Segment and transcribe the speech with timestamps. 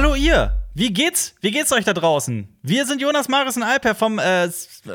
[0.00, 0.62] Hallo ihr!
[0.74, 1.34] Wie geht's?
[1.40, 2.46] Wie geht's euch da draußen?
[2.62, 4.48] Wir sind Jonas Marius und Alper vom äh,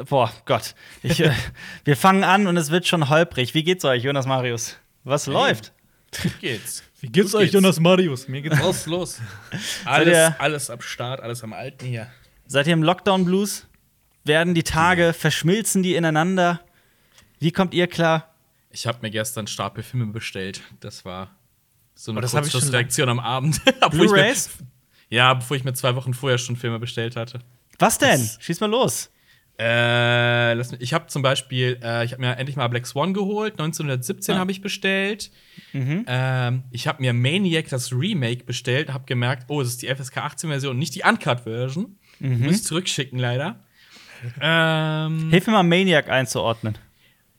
[0.07, 0.75] boah Gott.
[1.01, 1.33] Ich, äh,
[1.83, 3.53] wir fangen an und es wird schon holprig.
[3.53, 4.77] Wie geht's euch, Jonas Marius?
[5.03, 5.73] Was läuft?
[6.21, 6.83] Wie geht's?
[7.01, 7.53] Wie geht's Gut euch, geht's.
[7.53, 8.29] Jonas Marius?
[8.29, 9.19] Mir geht's Los, los.
[9.51, 12.07] ihr- Alles, alles am Start, alles am Alten hier.
[12.47, 13.67] Seid ihr im Lockdown Blues?
[14.23, 16.61] Werden die Tage, verschmilzen die ineinander?
[17.39, 18.33] Wie kommt ihr klar?
[18.69, 20.61] Ich habe mir gestern einen Stapel Filme bestellt.
[20.79, 21.35] Das war
[21.93, 23.59] so eine Oh, das hab ich schon Kurzschlussreaktion am Abend.
[23.91, 24.49] Blu-rays?
[25.13, 27.39] Ja, bevor ich mir zwei Wochen vorher schon Filme bestellt hatte.
[27.77, 28.19] Was denn?
[28.39, 29.11] Schieß mal los.
[29.59, 33.13] Äh, lass mich, ich habe zum Beispiel, äh, ich habe mir endlich mal Black Swan
[33.13, 33.53] geholt.
[33.59, 34.39] 1917 Ah.
[34.39, 35.29] habe ich bestellt.
[35.73, 36.05] Mhm.
[36.07, 40.17] Ähm, ich habe mir Maniac das Remake bestellt, habe gemerkt, oh, das ist die FSK
[40.17, 41.97] 18 Version, nicht die Uncut Version.
[42.19, 42.45] Mhm.
[42.45, 43.59] Muss ich zurückschicken leider.
[44.41, 46.75] ähm, Hilf mir mal, Maniac einzuordnen.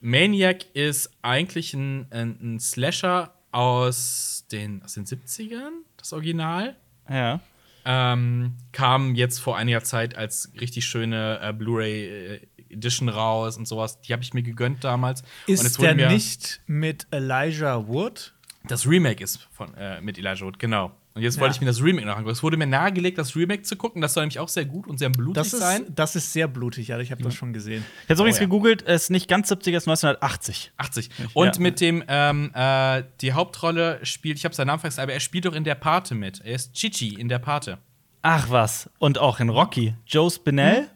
[0.00, 6.76] Maniac ist eigentlich ein, ein, ein Slasher aus den, aus den 70ern, das Original.
[7.10, 7.40] Ja.
[7.84, 13.68] Ähm, kam jetzt vor einiger Zeit als richtig schöne äh, Blu-ray äh, Edition raus und
[13.68, 14.00] sowas.
[14.00, 15.22] Die habe ich mir gegönnt damals.
[15.22, 18.32] und jetzt Ist der nicht mit Elijah Wood?
[18.66, 20.92] das Remake ist von äh, mit Elijah Wood, genau.
[21.16, 21.42] Und jetzt Ja.
[21.42, 22.32] wollte ich mir das Remake noch angucken.
[22.32, 24.02] Es wurde mir nahegelegt, das Remake zu gucken.
[24.02, 25.84] Das soll nämlich auch sehr gut und sehr blutig Das ist, sein.
[25.94, 26.98] das ist sehr blutig, ja.
[26.98, 27.84] Ich habe das schon gesehen.
[28.04, 28.46] Ich habe übrigens Oh ja.
[28.46, 30.72] gegoogelt, es ist nicht ganz 70er, es ist 1980.
[30.76, 31.10] 80.
[31.34, 31.62] Und Ja.
[31.62, 35.44] mit dem, ähm, äh, die Hauptrolle spielt, ich habe seinen Namen vergessen, aber er spielt
[35.44, 36.40] doch in der Pate mit.
[36.44, 37.78] Er ist Chichi in der Pate.
[38.22, 38.90] Ach was.
[38.98, 39.94] Und auch in Rocky.
[40.06, 40.88] Joe Spinell?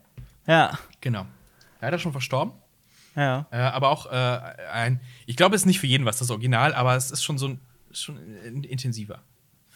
[0.48, 0.78] Ja.
[1.00, 1.27] Genau.
[1.80, 2.55] Leider schon verstorben.
[3.14, 3.46] Ja.
[3.52, 4.41] Äh, aber auch äh,
[4.72, 7.39] ein, ich glaube, es ist nicht für jeden was das Original, aber es ist schon
[7.39, 7.61] so ein,
[7.92, 9.20] schon äh, intensiver.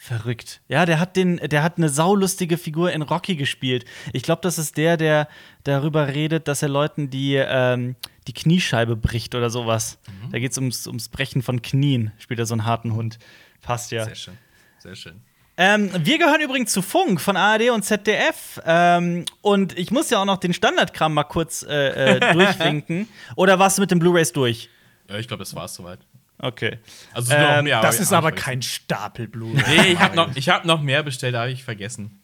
[0.05, 0.63] Verrückt.
[0.67, 3.85] Ja, der hat den, der hat eine saulustige Figur in Rocky gespielt.
[4.13, 5.29] Ich glaube, das ist der, der
[5.63, 7.95] darüber redet, dass er Leuten die, ähm,
[8.27, 10.01] die Kniescheibe bricht oder sowas.
[10.33, 12.11] Da geht es ums, ums Brechen von Knien.
[12.19, 13.21] Spielt er so einen harten Hund.
[13.61, 14.05] Passt ja.
[14.05, 14.39] Sehr schön.
[14.81, 15.21] Sehr schön.
[15.57, 18.61] Ähm, wir gehören übrigens zu Funk von ARD und ZDF.
[18.67, 23.07] Ähm, und ich muss ja auch noch den Standardkram mal kurz äh, äh, durchwinken.
[23.37, 24.69] Oder warst du mit den Blu-Rays durch?
[25.09, 26.01] Ja, ich glaube, das war es soweit.
[26.43, 26.79] Okay.
[27.15, 28.45] Also Ähm, mehr, das ist aber vergessen.
[28.45, 29.31] kein Stapel.
[29.35, 32.21] Nee, ich habe noch, ich hab noch mehr bestellt, da habe ich vergessen.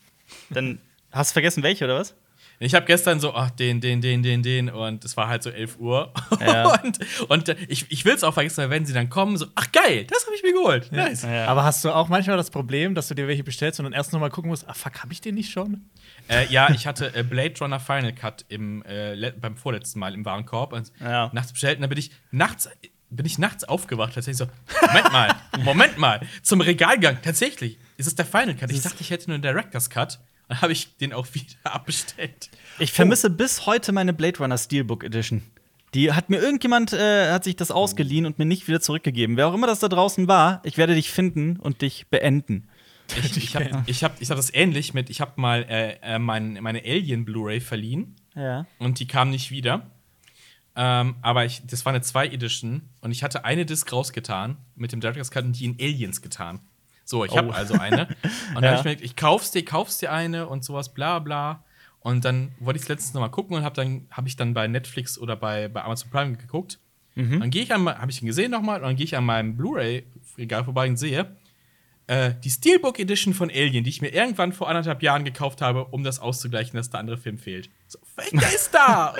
[0.51, 0.79] Dann
[1.13, 2.15] hast du vergessen, welche, oder was?
[2.61, 5.51] Ich habe gestern so, ach, den, den, den, den, den und es war halt so
[5.51, 6.13] 11 Uhr.
[6.41, 6.67] Ja.
[6.83, 6.99] und
[7.29, 10.05] und ich, ich will es auch vergessen, weil wenn sie dann kommen, so, ach geil,
[10.07, 10.91] das habe ich mir geholt.
[10.91, 11.23] Nice.
[11.23, 11.47] Ja.
[11.47, 14.13] Aber hast du auch manchmal das Problem, dass du dir welche bestellst und dann erst
[14.13, 15.89] noch mal gucken musst, ah fuck, hab ich den nicht schon?
[16.29, 20.25] Äh, ja, ich hatte äh, Blade Runner Final Cut im, äh, beim vorletzten Mal im
[20.25, 21.31] Warenkorb und Ja.
[21.33, 22.69] nachts bestellt und dann bin ich nachts
[23.11, 24.47] bin ich nachts aufgewacht, tatsächlich so,
[24.87, 28.71] Moment mal, Moment mal, zum Regalgang, tatsächlich, ist es der Final Cut.
[28.71, 30.19] Ich dachte, ich hätte nur einen Director's Cut.
[30.49, 32.51] Dann habe ich den auch wieder abbestellt.
[32.79, 35.43] Ich vermisse bis heute meine Blade Runner Steelbook Edition.
[35.95, 39.37] Die hat mir irgendjemand äh, hat sich das ausgeliehen und mir nicht wieder zurückgegeben.
[39.39, 42.69] Wer auch immer das da draußen war, ich werde dich finden und dich beenden.
[43.25, 46.19] Ich, ich habe ich hab, ich hab das ähnlich mit, ich habe mal äh, äh,
[46.19, 48.67] mein, meine Alien Blu-ray verliehen Ja.
[48.79, 49.91] und die kam nicht wieder.
[50.81, 55.01] Ähm, aber ich, das war eine 2-Edition und ich hatte eine Disc rausgetan mit dem
[55.01, 56.61] Director's Cut und die in Aliens getan.
[57.05, 57.53] So, ich habe Oh.
[57.53, 58.07] also eine.
[58.55, 58.69] Und dann Ja.
[58.71, 61.65] habe ich mir gedacht, ich kauf's dir, kaufst dir eine und sowas, bla bla.
[62.01, 64.53] Und dann wollte ich es letztens noch mal gucken und habe dann habe ich dann
[64.55, 66.79] bei Netflix oder bei, bei Amazon Prime geguckt.
[67.17, 69.57] Dann gehe ich an, habe ich ihn gesehen nochmal und dann gehe ich an meinem
[69.57, 71.35] Blu-ray-Regal vorbei und sehe
[72.07, 75.87] äh, die Steelbook Edition von Alien, die ich mir irgendwann vor anderthalb Jahren gekauft habe,
[75.87, 77.71] um das auszugleichen, dass der andere Film fehlt.
[77.89, 77.99] So,
[78.33, 79.15] der ist da!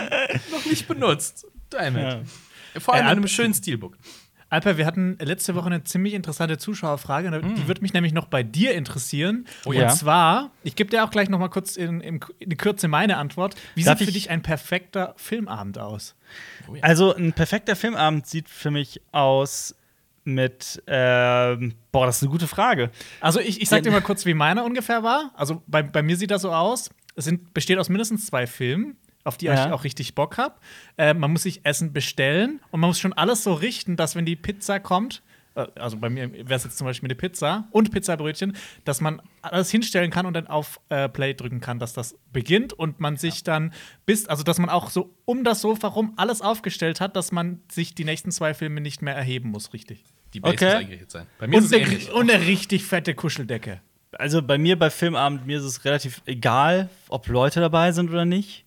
[0.51, 1.47] noch nicht benutzt.
[1.71, 2.19] Damn it.
[2.83, 3.97] Vor allem Äh, in einem schönen Steelbook.
[4.51, 7.29] Alper, wir hatten letzte Woche eine ziemlich interessante Zuschauerfrage.
[7.43, 9.45] und Die würde mich nämlich noch bei dir interessieren.
[9.67, 9.89] Oh und ja.
[9.89, 13.57] zwar, ich gebe dir auch gleich noch mal kurz in, in, in Kürze meine Antwort.
[13.75, 16.15] Wie Darf sieht für ich- dich ein perfekter Filmabend aus?
[16.81, 19.75] Also ein perfekter Filmabend sieht für mich aus
[20.25, 22.91] mit ähm, boah, das ist eine gute Frage.
[23.21, 25.31] Also ich, ich sag dir mal kurz, wie meiner ungefähr war.
[25.35, 26.89] Also bei, bei mir sieht das so aus.
[27.19, 29.67] Es sind, besteht aus mindestens zwei Filmen, auf die Ja.
[29.67, 30.55] ich auch richtig Bock habe.
[30.97, 34.25] Äh, man muss sich Essen bestellen und man muss schon alles so richten, dass wenn
[34.25, 35.23] die Pizza kommt,
[35.57, 39.21] äh, also bei mir wäre es jetzt zum Beispiel eine Pizza und Pizzabrötchen, dass man
[39.43, 43.17] alles hinstellen kann und dann auf äh, Play drücken kann, dass das beginnt und man
[43.17, 43.75] sich dann
[44.07, 47.61] bis, also dass man auch so um das Sofa rum alles aufgestellt hat, dass man
[47.71, 50.05] sich die nächsten zwei Filme nicht mehr erheben muss, richtig.
[50.35, 50.67] Die Base Okay.
[50.67, 51.27] muss eingerichtet sein.
[51.39, 52.13] Bei mir ist Und es eine, ähnlich.
[52.13, 53.81] und eine richtig fette Kuscheldecke.
[54.13, 58.25] Also bei mir bei Filmabend mir ist es relativ egal, ob Leute dabei sind oder
[58.25, 58.65] nicht,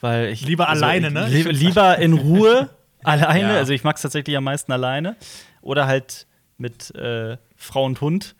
[0.00, 1.26] weil ich Lieber also alleine, ich, ne?
[1.28, 2.68] Li lieber in Ruhe
[3.04, 3.58] alleine, Ja.
[3.58, 5.16] also ich mag es tatsächlich am meisten alleine
[5.60, 6.26] oder halt
[6.58, 8.34] mit äh, Frau und Hund.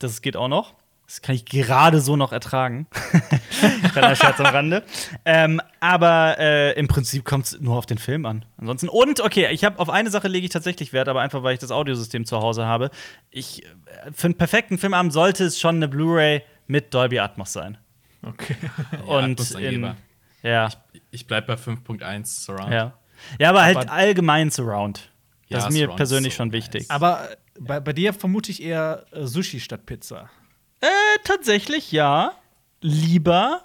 [0.00, 0.74] Das geht auch noch.
[1.08, 2.86] Das kann ich gerade so noch ertragen.
[3.92, 4.84] Kleiner Scherz am Rande.
[5.24, 8.44] Ähm, aber äh, im Prinzip kommt es nur auf den Film an.
[8.58, 11.54] Ansonsten, und okay, ich habe auf eine Sache lege ich tatsächlich Wert, aber einfach weil
[11.54, 12.90] ich das Audiosystem zu Hause habe.
[13.30, 13.68] Ich, äh,
[14.12, 17.78] für einen perfekten Filmabend sollte es schon eine Blu-ray mit Dolby Atmos sein.
[18.22, 18.56] Okay.
[19.06, 19.96] Und Atmos-Angeber.
[20.42, 20.68] in, ja,
[21.10, 22.70] Ich bleib bei 5.1 Surround.
[22.72, 22.92] ja.
[23.40, 25.10] Ja, aber halt Aber- allgemein Surround.
[25.48, 26.54] Das Ja, ist mir Surround persönlich ist so schon nice.
[26.64, 26.90] wichtig.
[26.90, 27.28] Aber
[27.58, 30.28] bei, bei dir vermute ich eher äh, Sushi statt Pizza.
[30.80, 30.86] Äh,
[31.24, 32.32] tatsächlich ja.
[32.80, 33.62] Lieber.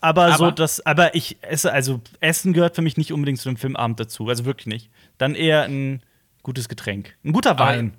[0.00, 3.48] Aber, so Aber- das, aber ich esse, also Essen gehört für mich nicht unbedingt zu
[3.48, 4.28] dem Filmabend dazu.
[4.28, 4.90] Also wirklich nicht.
[5.18, 6.02] Dann eher ein
[6.42, 7.16] gutes Getränk.
[7.24, 7.94] Ein guter Wein.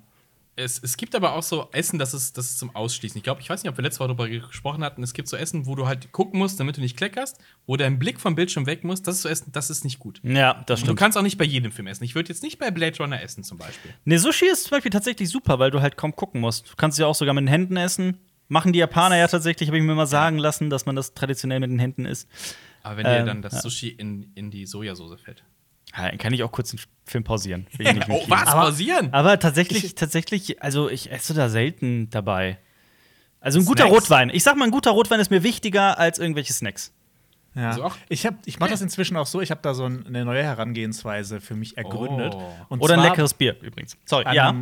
[0.55, 3.17] Es, es gibt aber auch so Essen, das ist, das ist zum Ausschließen.
[3.17, 5.01] Ich glaube, ich weiß nicht, ob wir letzte Woche darüber gesprochen hatten.
[5.03, 7.97] Es gibt so Essen, wo du halt gucken musst, damit du nicht kleckerst, wo dein
[7.97, 9.01] Blick vom Bildschirm weg muss.
[9.01, 10.19] Das ist so Essen, das ist nicht gut.
[10.23, 10.99] Ja, das Und du stimmt.
[10.99, 12.03] kannst auch nicht bei jedem Film essen.
[12.03, 13.93] Ich würde jetzt nicht bei Blade Runner essen, zum Beispiel.
[14.03, 16.69] Ne, Sushi ist zum Beispiel tatsächlich super, weil du halt kaum gucken musst.
[16.69, 18.19] Du kannst ja auch sogar mit den Händen essen.
[18.49, 21.59] Machen die Japaner ja tatsächlich, habe ich mir mal sagen lassen, dass man das traditionell
[21.59, 22.27] mit den Händen isst.
[22.83, 23.61] Aber wenn dir Ähm, dann das ja.
[23.61, 25.43] Sushi in, in die Sojasauce fällt.
[25.95, 27.67] Ja, dann kann ich auch kurz den Film pausieren.
[27.77, 28.47] Will ich nicht Oh, was?
[28.47, 29.13] Aber- Pausieren?
[29.13, 32.57] Aber tatsächlich, tatsächlich, also ich esse da selten dabei.
[33.39, 33.95] Also ein guter Snacks.
[34.03, 34.29] Rotwein.
[34.31, 36.91] Ich sag mal, ein guter Rotwein ist mir wichtiger als irgendwelche Snacks.
[37.55, 37.69] Ja.
[37.69, 40.05] Also auch- ich hab, ich mache das inzwischen auch so, ich habe da so ein-
[40.07, 42.33] eine neue Herangehensweise für mich ergründet.
[42.35, 42.51] Oh.
[42.69, 43.95] Und Oder ein leckeres Bier übrigens.
[44.05, 44.49] Sorry, an, ja.
[44.49, 44.61] einem,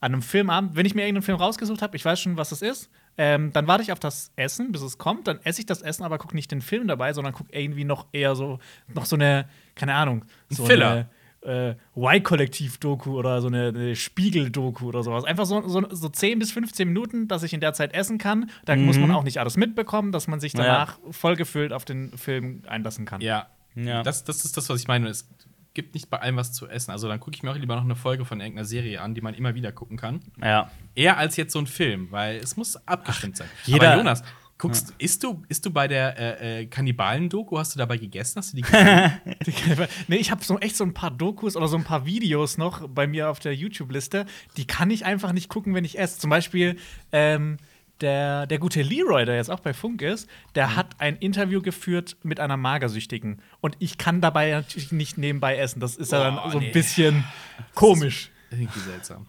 [0.00, 2.62] an einem Filmabend, wenn ich mir irgendeinen Film rausgesucht habe, ich weiß schon, was es
[2.62, 5.82] ist, ähm, dann warte ich auf das Essen, bis es kommt, dann esse ich das
[5.82, 8.60] Essen, aber gucke nicht den Film dabei, sondern gucke irgendwie noch eher so,
[8.94, 11.06] noch so eine, keine Ahnung, so Filler.
[11.42, 15.24] eine äh, Y-Kollektiv-Doku oder so eine, eine Spiegel-Doku oder sowas.
[15.24, 18.50] Einfach so, so, so 10 bis 15 Minuten, dass ich in der Zeit essen kann.
[18.64, 20.58] Da muss man auch nicht alles mitbekommen, dass man sich Mhm.
[20.58, 23.20] Danach vollgefüllt auf den Film einlassen kann.
[23.20, 23.48] Ja.
[23.74, 24.02] Ja.
[24.02, 25.08] Das, das ist das, was ich meine.
[25.08, 25.28] Es
[25.74, 26.90] gibt nicht bei allem was zu essen.
[26.90, 29.20] Also dann gucke ich mir auch lieber noch eine Folge von irgendeiner Serie an, die
[29.20, 30.20] man immer wieder gucken kann.
[30.42, 30.70] ja.
[30.94, 33.48] Eher als jetzt so ein Film, weil es muss abgestimmt sein.
[33.64, 34.24] jeder- Aber Jonas,
[34.58, 38.38] guckst, isst, du, isst du bei der äh, äh, Kannibalen-Doku, hast du dabei gegessen?
[38.38, 38.64] Hast du die
[40.08, 42.88] nee, ich habe so echt so ein paar Dokus oder so ein paar Videos noch
[42.88, 44.26] bei mir auf der YouTube-Liste.
[44.56, 46.18] Die kann ich einfach nicht gucken, wenn ich esse.
[46.18, 46.76] Zum Beispiel
[47.12, 47.58] ähm,
[48.00, 52.16] der, der gute Leroy, der jetzt auch bei Funk ist, der hat ein Interview geführt
[52.22, 53.40] mit einer Magersüchtigen.
[53.60, 55.80] Und ich kann dabei natürlich nicht nebenbei essen.
[55.80, 56.72] Das ist ja Boah, dann so ein nee.
[56.72, 57.24] bisschen
[57.74, 58.30] komisch.
[58.50, 59.26] Irgendwie seltsam.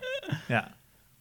[0.47, 0.69] Ja.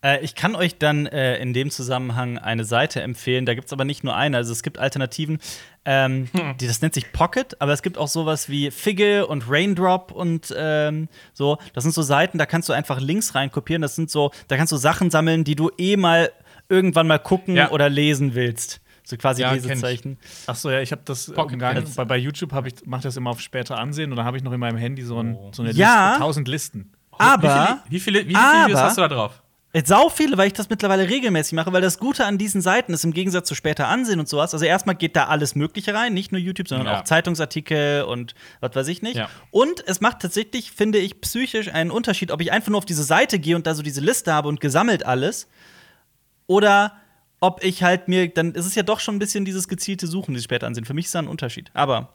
[0.02, 3.46] Äh, ich kann euch dann äh, in dem Zusammenhang eine Seite empfehlen.
[3.46, 4.36] Da gibt es aber nicht nur eine.
[4.36, 5.38] Also es gibt Alternativen.
[5.84, 6.28] Ähm,
[6.60, 10.54] die, das nennt sich Pocket, aber es gibt auch sowas wie Figge und Raindrop und
[10.56, 11.58] ähm, so.
[11.72, 13.82] Das sind so Seiten, da kannst du einfach Links reinkopieren.
[13.82, 16.30] Das sind so, da kannst du Sachen sammeln, die du eh mal
[16.68, 17.70] irgendwann mal gucken Ja.
[17.70, 18.80] oder lesen willst.
[19.04, 19.62] So quasi Ja, ich.
[19.62, 20.18] Lesezeichen.
[20.46, 21.82] Ach so, ja, ich habe das Pocket umgangen.
[21.84, 21.96] Cats.
[21.96, 24.42] Bei, bei YouTube habe ich mache das immer auf später ansehen und dann habe ich
[24.42, 25.50] noch in meinem Handy so, ein, Oh.
[25.52, 26.08] so eine Ja.
[26.10, 26.92] Liste, 1000 Listen.
[27.12, 29.42] Aber Wie viele, wie viele, wie viele Aber- Videos hast du da drauf?
[29.74, 32.94] Jetzt sau viele, weil ich das mittlerweile regelmäßig mache, weil das Gute an diesen Seiten
[32.94, 34.54] ist, im Gegensatz zu später ansehen und sowas.
[34.54, 37.00] Also erstmal geht da alles Mögliche rein, nicht nur YouTube, sondern Ja.
[37.00, 39.16] auch Zeitungsartikel und was weiß ich nicht.
[39.16, 39.28] Ja.
[39.50, 43.02] Und es macht tatsächlich, finde ich, psychisch einen Unterschied, ob ich einfach nur auf diese
[43.02, 45.48] Seite gehe und da so diese Liste habe und gesammelt alles.
[46.48, 46.96] Oder
[47.40, 50.34] ob ich halt mir, dann ist es ja doch schon ein bisschen dieses gezielte Suchen,
[50.34, 50.84] dieses später ansehen.
[50.84, 51.70] Für mich ist da ein Unterschied.
[51.74, 52.12] Aber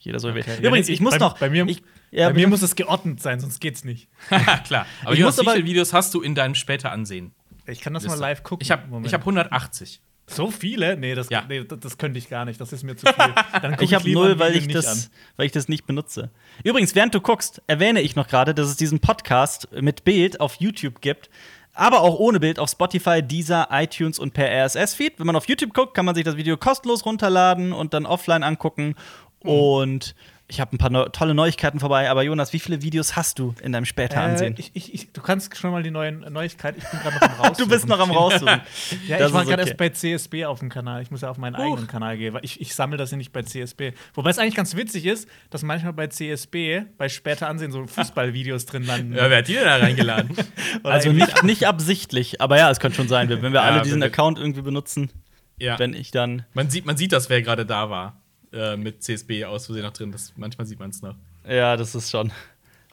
[0.00, 0.62] jeder soll wählen.
[0.62, 1.36] Übrigens, ich muss bei, noch.
[1.38, 4.08] Bei mir, ich, ja, bei mir muss es geordnet sein, sonst geht's nicht.
[4.64, 4.86] Klar.
[5.02, 7.32] Aber Ich Jonas, muss wie aber- viele Videos hast du in deinem später ansehen?
[7.66, 8.16] Ich kann das Liste?
[8.18, 8.62] mal live gucken.
[8.62, 10.00] Ich habe ich hab 180.
[10.28, 10.96] so viele?
[10.96, 11.44] Nee, das, Ja.
[11.48, 12.60] nee, das, das könnte ich gar nicht.
[12.60, 13.34] Das ist mir zu viel.
[13.60, 16.30] Dann Ich habe null, weil ich, das, weil ich das nicht benutze.
[16.62, 20.54] Übrigens, während du guckst, erwähne ich noch gerade, dass es diesen Podcast mit Bild auf
[20.60, 21.28] YouTube gibt,
[21.76, 25.18] aber auch ohne Bild auf Spotify, Deezer, iTunes und per RSS-Feed.
[25.18, 28.42] Wenn man auf YouTube guckt, kann man sich das Video kostenlos runterladen und dann offline
[28.42, 28.94] angucken.
[29.42, 29.50] Mhm.
[29.50, 30.14] Und
[30.48, 32.08] ich habe ein paar neu tolle Neuigkeiten vorbei.
[32.08, 34.54] Aber Jonas, wie viele Videos hast du in deinem später Äh, Ansehen?
[34.58, 36.78] ich, ich, ich, du kannst schon mal die neuen Neuigkeiten.
[36.80, 37.56] Ich bin gerade noch am raussuchen.
[37.58, 38.60] du bist noch am raussuchen.
[39.08, 39.70] Ja, Das ich war gerade okay.
[39.70, 41.02] erst bei CSB auf dem Kanal.
[41.02, 43.32] Ich muss ja auf meinen eigenen Kanal gehen, weil ich, ich sammle das ja nicht
[43.32, 43.92] bei CSB.
[44.14, 48.66] Wobei es eigentlich ganz witzig ist, dass manchmal bei CSB, bei später Ansehen, so Fußballvideos
[48.66, 49.14] drin landen.
[49.14, 50.36] Ja, wer hat die denn da reingeladen?
[50.84, 53.94] Also nicht, nicht absichtlich, aber ja, es könnte schon sein, wenn wir Ja, alle diesen
[53.96, 55.10] wenn wir- Account irgendwie benutzen,
[55.58, 55.78] ja.
[55.78, 58.20] wenn ich dann Man sieht, man sieht das, wer gerade da war.
[58.56, 60.10] Äh, mit CSB aus Versehen noch drin.
[60.12, 61.14] Das, manchmal sieht man es noch.
[61.48, 62.32] Ja, das ist schon.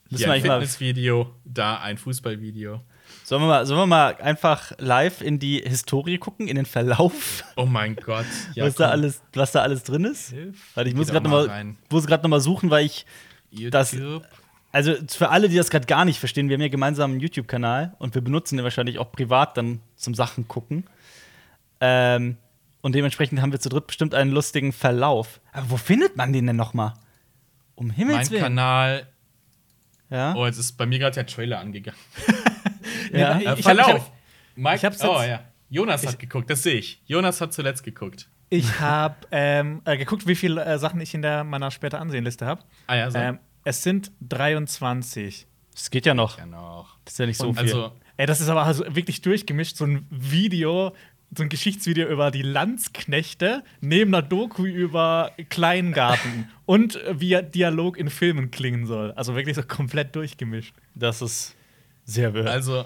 [0.10, 2.82] Müssen Hier ein Fitnessvideo, da ein Fußballvideo.
[3.24, 7.44] sollen, wir mal, sollen wir mal einfach live in die Historie gucken, in den Verlauf,
[7.56, 8.26] Oh mein Gott.
[8.54, 10.34] Ja, was, da alles, was da alles drin ist?
[10.76, 11.76] Warte, ich muss gerade nochmal
[12.24, 13.06] noch mal suchen, weil ich.
[13.72, 14.28] das- YouTube.
[14.72, 17.94] Also für alle, die das gerade gar nicht verstehen, wir haben ja gemeinsam einen YouTube-Kanal
[18.00, 20.86] und wir benutzen den wahrscheinlich auch privat dann zum Sachen gucken.
[21.80, 22.38] Ähm,
[22.84, 25.42] und dementsprechend haben wir zu dritt bestimmt einen lustigen Verlauf.
[25.52, 26.94] Aber wo findet man den denn noch mal?
[27.76, 28.44] Um Himmels Mein Willen.
[28.44, 29.08] Kanal.
[30.12, 30.36] Ja?
[30.36, 32.00] Oh, jetzt ist bei mir gerade der Trailer angegangen.
[33.12, 33.38] ja.
[33.40, 33.88] Ich Äh, hab- ich Verlauf.
[33.94, 34.12] hab-
[34.56, 35.44] Mike, ich hab's oh jetzt- ja.
[35.70, 37.02] Jonas hat geguckt, das sehe ich.
[37.08, 38.30] Jonas hat zuletzt geguckt.
[38.50, 42.46] Ich habe ähm, äh, geguckt, wie viele äh, Sachen ich in der meiner später Ansehenliste
[42.46, 42.62] habe.
[42.86, 43.18] Ah ja, so.
[43.18, 45.48] Ähm, es sind 23.
[45.74, 46.38] Das geht ja noch.
[46.38, 46.98] ja noch.
[47.06, 47.64] Das ist ja nicht so Und viel.
[47.74, 49.76] Also, Ey, das ist aber also wirklich durchgemischt.
[49.78, 50.94] So ein Video
[51.36, 58.10] so ein Geschichtsvideo über die Landsknechte neben einer Doku über Kleingarten und wie Dialog in
[58.10, 59.12] Filmen klingen soll.
[59.14, 60.74] Also wirklich so komplett durchgemischt.
[60.96, 61.56] Das ist
[62.06, 62.48] sehr wild.
[62.48, 62.86] Also,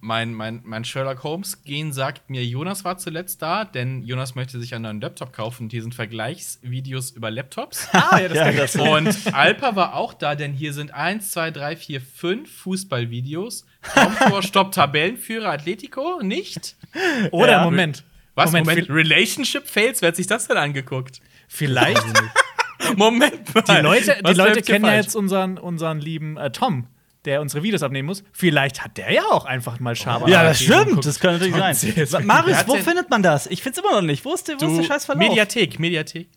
[0.00, 4.74] mein, mein, mein Sherlock Holmes-Gen sagt mir, Jonas war zuletzt da, denn Jonas möchte sich
[4.74, 5.68] einen neuen Laptop kaufen.
[5.70, 7.88] Hier sind Vergleichsvideos über Laptops.
[7.92, 8.76] Ah, ja, das Ja, das-.
[8.76, 13.66] Und Alpa war auch da, denn hier sind 1, 2, 3, 4, 5 Fußballvideos.
[13.82, 16.76] Traumtor, Stopp, Tabellenführer, Atletico, nicht?
[17.30, 17.64] Oder Ja.
[17.64, 18.04] Moment.
[18.34, 18.52] Was?
[18.52, 20.00] Moment, Moment, Relationship Fails?
[20.00, 21.20] Wer hat sich das denn angeguckt?
[21.48, 22.04] vielleicht.
[22.96, 23.62] Moment mal.
[23.62, 26.86] Die Leute, die Leute kennen ja jetzt unseren, unseren lieben äh, Tom,
[27.28, 28.24] der unsere Videos abnehmen muss.
[28.32, 30.28] Vielleicht hat der ja auch einfach mal Schaber.
[30.28, 31.04] ja, das stimmt.
[31.04, 31.54] Das kann natürlich
[32.08, 32.26] sein.
[32.26, 33.46] Marius, hat wo findet man das?
[33.46, 34.24] Ich find's immer noch nicht.
[34.24, 35.22] Wo ist der, wo ist der scheiß Verlauf?
[35.28, 36.28] Mediathek, Mediathek.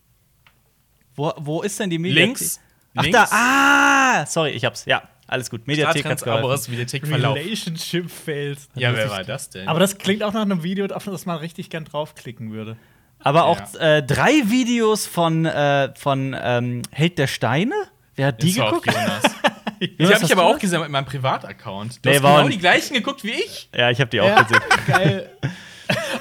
[1.16, 2.28] Wo, wo ist denn die Mediathek?
[2.28, 2.60] Links.
[2.96, 3.18] Ach links.
[3.18, 4.26] da, ah!
[4.26, 4.86] Sorry, ich hab's.
[4.86, 5.66] Ja, alles gut.
[5.66, 6.46] Mediathek hat's geholfen.
[6.46, 7.10] Abos, Mediathek.
[7.10, 8.70] Relationship Fails.
[8.76, 9.68] Ja, wer war das denn?
[9.68, 12.76] Aber das klingt auch nach einem Video, auf das man richtig gern draufklicken würde.
[13.20, 13.98] Aber auch Ja.
[13.98, 17.76] äh, drei Videos von, äh, von ähm, Held der Steine?
[18.16, 18.88] Wer hat die geguckt?
[19.82, 22.06] Die habe ich aber auch gesehen mit meinem Privataccount.
[22.06, 23.70] Du Nee, hast war genau die gleichen geguckt wie ich.
[23.76, 24.44] Ja, ich habe die auch Ja.
[24.44, 24.62] gesehen.
[24.88, 25.30] Geil.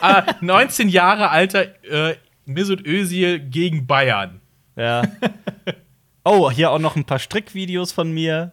[0.00, 4.40] Ah, 19 Jahre alter äh, Mesut Özil gegen Bayern.
[4.76, 5.02] Ja.
[6.24, 8.52] Oh, hier auch noch ein paar Strickvideos von mir.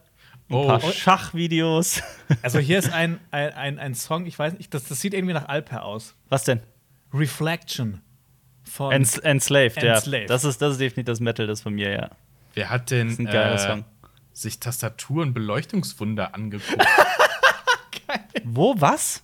[0.50, 0.68] Ein Oh.
[0.68, 2.02] paar Schachvideos.
[2.42, 5.34] Also hier ist ein, ein, ein, ein Song, ich weiß nicht, das, das sieht irgendwie
[5.34, 6.16] nach Alper aus.
[6.30, 6.62] Was denn?
[7.14, 8.02] Reflection
[8.64, 9.96] von Ens Enslaved, ja.
[9.96, 10.30] Enslaved.
[10.30, 12.10] Das ist, das ist definitiv das Metal, das von mir, ja.
[12.54, 13.86] Wer hat denn Das ist ein geiler Song.
[14.42, 16.86] Sich Tastaturen Beleuchtungswunder angeguckt?
[18.44, 19.24] Wo, was?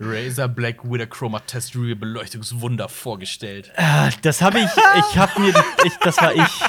[0.00, 3.72] Razer Black Widow Chroma Test Real Beleuchtungswunder vorgestellt.
[3.76, 6.60] Ah, Das habe ich, ich habe mir, ich, das war ich.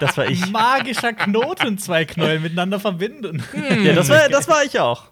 [0.00, 0.46] Das war ich.
[0.50, 3.42] magischer Knoten zwei Knäuel miteinander verbinden.
[3.82, 5.10] Ja, das war, das war ich auch.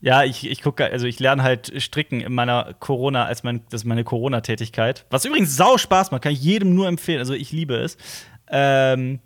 [0.00, 3.82] Ja, ich, ich gucke, also ich lerne halt Stricken in meiner Corona, als mein, das
[3.82, 5.06] ist meine Corona-Tätigkeit.
[5.10, 7.18] Was übrigens sau Spaß macht, kann ich jedem nur empfehlen.
[7.20, 7.96] Also ich liebe es.
[8.50, 9.20] Ähm,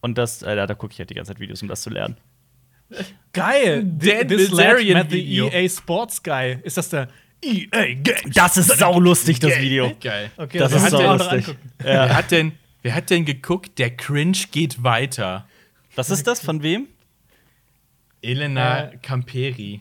[0.00, 1.90] und das, äh, da, da gucke ich halt die ganze Zeit Videos, um das zu
[1.90, 2.16] lernen.
[3.32, 3.84] Geil.
[3.84, 5.48] Dan This lad Bilzerian met the Video.
[5.50, 6.58] EA Sports Guy.
[6.64, 7.08] Ist das der
[7.42, 8.34] EA Games?
[8.34, 9.92] Das ist saulustig, das Video.
[10.00, 10.30] Geil.
[10.36, 11.48] Okay, Das ist saulustig.
[11.48, 11.70] angucken.
[11.78, 12.52] Wer, hat denn,
[12.82, 15.46] wer hat denn geguckt, der Cringe geht weiter?
[15.94, 16.40] Was ist das?
[16.40, 16.88] Von wem?
[18.22, 18.96] Elena Äh.
[18.98, 19.80] Camperi.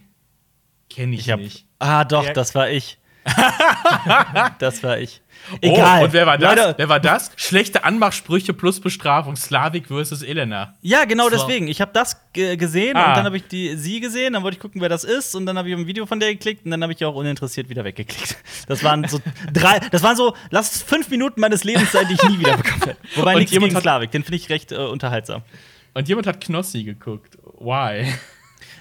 [0.90, 1.66] Kenne ich, Ich hab, nicht.
[1.80, 2.34] ah, doch, Ja.
[2.34, 2.98] das war ich.
[4.60, 5.22] das war ich.
[5.52, 6.04] Oh, Egal.
[6.04, 6.56] und wer war das?
[6.56, 7.32] Leute, wer war das?
[7.36, 9.36] Schlechte Anmachsprüche plus Bestrafung.
[9.36, 10.76] Slavik versus Elena.
[10.82, 11.38] Ja, genau So.
[11.38, 11.68] deswegen.
[11.68, 13.10] Ich habe das ge- gesehen Ah.
[13.10, 15.46] und dann habe ich die sie gesehen, dann wollte ich gucken, wer das ist und
[15.48, 17.84] dann habe ich ein Video von der geklickt und dann habe ich auch uninteressiert wieder
[17.84, 18.38] weggeklickt.
[18.68, 19.20] Das waren so
[19.52, 22.56] drei, das waren so, lass es fünf Minuten meines Lebens sein, die ich nie wieder
[22.56, 22.98] bekommen hätte.
[23.16, 25.42] Wobei Und nichts jemand gegen hat- Slavik, den finde ich recht äh, unterhaltsam.
[25.96, 27.36] Und jemand hat Knossi geguckt.
[27.60, 28.14] Why?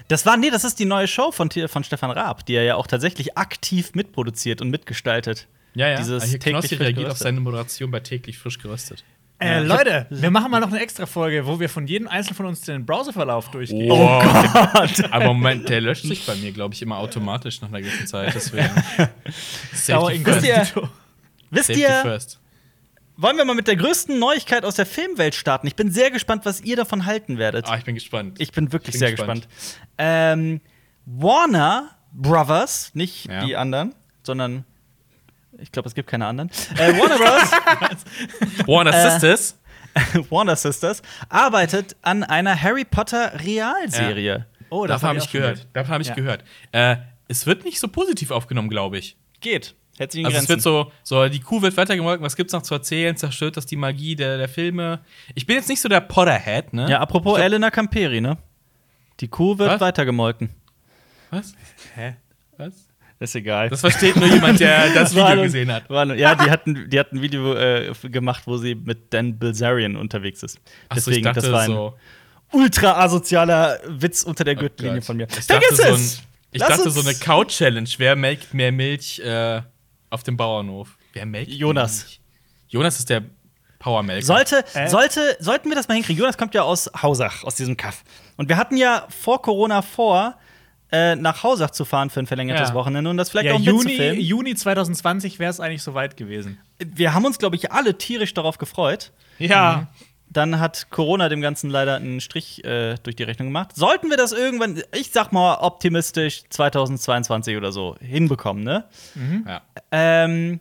[0.07, 2.75] Das war, nee, das ist die neue Show von, von Stefan Raab, die er ja
[2.75, 5.47] auch tatsächlich aktiv mitproduziert und mitgestaltet.
[5.79, 5.97] Ja, ja.
[5.97, 9.03] Dieses Ah, täglich Knossi reagiert auf seine Moderation bei täglich frisch geröstet.
[9.41, 12.45] Äh, Leute, wir machen mal noch eine extra Folge, wo wir von jedem einzelnen von
[12.47, 13.89] uns den Browserverlauf durchgehen.
[13.89, 15.05] Oh Gott.
[15.11, 18.35] Aber Moment, der löscht sich bei mir, glaube ich, immer automatisch nach einer gewissen Zeit.
[18.35, 18.69] Deswegen.
[19.73, 20.73] Safety first.
[21.51, 22.39] Wisst ihr, first.
[23.15, 25.67] wollen wir mal mit der größten Neuigkeit aus der Filmwelt starten?
[25.67, 27.65] Ich bin sehr gespannt, was ihr davon halten werdet.
[27.69, 28.41] Ah, ich bin gespannt.
[28.41, 29.47] Ich bin wirklich Bin sehr gespannt.
[29.49, 29.87] gespannt.
[29.97, 30.61] Ähm,
[31.05, 33.45] Warner Brothers, nicht Ja.
[33.45, 34.65] die anderen, sondern
[35.61, 36.49] ich glaube, es gibt keine anderen.
[36.77, 38.67] Äh, Warner Bros.
[38.67, 39.59] Warner Äh, Sisters.
[40.29, 44.45] Warner Sisters arbeitet an einer Harry Potter Realserie.
[44.69, 45.67] Oh, Davon habe ich schon gehört.
[45.73, 46.15] Davon habe ich Ja.
[46.15, 46.43] gehört.
[46.71, 46.97] Äh,
[47.27, 49.17] es wird nicht so positiv aufgenommen, glaube ich.
[49.41, 49.75] Geht.
[49.97, 50.49] Herzlichen Also es Grenzen.
[50.49, 53.17] wird so, so, die Kuh wird weitergemolken, was gibt's noch zu erzählen?
[53.17, 54.99] Zerstört das die Magie der, der Filme?
[55.35, 56.89] Ich bin jetzt nicht so der Potterhead, ne?
[56.89, 58.37] ja, apropos hab- Elena Camperi, ne?
[59.19, 59.81] Die Kuh wird Was?
[59.81, 60.51] weitergemolken.
[61.31, 61.53] Was?
[61.95, 62.15] Hä?
[62.57, 62.87] Was?
[63.21, 63.69] Ist egal.
[63.69, 65.89] Das versteht nur jemand, der das Video nur- gesehen hat.
[65.89, 69.95] nur- ja, die hatten, die hatten ein Video äh, gemacht, wo sie mit Dan Bilzerian
[69.97, 70.57] unterwegs ist.
[70.87, 71.93] Ach so, Deswegen, ich dachte das war ein so.
[72.53, 75.05] ultra asozialer Witz unter der Gürtellinie Gott.
[75.05, 75.27] von mir.
[75.37, 76.21] Ich Vergiss dachte, so, ein, es!
[76.51, 77.89] ich dachte so eine Cow-Challenge.
[77.97, 79.61] Wer melkt mehr Milch äh,
[80.09, 80.97] auf dem Bauernhof?
[81.13, 82.03] Wer melkt mehr Jonas.
[82.03, 82.21] Milch?
[82.69, 83.23] Jonas ist der
[83.79, 84.25] Powermelker.
[84.25, 84.87] Sollte, Äh?
[84.87, 86.19] sollte, sollten wir das mal hinkriegen?
[86.21, 88.03] Jonas kommt ja aus Hausach, aus diesem Kaff.
[88.37, 90.37] Und wir hatten ja vor Corona vor,
[90.91, 92.73] äh, nach Hausach zu fahren für ein verlängertes Ja.
[92.75, 94.19] Wochenende und das vielleicht Ja, auch Juni, mitzufilmen.
[94.21, 96.57] Juni 2020 wäre es eigentlich soweit gewesen.
[96.79, 99.11] Wir haben uns, glaube ich, alle tierisch darauf gefreut.
[99.37, 99.87] Ja.
[100.31, 103.75] Dann hat Corona dem Ganzen leider einen Strich äh, durch die Rechnung gemacht.
[103.75, 108.85] Sollten wir das irgendwann, ich sag mal optimistisch, 2022 oder so hinbekommen, ne?
[109.47, 109.61] ja.
[109.91, 110.59] Ähm,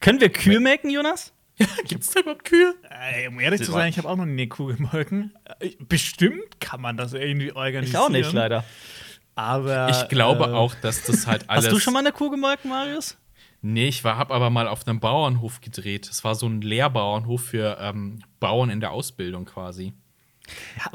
[0.00, 1.32] können wir Kühe melken, Jonas?
[1.86, 2.74] Gibt's da überhaupt Kühe?
[2.90, 5.32] Äh, um ehrlich zu sein, ich habe auch noch nie eine Kuh gemolken.
[5.60, 8.00] Äh, Bestimmt kann man das irgendwie Ich organisieren.
[8.02, 8.64] auch nicht, leider.
[9.34, 9.88] Aber.
[9.90, 11.64] Ich glaube äh, auch, dass das halt alles.
[11.66, 13.16] Hast du schon mal eine Kuh gemolken, Marius?
[13.62, 16.08] Nee, ich war, hab aber mal auf einem Bauernhof gedreht.
[16.08, 19.92] Das war so ein Lehrbauernhof für ähm, Bauern in der Ausbildung quasi.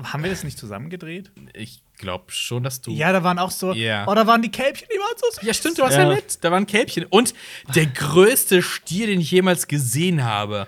[0.04, 1.32] Haben wir das nicht zusammen gedreht?
[1.54, 2.92] Ich glaube schon, dass du.
[2.92, 3.74] Ja, da waren auch so.
[3.74, 4.06] Ja.
[4.08, 5.48] Oh, da waren die Kälbchen, die waren so süß.
[5.48, 6.16] Ja, stimmt, du warst ja, Ja.
[6.16, 6.44] mit.
[6.44, 7.06] Da war ein Kälbchen.
[7.06, 7.34] Und
[7.74, 10.68] der größte Stier, den ich jemals gesehen habe,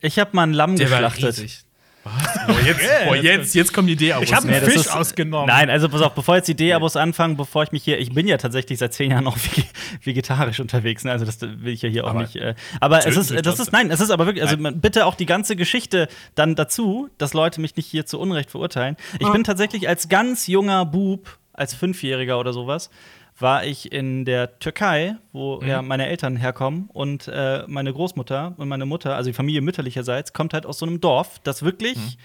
[0.00, 1.38] Ich habe mal ein Lamm der war geschlachtet.
[1.38, 1.64] riesig.
[2.04, 2.80] Oh, jetzt,
[3.10, 4.24] oh, jetzt, jetzt kommt die Idee aus.
[4.24, 5.46] Ich habe Nee, einen das Fisch ist- ausgenommen.
[5.46, 8.26] Nein, also pass auf, bevor jetzt die D-Abos anfangen, bevor ich mich hier, ich bin
[8.26, 9.66] ja tatsächlich seit zehn Jahren auch vege-
[10.02, 11.12] vegetarisch unterwegs, ne?
[11.12, 12.34] also das will ich ja hier auch Aber nicht.
[12.36, 15.14] Äh, aber es ist, das ist, nein, es ist aber wirklich, also man- bitte auch
[15.14, 18.96] die ganze Geschichte dann dazu, dass Leute mich nicht hier zu Unrecht verurteilen.
[19.20, 22.90] Ich bin tatsächlich als ganz junger Bub, als Fünfjähriger oder sowas,
[23.42, 25.66] war ich in der Türkei, wo Mhm.
[25.68, 30.32] ja meine Eltern herkommen und äh, meine Großmutter und meine Mutter, also die Familie mütterlicherseits,
[30.32, 32.16] kommt halt aus so einem Dorf, das wirklich Mhm.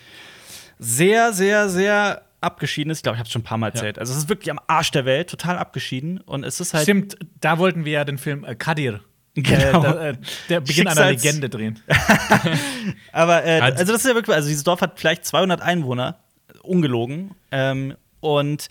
[0.80, 3.00] sehr, sehr, sehr abgeschieden ist.
[3.00, 3.98] Ich glaube, ich habe es schon ein paar Mal erzählt.
[4.00, 6.20] Also es ist wirklich am Arsch der Welt, total abgeschieden.
[6.22, 6.84] Und es ist halt.
[6.84, 9.02] Stimmt, da wollten wir ja den Film äh, Kadir.
[9.34, 9.58] Genau.
[9.58, 10.14] Äh, da, äh,
[10.50, 11.80] der Beginn einer Legende drehen.
[13.12, 16.20] Aber äh, also das ist ja wirklich, also dieses Dorf hat vielleicht 200 Einwohner,
[16.64, 17.32] ungelogen.
[17.52, 18.68] Ähm, und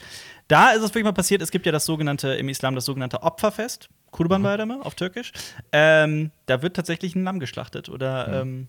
[0.49, 3.23] da ist es wirklich mal passiert, es gibt ja das sogenannte, im Islam das sogenannte
[3.23, 5.33] Opferfest, Kurban Bayramı auf Türkisch.
[5.73, 8.69] Ähm, da wird tatsächlich ein Lamm geschlachtet oder ähm,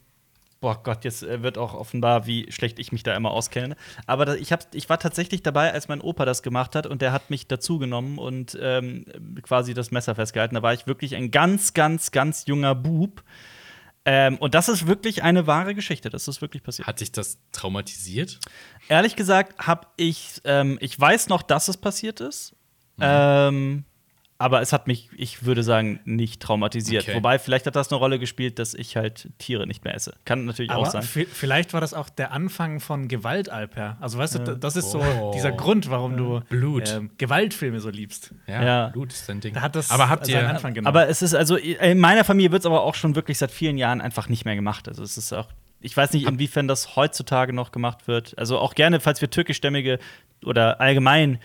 [0.59, 3.75] Boah Gott, jetzt äh, wird auch offenbar, wie schlecht ich mich da immer auskenne.
[4.07, 7.11] Aber ich, hab, ich war tatsächlich dabei, als mein Opa das gemacht hat und der
[7.11, 9.05] hat mich dazugenommen und ähm,
[9.43, 10.55] quasi das Messer festgehalten.
[10.55, 13.23] Da war ich wirklich ein ganz, ganz, ganz junger Bub.
[14.09, 16.09] Ähm, und das ist wirklich eine wahre Geschichte.
[16.09, 16.87] Das ist wirklich passiert.
[16.87, 18.39] Hat dich das traumatisiert?
[18.87, 22.55] Ehrlich gesagt, habe ich, ähm, ich weiß noch, dass es passiert ist.
[22.95, 23.03] Mhm.
[23.03, 23.85] Ähm,
[24.39, 27.03] aber es hat mich, ich würde sagen, nicht traumatisiert.
[27.03, 27.15] Okay.
[27.15, 30.13] Wobei, vielleicht hat das eine Rolle gespielt, dass ich halt Tiere nicht mehr esse.
[30.25, 31.01] Kann natürlich auch Aber sein.
[31.03, 33.97] vi- vielleicht war das auch der Anfang von Gewalt, Alper.
[33.99, 35.31] Also, weißt du, das ist so Oh.
[35.33, 36.91] dieser Grund, warum du Blut.
[36.95, 38.33] ähm, Gewaltfilme so liebst.
[38.47, 38.87] Ja, Ja.
[38.89, 39.53] Blut ist dein Ding.
[39.55, 40.87] Da hat das aber habt ihr, Anfang genommen.
[40.95, 43.77] Aber es ist also, in meiner Familie wird es aber auch schon wirklich seit vielen
[43.77, 44.87] Jahren einfach nicht mehr gemacht.
[44.87, 45.47] Also es ist auch,
[45.81, 48.37] ich weiß nicht, inwiefern das heutzutage noch gemacht wird.
[48.37, 49.99] Also auch gerne, falls wir türkischstämmige
[50.45, 51.39] oder allgemein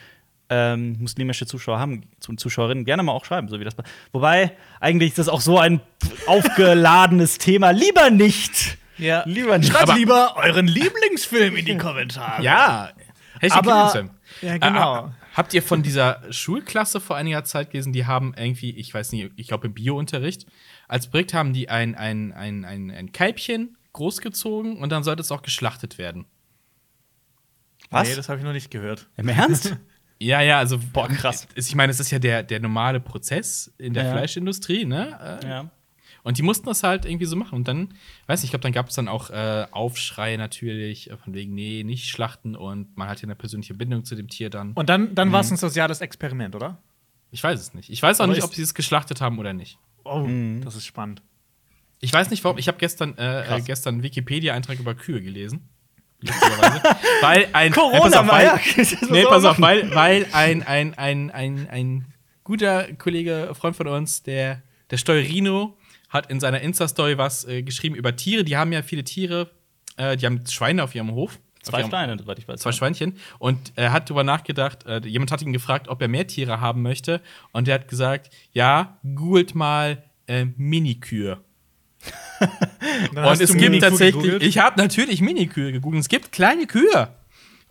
[0.52, 3.74] ähm, muslimische Zuschauer haben, Zu- Zuschauerinnen, gerne mal auch schreiben, so wie das.
[4.12, 5.80] Wobei, eigentlich ist das auch so ein
[6.26, 7.70] aufgeladenes Thema.
[7.70, 8.76] Lieber nicht!
[8.98, 9.22] ja.
[9.26, 9.70] Lieber nicht.
[9.72, 12.42] Schreibt Aber- lieber euren Lieblingsfilm in die Kommentare.
[12.42, 12.90] Ja,
[13.40, 14.10] Hashtag Aber- Lieblingsfilm.
[14.42, 15.06] Ja, genau.
[15.06, 19.12] Äh, habt ihr von dieser Schulklasse vor einiger Zeit gelesen, die haben irgendwie, ich weiß
[19.12, 20.46] nicht, ich glaube im Biounterricht,
[20.88, 25.30] als Projekt haben die ein, ein, ein, ein, ein Kälbchen großgezogen und dann sollte es
[25.32, 26.26] auch geschlachtet werden.
[27.90, 28.08] Was?
[28.08, 29.08] Nee, das habe ich noch nicht gehört.
[29.16, 29.76] Im Ernst?
[30.22, 31.46] Ja, ja, also Boah, krass.
[31.54, 34.12] ist- Ich meine, es ist ja der, der normale Prozess in der Ja.
[34.12, 35.40] Fleischindustrie, ne?
[35.42, 35.70] Äh, ja.
[36.24, 37.56] Und die mussten das halt irgendwie so machen.
[37.56, 37.94] Und dann,
[38.28, 41.52] weiß nicht, ich glaube, dann gab es dann auch äh, Aufschrei natürlich, äh, von wegen,
[41.54, 44.72] nee, nicht schlachten und man hat ja eine persönliche Bindung zu dem Tier dann.
[44.74, 46.78] Und dann, dann war es ein soziales Experiment, oder?
[47.32, 47.90] Ich weiß es nicht.
[47.90, 49.78] Ich weiß auch Aber nicht, ob sie es geschlachtet haben oder nicht.
[50.04, 50.28] Oh,
[50.62, 51.22] das ist spannend.
[52.00, 52.58] Ich weiß nicht warum.
[52.58, 55.68] Ich habe gestern, äh, äh, gestern einen Wikipedia-Eintrag über Kühe gelesen.
[57.20, 57.72] Weil ein.
[57.72, 58.60] Corona, nee, pass auf, weil, Maja.
[58.76, 63.86] Das nee, pass auf, weil, weil ein, ein, ein, ein, ein guter Kollege, Freund von
[63.88, 65.76] uns, der, der Steuerino,
[66.08, 68.44] hat in seiner Insta-Story was äh, geschrieben über Tiere.
[68.44, 69.50] Die haben ja viele Tiere.
[69.96, 71.38] Äh, die haben Schweine auf ihrem Hof.
[71.62, 72.60] Zwei ihrem, Steine, soweit ich weiß.
[72.60, 73.16] Zwei Schweinchen.
[73.38, 76.82] Und er hat darüber nachgedacht, äh, jemand hat ihn gefragt, ob er mehr Tiere haben
[76.82, 77.22] möchte.
[77.52, 81.38] Und er hat gesagt, ja, googelt mal äh, Minikühe.
[83.14, 84.42] Und es gibt tatsächlich, gegoogelt?
[84.42, 86.02] ich habe natürlich Minikühe gegoogelt.
[86.02, 87.08] Es gibt kleine Kühe.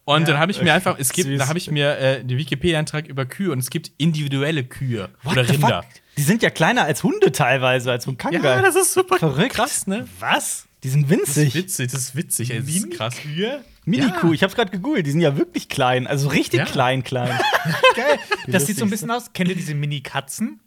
[0.06, 1.38] Und Ja, dann habe ich mir äh, einfach, es gibt, süß.
[1.40, 5.46] da habe ich mir äh, den Wikipedia-Eintrag über Kühe und es gibt individuelle Kühe oder
[5.46, 5.84] the Rinder.
[5.84, 5.92] fuck?
[6.18, 8.44] Die sind ja kleiner als Hunde teilweise, als so ein Kangal.
[8.44, 9.54] Ja, das ist super Verrückt.
[9.54, 10.08] krass, ne?
[10.20, 10.68] Was?
[10.84, 11.54] die sind Das ist winzig.
[11.56, 13.16] witzig, das ist witzig, ey, das ist krass.
[13.18, 13.64] Kühe?
[13.86, 16.08] Mini-Kuh, ich hab's gerade gegoogelt, die sind ja wirklich klein.
[16.08, 16.66] Also richtig Ja.
[16.66, 17.30] klein, klein.
[17.96, 18.18] Geil.
[18.48, 19.32] Das sieht so ein bisschen aus.
[19.34, 20.60] Kennt ihr diese Mini-Katzen?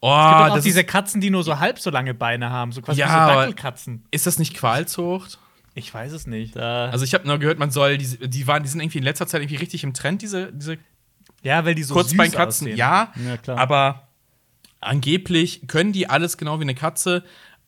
[0.00, 2.72] Oh, Es gibt auch das diese Katzen, die nur so halb so lange Beine haben,
[2.72, 4.04] so quasi Ja, so Dackelkatzen.
[4.10, 5.38] ist das nicht Qualzucht?
[5.74, 6.56] Ich weiß es nicht.
[6.56, 9.04] Da, Also ich habe nur gehört, man soll diese, die waren, die sind irgendwie in
[9.04, 10.78] letzter Zeit irgendwie richtig im Trend, diese, diese
[11.42, 12.66] Ja, weil die so Kurzbeinkatzen.
[12.66, 12.76] süß aussehen.
[12.78, 13.58] Ja, Ja, klar.
[13.58, 14.08] aber
[14.80, 17.22] angeblich können die alles genau wie eine Katze.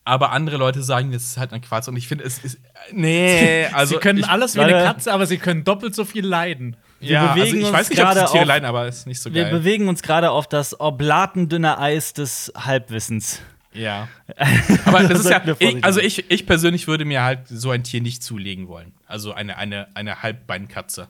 [0.05, 1.87] Aber andere Leute sagen, das ist halt ein Quatsch.
[1.89, 2.59] Und ich finde, es ist.
[2.93, 3.95] Nee, also.
[3.97, 6.77] sie können ich, alles wie eine Katze, aber sie können doppelt so viel leiden.
[7.01, 9.33] Ja, bewegen also ich weiß nicht, ob gerade die Tiere leiden, aber ist nicht so
[9.33, 9.53] wir geil.
[9.53, 13.41] bewegen uns gerade auf das oblatendünne Eis des Halbwissens.
[13.73, 14.09] Ja.
[14.87, 15.45] Aber das ist ja.
[15.47, 18.95] Wir Ich, also ich, ich persönlich würde mir halt so ein Tier nicht zulegen wollen.
[19.07, 21.09] Also eine, eine, eine Halbbeinkatze.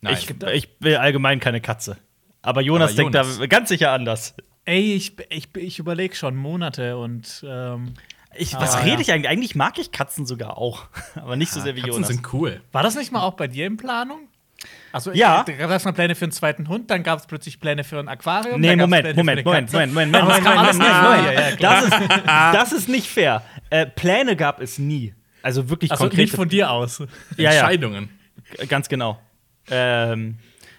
[0.00, 0.14] Nein.
[0.14, 1.96] Ich, ich will allgemein keine Katze.
[2.40, 3.38] Aber Jonas, Aber denkt Jonas.
[3.38, 4.34] da ganz sicher anders.
[4.64, 7.94] Ey, ich, ich, ich überlege schon Monate und ähm,
[8.36, 9.00] Ich, was Ah, rede ja.
[9.00, 9.28] ich eigentlich?
[9.28, 10.86] Eigentlich mag ich Katzen sogar auch.
[11.16, 12.08] Aber nicht so sehr wie Katzen Jonas.
[12.08, 12.62] sind cool.
[12.72, 14.28] war das nicht mal auch bei dir in Planung?
[14.92, 15.44] Also, Ja.
[15.44, 17.98] Da gab es mal Pläne für einen zweiten Hund, dann gab es plötzlich Pläne für
[17.98, 18.60] ein Aquarium.
[18.60, 19.72] Nee, Moment, Moment, Moment.
[19.72, 21.56] Moment, Moment, Moment, Moment, Moment, Moment.
[21.58, 21.82] klar.
[21.82, 23.42] Das ist, das ist nicht fair.
[23.70, 25.14] Äh, Pläne gab es nie.
[25.42, 26.98] Also wirklich Also konkrete nicht von dir aus.
[26.98, 27.50] Ja, ja.
[27.52, 28.08] Entscheidungen.
[28.68, 29.20] Ganz genau.
[29.70, 30.38] Ähm,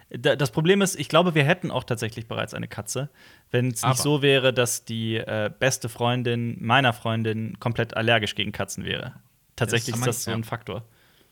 [0.10, 3.10] da, das Problem ist, ich glaube, wir hätten auch tatsächlich bereits eine Katze,
[3.52, 3.94] wenn es Aber.
[3.94, 9.14] nicht so wäre, dass die äh, beste Freundin meiner Freundin komplett allergisch gegen Katzen wäre.
[9.56, 10.44] Tatsächlich Das ist das so ein.
[10.44, 10.84] Faktor.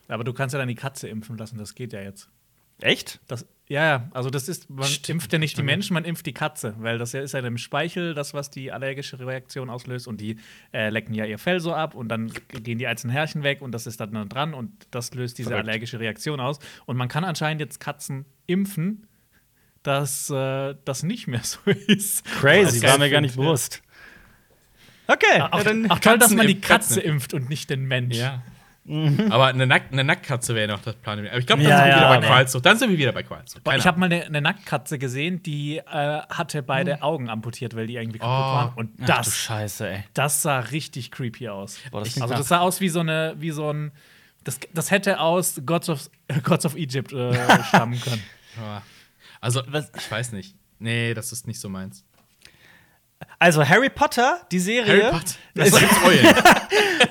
[0.08, 2.28] Aber du kannst ja dann die Katze impfen lassen, das geht ja jetzt.
[2.80, 3.20] Echt?
[3.28, 5.08] Das, ja, ja, also das ist, man Stimmt.
[5.08, 7.56] impft ja nicht die Menschen, man impft die Katze, weil das ja ist ja im
[7.56, 10.36] Speichel das, was die allergische Reaktion auslöst und die
[10.74, 13.72] äh, lecken ja ihr Fell so ab und dann gehen die einzelnen Härchen weg und
[13.72, 15.68] das ist dann, dran und das löst diese Verrückt.
[15.68, 16.58] allergische Reaktion aus.
[16.84, 19.06] Und man kann anscheinend jetzt Katzen impfen,
[19.82, 22.24] dass äh, das nicht mehr so ist.
[22.26, 23.82] Crazy, war mir gar nicht bewusst.
[25.06, 28.16] Okay, Auch, ja, dann auch toll, dass man die Katze impft und nicht den Mensch.
[28.16, 28.42] Ja.
[28.86, 31.18] Aber eine, Nack eine Nacktkatze wäre noch das Plan.
[31.26, 32.26] Aber ich glaube, dann Ja, sind wir ja, wieder bei nee.
[32.26, 32.66] Qualzucht.
[32.66, 33.62] Dann sind wir wieder bei Qualzucht.
[33.76, 35.82] Ich habe mal eine, eine Nacktkatze gesehen, die äh,
[36.28, 38.54] hatte beide Augen amputiert, weil die irgendwie kaputt Oh.
[38.54, 38.72] waren.
[38.74, 40.04] Und Ach, du das, Scheiße, ey.
[40.12, 41.78] das sah richtig creepy aus.
[41.90, 43.92] Boah, das Ich- also das sah aus wie so eine, wie so ein,
[44.44, 46.10] das, das hätte aus Gods of,
[46.42, 47.32] Gods of Egypt äh,
[47.64, 48.22] stammen können.
[49.40, 50.54] Also, Was- ich weiß nicht.
[50.78, 52.04] Nee, das ist nicht so meins.
[53.38, 55.34] Also Harry Potter, die Serie, Harry Potter.
[55.54, 56.34] Das Eulen.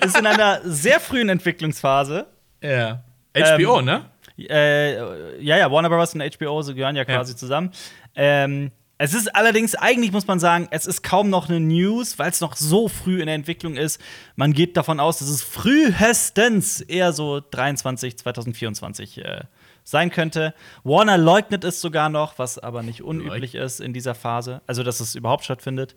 [0.05, 2.27] ist in einer sehr frühen Entwicklungsphase.
[2.61, 3.03] ja.
[3.35, 4.05] HBO, ne?
[4.37, 6.13] Äh, ja, ja, Warner Bros.
[6.13, 7.71] und HBO, sie gehören ja quasi zusammen.
[8.15, 12.29] Ähm, es ist allerdings, eigentlich muss man sagen, es ist kaum noch eine News, weil
[12.29, 13.99] es noch so früh in der Entwicklung ist.
[14.35, 19.41] Man geht davon aus, dass es frühestens eher so 23, 2024 äh,
[19.83, 20.53] sein könnte.
[20.83, 24.61] Warner leugnet es sogar noch, was aber nicht unüblich ist in dieser Phase.
[24.67, 25.95] Also, dass es überhaupt stattfindet.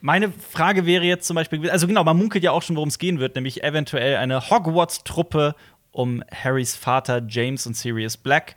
[0.00, 2.98] Meine Frage wäre jetzt zum Beispiel, also genau, man munkelt ja auch schon, worum es
[2.98, 5.56] gehen wird, nämlich eventuell eine Hogwarts-Truppe
[5.90, 8.54] um Harrys Vater James und Sirius Black.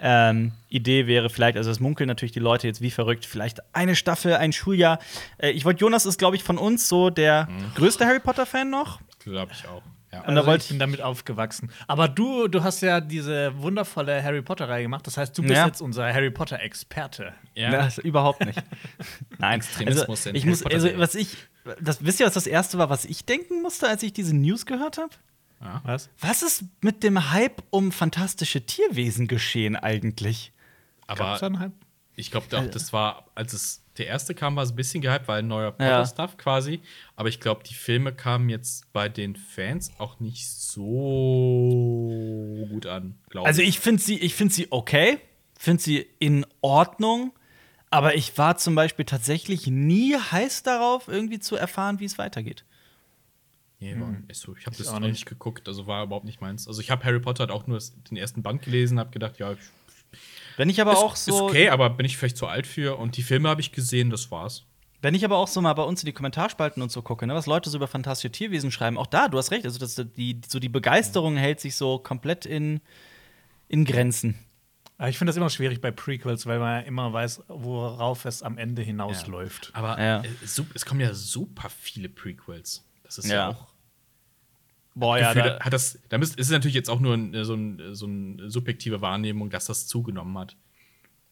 [0.00, 3.96] Ähm, Idee wäre vielleicht, also das munkeln natürlich die Leute jetzt wie verrückt, vielleicht eine
[3.96, 4.98] Staffel, ein Schuljahr.
[5.38, 9.00] Äh, ich wollte, Jonas ist, glaube ich, von uns so der größte Harry Potter-Fan noch.
[9.18, 9.82] Glaube ich auch.
[10.10, 10.20] Ja.
[10.20, 11.70] Und da Also wollte ich bin damit aufgewachsen.
[11.86, 15.06] Aber du, du hast ja diese wundervolle Harry Potter-Reihe gemacht.
[15.06, 15.66] Das heißt, du bist Ja.
[15.66, 17.34] jetzt unser Harry Potter-Experte.
[17.54, 17.70] ja.
[17.70, 18.62] Das, überhaupt nicht.
[19.38, 21.36] Nein, Extremismus also, in ich Harry muss, Potter also was ich,
[21.80, 24.64] das wisst ihr, was das erste war, was ich denken musste, als ich diese News
[24.66, 25.10] gehört habe?
[25.82, 26.08] Was?
[26.20, 30.52] Was ist mit dem Hype um fantastische Tierwesen geschehen eigentlich?
[31.08, 31.72] Aber da einen Hype?
[32.14, 35.28] ich glaube auch, das war, als es der erste kam, war es ein bisschen gehypt,
[35.28, 35.98] weil ein neuer Ja.
[35.98, 36.80] Potter-Stuff quasi.
[37.16, 42.16] Aber ich glaube, die Filme kamen jetzt bei den Fans auch nicht so
[42.70, 45.18] gut an, glaube Also ich finde sie, ich finde sie okay,
[45.58, 47.32] finde sie in Ordnung,
[47.90, 52.64] aber ich war zum Beispiel tatsächlich nie heiß darauf, irgendwie zu erfahren, wie es weitergeht.
[53.80, 54.56] Nee, war so.
[54.56, 55.10] Ich habe das auch auch nicht.
[55.10, 56.66] nicht geguckt, also war überhaupt nicht meins.
[56.66, 57.78] Also ich habe Harry Potter halt auch nur
[58.10, 59.54] den ersten Band gelesen, habe gedacht, ja,
[60.58, 62.98] Wenn ich aber ist, auch so, ist okay, aber bin ich vielleicht zu alt für.
[62.98, 64.64] Und die Filme habe ich gesehen, das war's.
[65.00, 67.34] wenn ich aber auch so mal bei uns in die Kommentarspalten und so gucke, ne,
[67.34, 70.40] was Leute so über fantastische Tierwesen schreiben, auch da, du hast recht, also das, die,
[70.46, 72.80] so die Begeisterung hält sich so komplett in,
[73.68, 74.34] in Grenzen.
[74.98, 78.42] Aber ich finde das immer schwierig bei Prequels, weil man ja immer weiß, worauf es
[78.42, 79.70] am Ende hinausläuft.
[79.74, 80.22] Aber Ja.
[80.22, 82.84] äh, es kommen ja super viele Prequels.
[83.04, 83.48] Das ist ja, Ja.
[83.50, 83.66] auch.
[84.98, 87.94] Boah, Gefühl, hat das, da müsst, ist es natürlich jetzt auch nur ein, so, ein,
[87.94, 90.56] so eine subjektive Wahrnehmung, dass das zugenommen hat.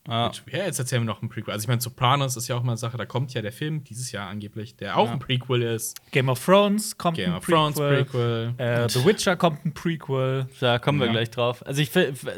[0.08, 0.28] ja.
[0.28, 1.52] Mit- Ja, jetzt erzählen wir noch ein Prequel.
[1.52, 3.82] Also ich meine, Sopranos ist ja auch mal eine Sache, da kommt ja der Film
[3.82, 5.12] dieses Jahr angeblich, der auch Ja.
[5.14, 5.96] ein Prequel ist.
[6.12, 8.54] Game of Thrones kommt Game ein of Thrones Prequel.
[8.56, 8.84] Prequel.
[8.84, 10.46] Äh, The Witcher kommt ein Prequel.
[10.60, 11.12] Da kommen wir Ja.
[11.12, 11.66] gleich drauf.
[11.66, 11.90] Also ich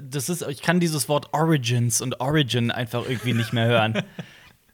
[0.03, 4.03] das ist, ich kann dieses Wort Origins und Origin einfach irgendwie nicht mehr hören.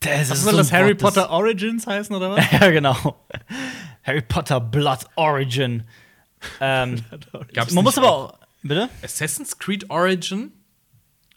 [0.00, 2.44] Das soll so das Harry Wort, das- Potter Origins heißen oder was?
[2.52, 3.16] ja, genau.
[4.02, 5.84] Harry Potter Blood Origin.
[6.61, 7.02] Ähm,
[7.52, 8.38] Gab's man muss aber auch.
[8.62, 8.88] Bitte?
[9.02, 10.52] Assassin's Creed Origin?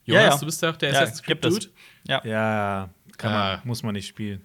[0.05, 0.39] Ja, Jonas, ja.
[0.39, 1.53] du bist ja auch der Ja, Assassin's Creed gibt es.
[1.59, 1.71] Dude.
[2.07, 2.21] Ja.
[2.25, 3.61] ja, kann man, Äh.
[3.65, 4.41] muss man nicht spielen.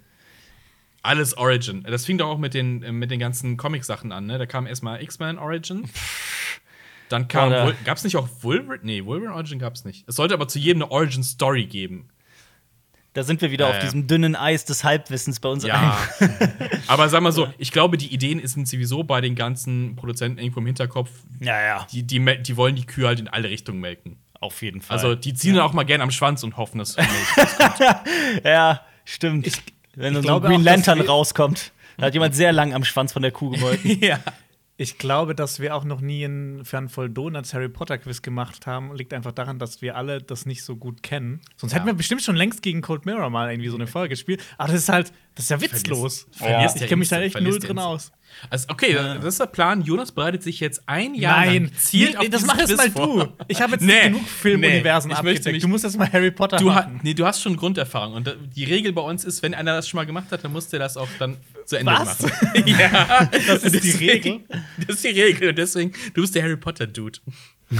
[1.05, 1.83] Alles Origin.
[1.85, 4.39] Das fing doch auch mit den, äh, mit den ganzen Comic-Sachen an, ne?
[4.39, 5.89] Da kam erstmal X-Men Origin.
[7.09, 7.51] Dann kam.
[7.53, 8.81] Wol- Gab's nicht auch Wolverine?
[8.85, 10.05] Nee, Wolverine Origin gab's nicht.
[10.09, 12.09] Es sollte aber zu jedem eine Origin-Story geben.
[13.15, 13.83] Da sind wir wieder Ja, auf ja.
[13.83, 15.65] diesem dünnen Eis des Halbwissens bei uns.
[15.65, 15.99] Ja.
[16.87, 20.61] aber sag mal so, ich glaube, die Ideen sind sowieso bei den ganzen Produzenten irgendwo
[20.61, 21.11] im Hinterkopf.
[21.41, 21.87] ja, ja.
[21.93, 24.17] Die, die, die wollen die Kühe halt in alle Richtungen melken.
[24.41, 24.97] Auf jeden Fall.
[24.97, 26.97] Also, die ziehen dann auch mal gern am Schwanz und hoffen, dass.
[28.45, 29.49] ja, stimmt.
[29.95, 33.23] Wenn dann so ein Green Lantern rauskommt, da hat jemand sehr lang am Schwanz von
[33.23, 34.01] der Kuh gemolken.
[34.01, 34.19] ja.
[34.83, 38.93] Ich glaube, dass wir auch noch nie einen Fernvoll Donuts Harry Potter Quiz gemacht haben.
[38.97, 41.41] Liegt einfach daran, dass wir alle das nicht so gut kennen.
[41.57, 44.43] Sonst hätten wir bestimmt schon längst gegen Cold Mirror mal irgendwie so eine Folge gespielt.
[44.59, 46.27] Aber das ist halt Das ist ja witzlos.
[46.33, 48.13] verlierst ich ja kenne mich da echt null verlierst drin aus.
[48.51, 49.83] Also, okay, das ist der Plan.
[49.83, 53.27] Jonas bereitet sich jetzt ein Jahr Nein, lang gezielt nee, das mach jetzt mal vor.
[53.27, 53.33] du.
[53.49, 55.63] Ich habe jetzt Nee, genug Filmuniversen nee, ich abgedeckt.
[55.63, 57.01] Du musst jetzt mal Harry Potter Du, machen.
[57.03, 58.15] nee, du hast schon Grunderfahrung.
[58.15, 60.69] Und die Regel bei uns ist, wenn einer das schon mal gemacht hat, dann muss
[60.69, 62.23] der das auch dann zu Ende Was?
[62.23, 62.33] machen.
[62.67, 64.41] ja, Das ist die Deswegen- Regel?
[64.87, 65.49] Das ist die Regel.
[65.51, 67.19] Und deswegen, du bist der Harry Potter-Dude.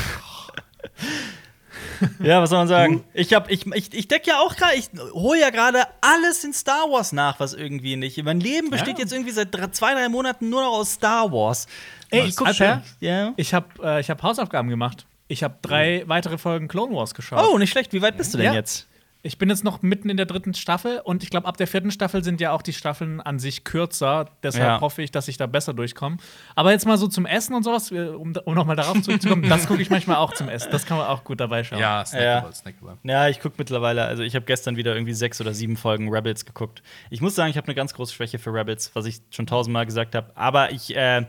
[2.23, 3.05] Ja, was soll man sagen?
[3.15, 6.53] Ich, hab, ich, ich, ich decke ja auch gerade, ich hole ja gerade alles in
[6.53, 8.23] Star Wars nach, was irgendwie nicht.
[8.25, 9.05] Mein Leben besteht Ja.
[9.05, 11.67] jetzt irgendwie seit drei, zwei, drei Monaten nur noch aus Star Wars.
[12.11, 12.37] Ey, Was?
[12.37, 12.83] guck, Alter.
[13.01, 13.33] Ja.
[13.37, 15.07] Ich habe äh, ich hab Hausaufgaben gemacht.
[15.29, 17.47] Ich habe drei weitere Folgen Clone Wars geschaut.
[17.51, 17.93] Oh, nicht schlecht.
[17.93, 18.53] Wie weit bist du denn Ja.
[18.55, 18.87] jetzt?
[19.25, 21.93] Ich bin jetzt noch mitten in der dritten Staffel und ich glaube, ab der vierten
[21.93, 24.27] Staffel sind ja auch die Staffeln an sich kürzer.
[24.43, 24.81] Deshalb Ja.
[24.81, 26.17] hoffe ich, dass ich da besser durchkomme.
[26.57, 29.81] Aber jetzt mal so zum Essen und sowas, um, um nochmal darauf zurückzukommen, das gucke
[29.81, 30.73] ich manchmal auch zum Essen.
[30.73, 31.79] Das kann man auch gut dabei schauen.
[31.79, 32.53] Ja, snackable, Ja.
[32.53, 32.99] snackable.
[33.05, 36.45] Ja, ich gucke mittlerweile, also ich habe gestern wieder irgendwie sechs oder sieben Folgen Rebels
[36.45, 36.83] geguckt.
[37.11, 39.87] Ich muss sagen, ich habe eine ganz große Schwäche für Rebels, was ich schon tausendmal
[39.87, 40.33] gesagt habe.
[40.35, 41.27] Aber ich äh,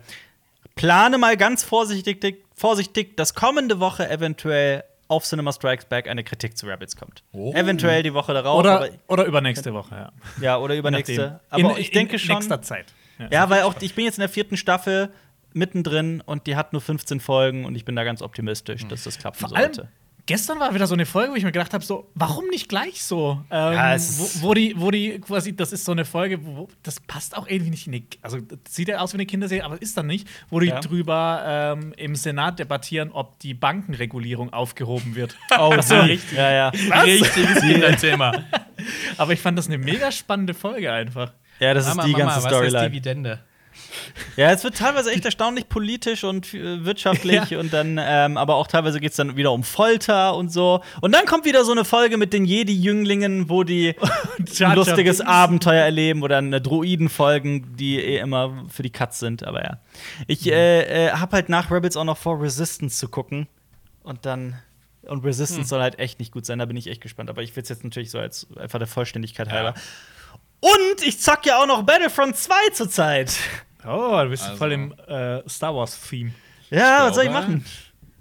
[0.76, 6.58] plane mal ganz vorsichtig, vorsichtig, dass kommende Woche eventuell auf Cinema Strikes Back eine Kritik
[6.58, 7.24] zu Rebels kommt.
[7.32, 7.54] Oh.
[7.54, 10.12] Eventuell die Woche darauf, Oder, aber, oder übernächste Woche, ja.
[10.42, 11.40] ja, oder übernächste.
[11.50, 12.36] Aber In- ich denke in schon.
[12.36, 12.94] nächster Zeit.
[13.32, 15.10] Ja, weil auch ich bin jetzt in der vierten Staffel
[15.54, 19.18] mittendrin und die hat nur 15 Folgen und ich bin da ganz optimistisch, dass das
[19.20, 19.90] klappen Vor allem, sollte.
[20.26, 23.04] Gestern war wieder so eine Folge, wo ich mir gedacht habe, so, warum nicht gleich
[23.04, 23.44] so?
[23.52, 26.40] Ähm, Ja, es ist- wo, wo die, wo die quasi, das ist so eine Folge,
[26.46, 29.26] wo das passt auch irgendwie nicht in die, also das sieht ja aus wie eine
[29.26, 30.80] Kinderserie, aber ist dann nicht, wo die Ja.
[30.80, 35.36] drüber ähm, im Senat debattieren, ob die Bankenregulierung aufgehoben wird.
[35.58, 36.38] Oh, Also, richtig.
[36.38, 36.70] Ja, ja.
[36.70, 38.34] Richtiges Kinderthema.
[39.18, 41.34] aber ich fand das eine mega spannende Folge einfach.
[41.60, 42.90] Ja, das ist Mama, die Mama, ganze was heißt Storyline.
[42.90, 43.40] Dividende?
[44.36, 47.60] Ja, es wird teilweise echt erstaunlich politisch und äh, wirtschaftlich Ja.
[47.60, 50.82] und dann, ähm, aber auch teilweise geht es dann wieder um Folter und so.
[51.02, 53.96] Und dann kommt wieder so eine Folge mit den Jedi-Jünglingen, wo die
[54.60, 55.22] ein lustiges.
[55.22, 59.44] Abenteuer erleben oder eine Droiden-Folgen, die eh immer für die Cuts sind.
[59.44, 59.80] Aber ja.
[60.28, 63.48] Ich äh, äh, habe halt nach Rebels auch noch vor, Resistance zu gucken.
[64.04, 64.60] Und dann.
[65.04, 67.30] Und Resistance soll halt echt nicht gut sein, da bin ich echt gespannt.
[67.30, 69.74] Aber ich will es jetzt natürlich so als einfach der Vollständigkeit halber.
[70.64, 73.36] Und ich zock ja auch noch Battlefront 2 zurzeit.
[73.86, 74.56] Oh, du bist Also.
[74.58, 76.32] voll im äh, Star Wars-Theme.
[76.70, 77.66] Ja, was soll ich glaube, machen?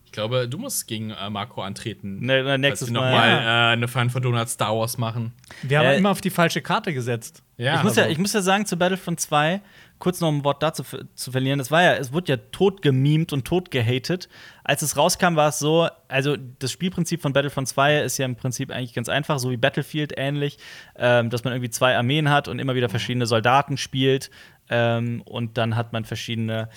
[0.07, 2.19] Ich glaube, du musst gegen äh, Marco antreten.
[2.21, 3.11] Ne, ne, nächstes Mal.
[3.13, 5.33] noch mal äh, eine Fan von Donut Star Wars machen.
[5.63, 7.43] Wir haben Äh, immer auf die falsche Karte gesetzt.
[7.57, 9.61] Ja, ich, muss ja, also- ich muss ja sagen, zu Battlefront 2,
[10.01, 10.83] kurz noch ein Wort dazu
[11.15, 14.29] zu verlieren, das war ja, es wurde ja tot gemimt und tot gehatet.
[14.65, 18.37] Als es rauskam, war es so, also das Spielprinzip von Battlefront 2 ist ja im
[18.37, 20.59] Prinzip eigentlich ganz einfach, so wie Battlefield ähnlich,
[20.97, 24.31] ähm, dass man irgendwie zwei Armeen hat und immer wieder verschiedene Soldaten spielt
[24.71, 26.69] ähm, und dann hat man verschiedene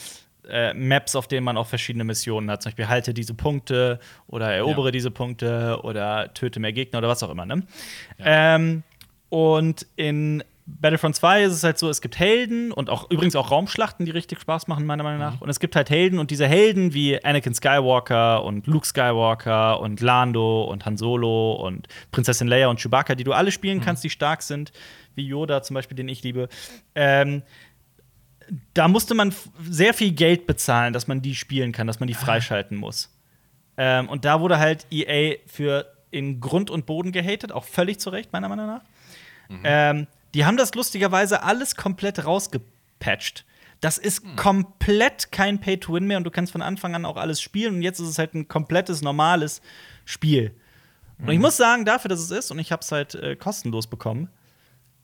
[0.50, 2.62] äh, Maps, auf denen man auch verschiedene Missionen hat.
[2.62, 4.92] Zum Beispiel halte diese Punkte oder erobere Ja.
[4.92, 7.46] diese Punkte oder töte mehr Gegner oder was auch immer.
[7.46, 7.64] Ne?
[8.20, 8.84] Ähm,
[9.30, 13.52] und in Battlefront 2 ist es halt so, es gibt Helden und auch übrigens auch
[13.52, 15.40] Raumschlachten, die richtig Spaß machen, meiner Meinung nach.
[15.40, 20.02] Und es gibt halt Helden und diese Helden wie Anakin Skywalker und Luke Skywalker und
[20.02, 24.10] Lando und Han Solo und Prinzessin Leia und Chewbacca, die du alle spielen kannst, die
[24.10, 24.72] stark sind,
[25.14, 26.50] wie Yoda zum Beispiel, den ich liebe.
[26.96, 27.44] Ähm,
[28.74, 32.14] da musste man sehr viel Geld bezahlen, dass man die spielen kann, dass man die
[32.16, 33.16] freischalten muss.
[33.78, 38.10] Ähm, und da wurde halt EA für in Grund und Boden gehatet, auch völlig zu
[38.10, 38.82] Recht, meiner Meinung nach.
[39.64, 43.46] Ähm, die haben das lustigerweise alles komplett rausgepatcht.
[43.82, 47.76] Das ist komplett kein Pay-to-Win mehr und du kannst von Anfang an auch alles spielen
[47.76, 49.62] und jetzt ist es halt ein komplettes, normales
[50.06, 50.54] Spiel.
[51.20, 53.88] Und ich muss sagen, dafür, dass es ist, und ich habe es halt äh, kostenlos
[53.88, 54.30] bekommen,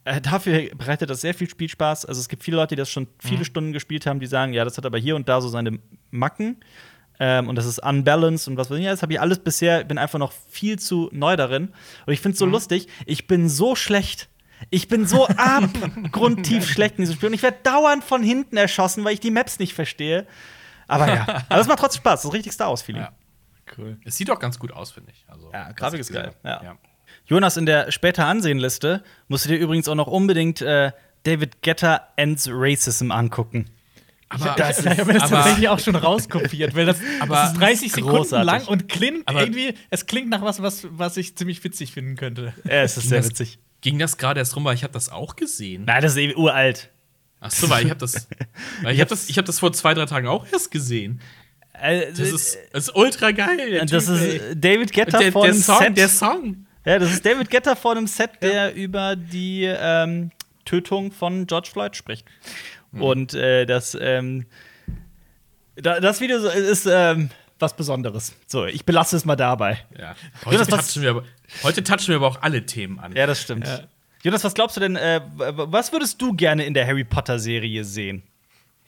[0.03, 2.05] äh, dafür bereitet das sehr viel Spielspaß.
[2.05, 4.65] Also es gibt viele Leute, die das schon viele Stunden gespielt haben, die sagen, ja,
[4.65, 6.57] das hat aber hier und da so seine Macken.
[7.19, 8.85] Ähm, und das ist unbalanced und was weiß ich.
[8.85, 11.69] Ja, das habe ich alles bisher, bin einfach noch viel zu neu darin.
[12.07, 14.27] Und ich finde es so lustig, ich bin so schlecht.
[14.69, 17.29] Ich bin so abgrundtief schlecht in diesem Spiel.
[17.29, 20.27] Und ich werde dauernd von hinten erschossen, weil ich die Maps nicht verstehe.
[20.87, 22.21] Aber ja, aber es macht trotzdem Spaß.
[22.21, 23.01] Das ist richtig Star Wars-Feeling.
[23.01, 23.11] Ja.
[23.77, 23.97] Cool.
[24.03, 25.23] Es sieht doch ganz gut aus, finde ich.
[25.27, 26.63] Also, Ja, Grafik ist geil, hab.
[26.63, 26.77] ja.
[27.25, 30.91] Jonas, in der später Ansehenliste musst du dir übrigens auch noch unbedingt äh,
[31.23, 33.69] David Getter Ends Racism angucken.
[34.27, 37.51] Aber, Das ich habe mir das aber- tatsächlich auch schon rauskopiert, weil das, Aber- das
[37.53, 38.45] ist 30 Sekunden Großartig.
[38.45, 42.15] lang und klingt Aber- irgendwie, es klingt nach was, was, was ich ziemlich witzig finden
[42.17, 42.53] könnte.
[42.65, 43.59] Ja, es ist sehr witzig.
[43.81, 45.85] Ging das gerade erst rum, weil ich habe das auch gesehen.
[45.85, 46.89] Nein, das ist eh uralt.
[47.39, 48.27] Ach so, weil ich habe das,
[48.83, 51.19] weil ich habe das, ich habe das vor zwei drei Tagen auch erst gesehen.
[51.73, 53.71] Äh, Das ist, das ist ultra geil.
[53.71, 54.55] der das Typ, ist ey.
[54.55, 55.97] David Getter der, vor der Song, Set.
[55.97, 56.65] der Song.
[56.85, 60.31] ja, das ist David Getter vor einem Set, der über die ähm,
[60.65, 62.27] Tötung von George Floyd spricht.
[62.91, 63.01] Mhm.
[63.01, 64.45] Und äh, das, ähm,
[65.75, 67.29] da, das Video ist ähm,
[67.61, 68.33] was Besonderes.
[68.47, 69.79] So, ich belasse es mal dabei.
[69.97, 70.15] Ja.
[70.45, 71.23] Heute, was- touchen wir aber,
[71.63, 73.15] heute touchen wir aber auch alle Themen an.
[73.15, 73.67] Ja, das stimmt.
[74.23, 78.23] Jonas, was glaubst du denn, äh, was würdest du gerne in der Harry Potter-Serie sehen?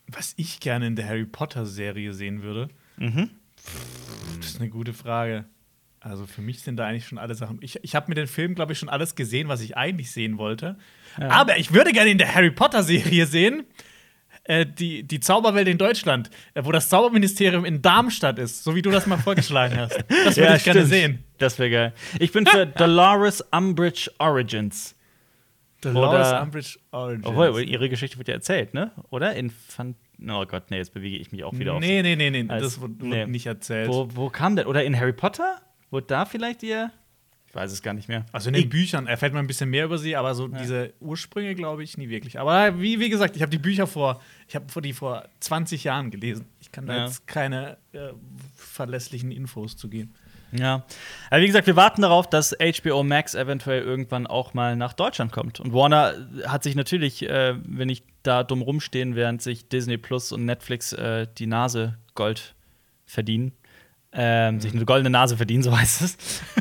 [0.07, 2.69] Was ich gerne in der Harry Potter-Serie sehen würde?
[2.97, 3.29] Mhm.
[4.39, 5.45] Das ist eine gute Frage.
[6.01, 7.59] Also für mich sind da eigentlich schon alle Sachen.
[7.62, 10.38] Ich, ich habe mit den Filmen, glaube ich, schon alles gesehen, was ich eigentlich sehen
[10.38, 10.77] wollte.
[11.17, 13.63] Aber ich würde gerne in der Harry Potter-Serie sehen.
[14.45, 18.82] Äh, die, die Zauberwelt in Deutschland, äh, wo das Zauberministerium in Darmstadt ist, so wie
[18.82, 20.03] du das mal vorgeschlagen hast.
[20.25, 21.23] Das würde ich gerne sehen.
[21.38, 21.93] Das wäre geil.
[22.19, 24.95] Ich bin für Dolores Umbridge Origins.
[25.82, 27.25] Dolores Oder- Umbridge Origins.
[27.25, 28.91] Obwohl, ihre Geschichte wird ja erzählt, ne?
[29.12, 29.34] Oder?
[29.36, 29.95] Infant.
[30.25, 31.79] Oh Gott, nee, jetzt bewege ich mich auch wieder auf.
[31.82, 33.25] nee, nee, nee, nee, Als- das wurde, nee.
[33.25, 33.88] nicht erzählt.
[33.89, 34.67] Wo, wo kam der?
[34.67, 35.62] Oder in Harry Potter?
[35.89, 36.91] Wurde da vielleicht ihr.
[37.54, 38.26] Ich weiß es gar nicht mehr.
[38.32, 41.54] Also in den Büchern erfährt man ein bisschen mehr über sie, aber so diese Ursprünge
[41.54, 42.39] glaube ich nie wirklich.
[42.39, 46.10] Aber wie, wie gesagt, ich habe die Bücher vor, ich habe die vor 20 Jahren
[46.10, 46.48] gelesen.
[46.60, 47.06] Ich kann da Ja.
[47.06, 48.10] jetzt keine äh,
[48.56, 50.16] verlässlichen Infos zu geben.
[50.52, 50.84] Ja.
[51.30, 55.32] Aber wie gesagt, wir warten darauf, dass HBO Max eventuell irgendwann auch mal nach Deutschland
[55.32, 55.60] kommt.
[55.60, 56.16] Und Warner
[56.48, 60.92] hat sich natürlich, äh, wenn ich da dumm rumstehen, während sich Disney Plus und Netflix
[60.94, 62.56] äh, die Nase Gold
[63.06, 63.52] verdienen.
[64.15, 66.17] Ähm, sich eine goldene Nase verdienen, so heißt es.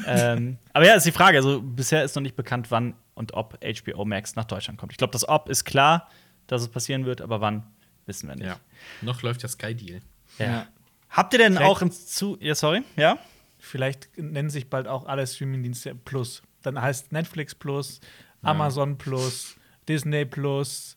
[0.06, 1.36] ähm, aber ja, ist die Frage.
[1.36, 4.92] Also bisher ist noch nicht bekannt, wann und ob HBO Max nach Deutschland kommt.
[4.92, 6.08] Ich glaube, das Ob ist klar,
[6.46, 7.64] dass es passieren wird, aber wann
[8.06, 8.46] wissen wir nicht.
[8.46, 8.56] Ja.
[9.02, 10.00] Noch läuft der Sky-Deal.
[10.38, 10.46] Ja.
[10.46, 10.66] Ja.
[11.10, 12.38] Habt ihr denn Vielleicht- auch ins zu.
[12.40, 12.82] Ja, sorry?
[12.96, 13.18] Ja?
[13.58, 16.42] Vielleicht nennen sich bald auch alle Streamingdienste Plus.
[16.62, 18.00] Dann heißt Netflix Plus,
[18.40, 19.56] Amazon Plus,
[19.88, 20.96] Disney Plus.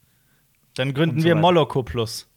[0.75, 1.35] Dann gründen so wir.
[1.35, 2.27] Moloko Plus.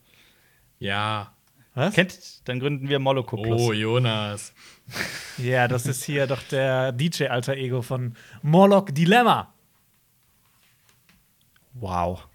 [0.80, 1.32] Ja.
[1.78, 1.94] Was?
[1.94, 2.48] Kennt?
[2.48, 3.60] Dann gründen wir Moloko Plus.
[3.60, 4.52] Oh, Jonas.
[5.36, 9.52] Ja, das ist hier doch der DJ-Alter Ego von Morlock Dilemma.
[11.74, 12.26] Wow.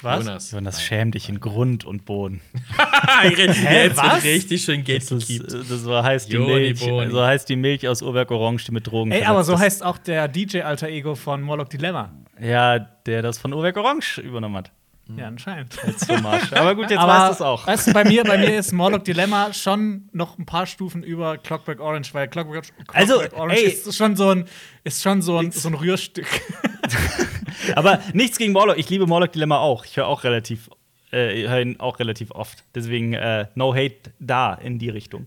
[0.00, 0.24] Was?
[0.24, 0.50] Jonas.
[0.52, 2.40] Jonas, schäm dich in Grund und Boden.
[3.36, 4.22] Jetzt was?
[4.22, 5.52] wird richtig schön Das, ist, gatekeept.
[5.70, 6.78] das so heißt die Milch.
[6.80, 9.60] So heißt die Milch aus Uhrwerk Orange, die mit Drogen Ey, aber so ist.
[9.60, 12.12] heißt auch der DJ-Alter Ego von Morlock Dilemma.
[12.38, 14.70] Ja, der das von Uhrwerk Orange übernommen hat.
[15.16, 15.78] Ja, anscheinend.
[15.84, 16.52] Als Hommage.
[16.52, 17.66] Aber gut, jetzt aber weißt du es auch.
[17.66, 21.38] Weißt du, bei mir, bei mir ist Morlock Dilemma schon noch ein paar Stufen über
[21.38, 23.70] Clockwork Orange, weil Clockwork, Clockwork Also, Orange ey.
[23.70, 24.46] ist schon so ein,
[24.82, 26.26] ist schon so ein, so ein Rührstück.
[27.76, 28.78] Aber nichts gegen Morlock.
[28.78, 29.84] Ich liebe Morlock Dilemma auch.
[29.84, 30.70] Ich höre auch relativ,
[31.12, 32.64] äh, höre ihn auch relativ oft.
[32.74, 35.26] Deswegen äh, no hate da in die Richtung.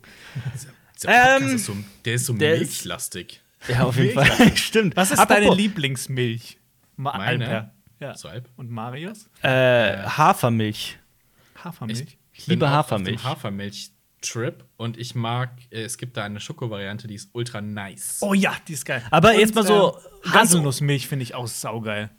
[1.04, 3.42] Der, Ähm, ist so, der ist so der ist- milchlastig.
[3.68, 4.28] Ja, auf jeden Fall.
[4.56, 4.96] Stimmt.
[4.96, 6.58] Was ist Apropos, deine Lieblingsmilch?
[6.96, 7.46] Meine?
[7.46, 7.72] Alper.
[8.00, 8.16] Ja.
[8.16, 8.50] So halb.
[8.56, 9.30] Und Marius?
[9.42, 10.98] Äh, Hafermilch.
[11.64, 12.18] Hafermilch.
[12.34, 13.16] Ich liebe bin auch Hafermilch.
[13.18, 17.60] Auf dem Hafermilch-Trip und ich mag, äh, es gibt da eine Schoko-Variante, die ist ultra
[17.62, 18.20] nice.
[18.22, 19.04] Oh ja, die ist geil.
[19.12, 22.10] Aber jetzt mal so äh, Haselnussmilch finde ich auch saugeil.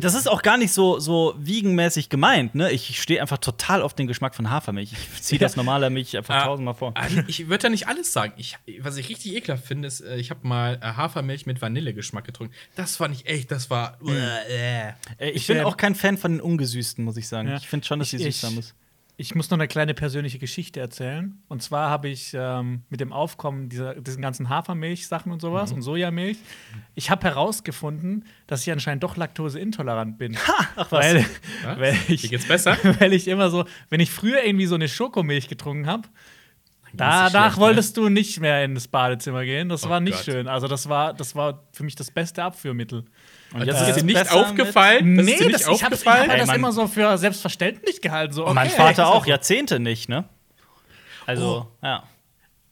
[0.00, 2.72] Das ist auch gar nicht so, so wiegenmäßig gemeint, ne?
[2.72, 4.92] Ich stehe einfach total auf den Geschmack von Hafermilch.
[5.14, 6.92] Ich ziehe das normale Milch einfach Ah, tausendmal vor.
[6.96, 8.32] ah, Ich würde da nicht alles sagen.
[8.36, 12.24] Ich, was ich richtig ekelhaft finde, ist, äh, ich habe mal äh, Hafermilch mit Vanillegeschmack
[12.24, 12.52] getrunken.
[12.74, 13.96] Das fand ich echt, das war.
[14.04, 17.48] Äh, Äh, ich bin auch kein Fan von den ungesüßten, muss ich sagen.
[17.48, 17.56] Ja.
[17.56, 18.74] Ich finde schon, dass die süß sein muss.
[19.20, 21.42] Ich muss noch eine kleine persönliche Geschichte erzählen.
[21.48, 25.82] Und zwar habe ich ähm, mit dem Aufkommen dieser, diesen ganzen Hafermilch-Sachen und sowas und
[25.82, 26.38] Sojamilch,
[26.94, 30.38] ich habe herausgefunden, dass ich anscheinend doch laktoseintolerant bin.
[30.74, 31.04] ach was.
[31.04, 31.26] Weil,
[31.64, 31.78] Was?
[31.78, 32.78] weil, ich, geht's besser?
[32.98, 36.08] weil ich immer so, wenn ich früher irgendwie so eine Schokomilch getrunken habe,
[36.94, 37.62] danach schlecht, ne?
[37.62, 39.68] wolltest du nicht mehr ins Badezimmer gehen.
[39.68, 40.34] Das Oh war nicht Gott.
[40.34, 40.48] schön.
[40.48, 43.04] Also das war, das war für mich das beste Abführmittel.
[43.52, 45.16] Und Das ist dir nicht aufgefallen?
[45.16, 48.32] Das ist dir nicht das, ich habe hab das immer so für selbstverständlich gehalten.
[48.32, 50.24] So, mit- Mein okay, Vater auch, das- Jahrzehnte nicht, ne?
[51.26, 52.04] Also, ja.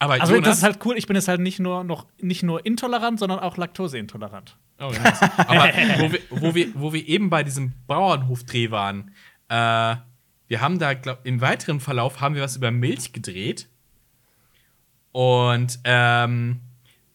[0.00, 0.96] Aber Also Jonas, das ist halt cool.
[0.96, 4.56] Ich bin jetzt halt nicht nur noch nicht nur intolerant, sondern auch laktoseintolerant.
[4.80, 5.20] Oh, nice.
[5.38, 9.10] Aber wo wir, wo, wir, wo wir eben bei diesem Bauernhofdreh waren,
[9.48, 9.96] äh,
[10.46, 13.68] wir haben da, glaub, im weiteren Verlauf haben wir was über Milch gedreht.
[15.12, 16.60] Und ähm,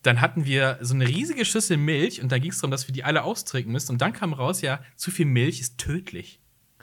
[0.04, 2.94] dann hatten wir so eine riesige Schüssel Milch und dann ging es darum, dass wir
[2.94, 3.92] die alle austrinken müssen.
[3.94, 6.39] Und dann kam raus, ja, zu viel Milch ist tödlich.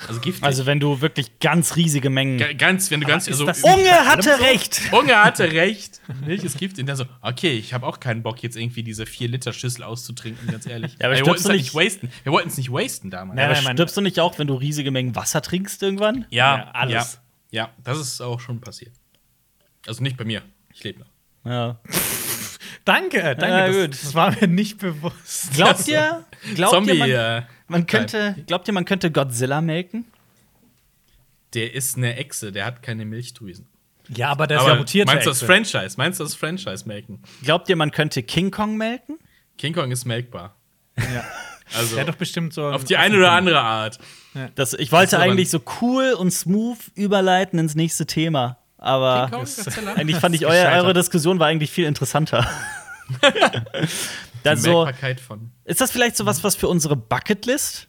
[0.09, 0.43] Also giftig.
[0.45, 2.39] Also, wenn du wirklich ganz riesige Mengen.
[2.39, 4.81] Ga- ganz, wenn du ganz ist so das- Unge hatte recht!
[4.93, 6.01] Unge hatte recht.
[6.25, 6.81] Milch ist giftig.
[6.85, 10.65] Und dann so, okay, ich habe auch keinen Bock, jetzt irgendwie diese 4-Liter-Schüssel auszutrinken, ganz
[10.67, 10.93] ehrlich.
[10.99, 12.11] Ja, aber wir wollten es du halt nicht- wasten.
[12.23, 13.39] Wir wollten es nicht wasten damals.
[13.39, 16.25] Ja, Aber nein, stirbst du nicht auch, wenn du riesige Mengen Wasser trinkst irgendwann?
[16.31, 17.21] Ja, Ja, alles.
[17.51, 18.93] Ja, ja, das ist auch schon passiert.
[19.87, 20.41] Also nicht bei mir.
[20.73, 21.09] Ich lebe noch.
[21.45, 21.79] Ja.
[22.85, 23.47] Danke, danke.
[23.49, 23.93] Ja, das, gut.
[23.93, 25.53] das war mir nicht bewusst.
[25.55, 30.05] Glaubt ihr, glaubt Zombie, ihr man, äh, man könnte, glaubt ihr, man könnte Godzilla melken?
[31.55, 33.67] der ist eine Echse, der hat keine Milchdrüsen.
[34.09, 35.07] Ja, aber der ist Aber ja mutiert.
[35.07, 35.95] meinst du das Franchise?
[35.97, 37.23] Meinst du das Franchise melken?
[37.43, 39.19] Glaubt ihr, man könnte King Kong melken?
[39.57, 40.57] King Kong ist melkbar.
[40.97, 41.25] Ja.
[41.73, 42.67] Also Der hat doch bestimmt so.
[42.67, 44.01] auf die eine oder andere Art.
[44.57, 48.59] Das, ich wollte eigentlich so cool und smooth überleiten ins nächste Thema.
[48.83, 49.31] Aber
[49.95, 52.49] eigentlich fand ich, euer, eure Diskussion war eigentlich viel interessanter.
[54.45, 55.51] Die also, Melkbarkeit von.
[55.67, 57.89] ist das vielleicht so was, was für unsere Bucketlist?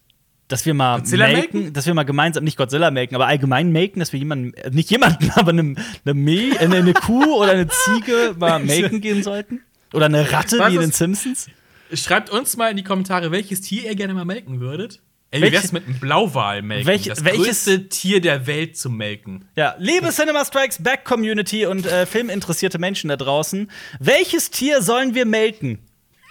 [0.51, 1.73] dass wir mal Godzilla melken, melken?
[1.73, 4.91] dass wir mal gemeinsam, nicht Godzilla melken, aber allgemein melken, dass wir jemanden, äh, nicht
[4.91, 9.61] jemanden, aber eine, eine, Meh, äh, eine Kuh oder eine Ziege mal melken gehen sollten?
[9.93, 11.47] Oder eine Ratte Was wie in den Simpsons?
[11.93, 15.01] Schreibt uns mal in die Kommentare, welches Tier ihr gerne mal melken würdet.
[15.33, 16.87] Ey, wie wär's mit einem Blauwal melken?
[16.87, 19.45] Welche- das welches- größte Tier der Welt zu melken.
[19.55, 25.15] Ja, liebe Cinema Strikes Back Community und äh, filminteressierte Menschen da draußen, welches Tier sollen
[25.15, 25.79] wir melken?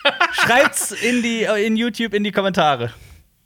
[0.32, 2.92] Schreibt's in die äh, in YouTube in die Kommentare.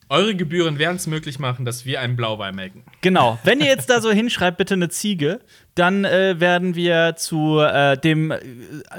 [0.08, 2.84] Eure Gebühren werden es möglich machen, dass wir einen Blauwal melken.
[3.00, 3.38] Genau.
[3.42, 5.40] Wenn ihr jetzt da so hinschreibt, bitte eine Ziege,
[5.76, 8.40] dann äh, werden wir zu äh, dem äh,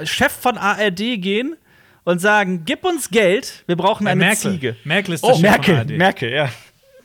[0.04, 1.56] Chef von ARD gehen
[2.06, 4.52] und sagen: Gib uns Geld, wir brauchen eine Merkel.
[4.52, 4.76] Ziege.
[4.84, 5.96] Merkel ist Oh, der Chef von Merkel.
[5.98, 6.48] Merkel, ja.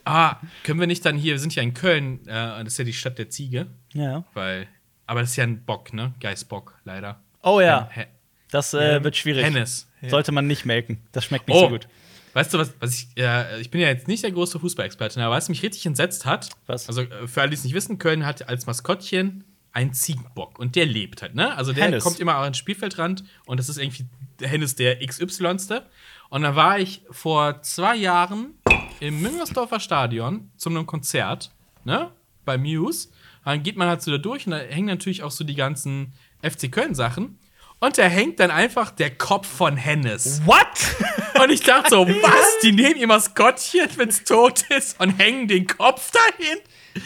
[0.06, 2.34] Ah, können wir nicht dann hier, wir sind ja in Köln, äh,
[2.64, 4.24] das ist ja die Stadt der Ziege, Ja.
[4.34, 4.68] weil,
[5.06, 6.14] aber das ist ja ein Bock, ne?
[6.22, 7.22] Geißbock, leider.
[7.44, 8.08] Oh ja, Hen-
[8.50, 9.44] das äh, wird schwierig.
[9.46, 9.88] Hennes.
[10.08, 11.02] Sollte man nicht melken.
[11.12, 11.88] Das schmeckt nicht Oh, so gut.
[12.34, 15.36] weißt du, was, was ich, äh, ich bin ja jetzt nicht der große Fußballexperte, aber
[15.36, 16.88] was mich richtig entsetzt hat, Was?
[16.88, 19.44] also äh, für alle, die es nicht wissen, Köln hat als Maskottchen
[19.74, 21.56] einen Ziegenbock und der lebt halt, ne?
[21.56, 22.04] Also der Hennes.
[22.04, 24.06] kommt immer ans Spielfeldrand und das ist irgendwie
[24.42, 25.86] Hennes der XY-ste.
[26.30, 28.54] Und dann war ich vor zwei Jahren
[29.00, 31.52] im Müngersdorfer Stadion zu einem Konzert,
[31.84, 32.12] ne?
[32.46, 33.10] Bei Muse.
[33.46, 36.14] Dann geht man halt so da durch und da hängen natürlich auch so die ganzen
[36.42, 37.38] FC Köln-Sachen.
[37.80, 40.46] Und da hängt dann einfach der Kopf von Hennes.
[40.46, 40.68] What?
[41.42, 42.60] Und ich dachte so, was?
[42.62, 46.60] Die nehmen ihr Maskottchen, wenn es tot ist, und hängen den Kopf dahin?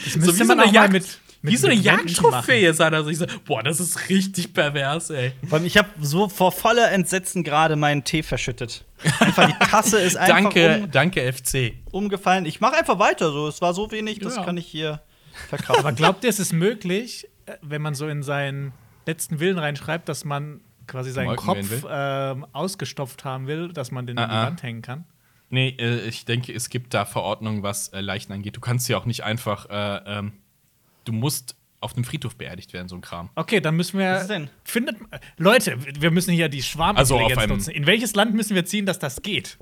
[0.04, 3.08] Das müsste man auch mal mit, mit wie so eine Jagdtrophäe sah das.
[3.08, 5.34] Ich so, boah, das ist richtig pervers, ey.
[5.64, 8.86] Ich habe so vor voller Entsetzen gerade meinen Tee verschüttet.
[9.20, 11.74] Einfach die Tasse ist einfach Danke, um, danke, FC.
[11.92, 12.46] umgefallen.
[12.46, 13.32] Ich mache einfach weiter.
[13.32, 14.44] So, es war so wenig, das Ja.
[14.44, 15.02] kann ich hier
[15.50, 15.96] Aber verkraften.
[15.96, 18.72] glaubt ihr, es ist möglich, äh, wenn man so in seinen
[19.06, 24.06] letzten Willen reinschreibt, dass man quasi seinen Molken Kopf ähm, ausgestopft haben will, dass man
[24.08, 24.46] den an die Ah, ah.
[24.48, 25.04] Wand hängen kann?
[25.50, 28.56] Nee, äh, ich denke, es gibt da Verordnungen, was äh, Leichen angeht.
[28.56, 30.34] Du kannst ja auch nicht einfach, äh, ähm,
[31.06, 33.30] du musst auf einem Friedhof beerdigt werden, so ein Kram.
[33.36, 34.14] Okay, dann müssen wir.
[34.14, 34.50] Was ist denn?
[34.64, 34.98] Findet,
[35.38, 37.70] Leute, wir müssen hier die Also auf Schwarmintelligenz einem- nutzen.
[37.72, 39.58] In welches Land müssen wir ziehen, dass das geht?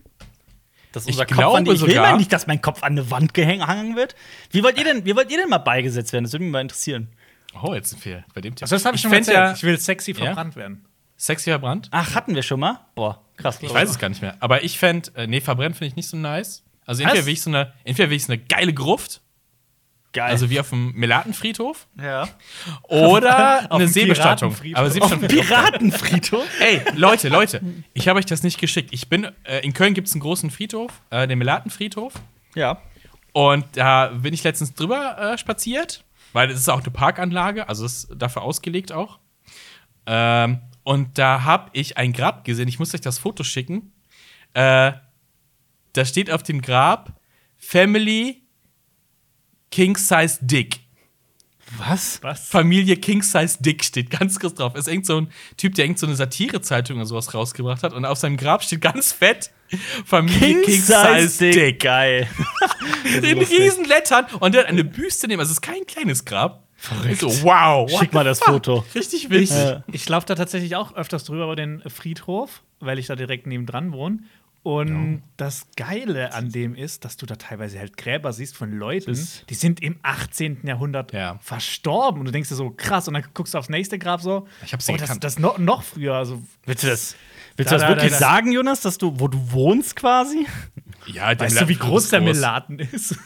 [0.93, 2.61] Das ist Ich unser Kopf glaube an die, ich will sogar- mal nicht, dass mein
[2.61, 4.15] Kopf an eine Wand gehangen wird.
[4.51, 6.23] Wie wollt ihr denn, wie wollt ihr denn mal beigesetzt werden?
[6.25, 7.09] Das würde mich mal interessieren.
[7.61, 8.63] Oh, jetzt sind wir bei dem Thema.
[8.65, 9.35] Also das habe ich, schon erzählt.
[9.35, 10.85] ja ich will sexy verbrannt werden.
[11.17, 11.87] sexy verbrannt.
[11.91, 12.79] Ach, hatten wir schon mal?
[12.95, 13.57] Boah, krass.
[13.61, 14.35] Ich weiß es gar nicht mehr.
[14.39, 16.63] Aber ich fände, äh, nee, verbrennen finde ich nicht so nice.
[16.85, 19.21] Also entweder will ich so eine, entweder will ich so eine geile Gruft,
[20.13, 20.29] Geil.
[20.29, 22.29] also wie auf dem Melatenfriedhof, ja.
[22.83, 24.55] oder Auf eine dem Seebestattung.
[24.75, 25.27] Aber Seebestattung.
[25.27, 26.45] Piratenfriedhof?
[26.59, 27.61] Ey, Leute, Leute,
[27.95, 28.91] ich habe euch das nicht geschickt.
[28.93, 32.13] Ich bin, äh, in Köln gibt es einen großen Friedhof, äh, den Melatenfriedhof.
[32.55, 32.81] ja.
[33.35, 36.03] Und da bin ich letztens drüber äh, spaziert,
[36.33, 39.17] weil es ist auch eine Parkanlage, also ist dafür ausgelegt auch.
[40.05, 42.67] Ähm, und da habe ich ein Grab gesehen.
[42.67, 43.91] Ich muss euch das Foto schicken.
[44.53, 44.93] Äh,
[45.93, 47.19] da steht auf dem Grab
[47.57, 48.42] Family
[49.73, 50.81] King Size Dick.
[51.79, 52.21] Was?
[52.21, 52.47] Was?
[52.47, 54.75] Familie King Size Dick steht ganz groß drauf.
[54.75, 57.91] Ist irgend so ein Typ, der irgend so eine Satirezeitung oder sowas rausgebracht hat.
[57.91, 59.49] Und auf seinem Grab steht ganz fett
[60.05, 61.79] Familie King, Size Dick.
[61.79, 62.27] Geil.
[63.23, 64.27] In riesen Lettern.
[64.39, 65.39] Und der hat eine Büste neben.
[65.39, 66.67] Also es ist kein kleines Grab.
[66.75, 67.21] Verrückt.
[67.21, 67.89] So, wow.
[67.89, 68.49] Schick mal das fuck?
[68.49, 68.85] Foto.
[68.93, 69.57] Richtig witzig.
[69.57, 69.83] Ja.
[69.91, 73.65] Ich laufe da tatsächlich auch öfters drüber über den Friedhof, weil ich da direkt neben
[73.65, 74.19] dran wohne.
[74.63, 79.11] Und das Geile an dem ist, dass du da teilweise halt Gräber siehst von Leuten,
[79.11, 80.65] Das- die sind im 18.
[80.65, 81.37] Jahrhundert Ja.
[81.41, 82.21] verstorben.
[82.21, 83.07] Und du denkst dir so, krass.
[83.09, 84.47] Und dann guckst du aufs nächste Grab so.
[84.65, 86.15] Ich hab sie oh, das, das noch, noch früher.
[86.15, 87.15] Also, Willst du das,
[87.57, 88.25] willst Da, du das da, wirklich da, da.
[88.25, 90.47] sagen, Jonas, dass du, wo du wohnst quasi?
[91.07, 92.21] Ja, der weißt du, wie groß der.
[92.21, 93.17] Melaten ist?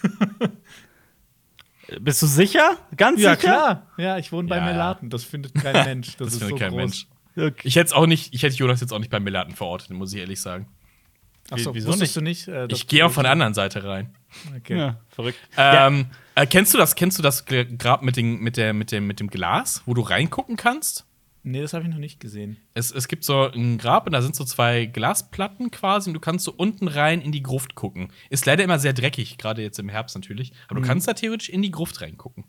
[2.02, 2.78] Bist du sicher?
[2.98, 3.42] Ganz ja, sicher?
[3.48, 3.88] klar.
[3.98, 4.72] Ja, ich wohne bei Ja, ja.
[4.74, 5.10] Melaten.
[5.12, 6.18] Das findet kein Mensch.
[6.18, 6.78] Das, Das ist findet so kein groß.
[6.80, 7.08] Mensch.
[7.38, 7.62] Okay.
[7.68, 10.20] Ich hätte auch nicht, ich hätte Jonas jetzt auch nicht beim Melaten verortet, muss ich
[10.20, 10.68] ehrlich sagen.
[11.50, 12.48] Achso, Wieso wusstest du nicht?
[12.48, 14.14] äh, Ich gehe auch von der anderen Seite rein.
[14.58, 14.78] Okay.
[14.78, 15.38] Ja, verrückt.
[15.58, 19.08] Ähm, äh, kennst du das, kennst du das Grab mit, den, mit, der, mit, dem,
[19.08, 21.06] mit dem Glas, wo du reingucken kannst?
[21.44, 22.58] Nee, das habe ich noch nicht gesehen.
[22.74, 26.20] Es, es gibt so ein Grab und da sind so zwei Glasplatten quasi und du
[26.20, 28.10] kannst so unten rein in die Gruft gucken.
[28.30, 30.52] Ist leider immer sehr dreckig, gerade jetzt im Herbst natürlich.
[30.68, 32.44] Aber du kannst da theoretisch in die Gruft reingucken.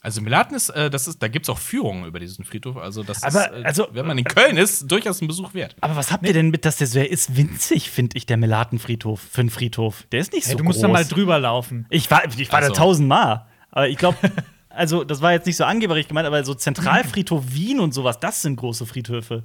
[0.00, 2.76] Also Melaten ist, äh, das ist, da gibt es auch Führungen über diesen Friedhof.
[2.76, 5.74] Also das Aber, ist, äh, also- wenn man in Köln ist, durchaus ein Besuch wert.
[5.80, 9.20] Aber was habt ihr denn mit, dass der so, ist winzig, finde ich, der Melatenfriedhof
[9.20, 10.04] für einen Friedhof.
[10.12, 10.82] Der ist nicht so Hey, du musst groß.
[10.82, 11.86] da mal drüber laufen.
[11.90, 12.72] Ich war, ich war Ach so.
[12.72, 13.46] da tausendmal.
[13.72, 14.16] Aber ich glaube,
[14.68, 18.42] also das war jetzt nicht so angeberig gemeint, aber so Zentralfriedhof Wien und sowas, das
[18.42, 19.42] sind große Friedhöfe.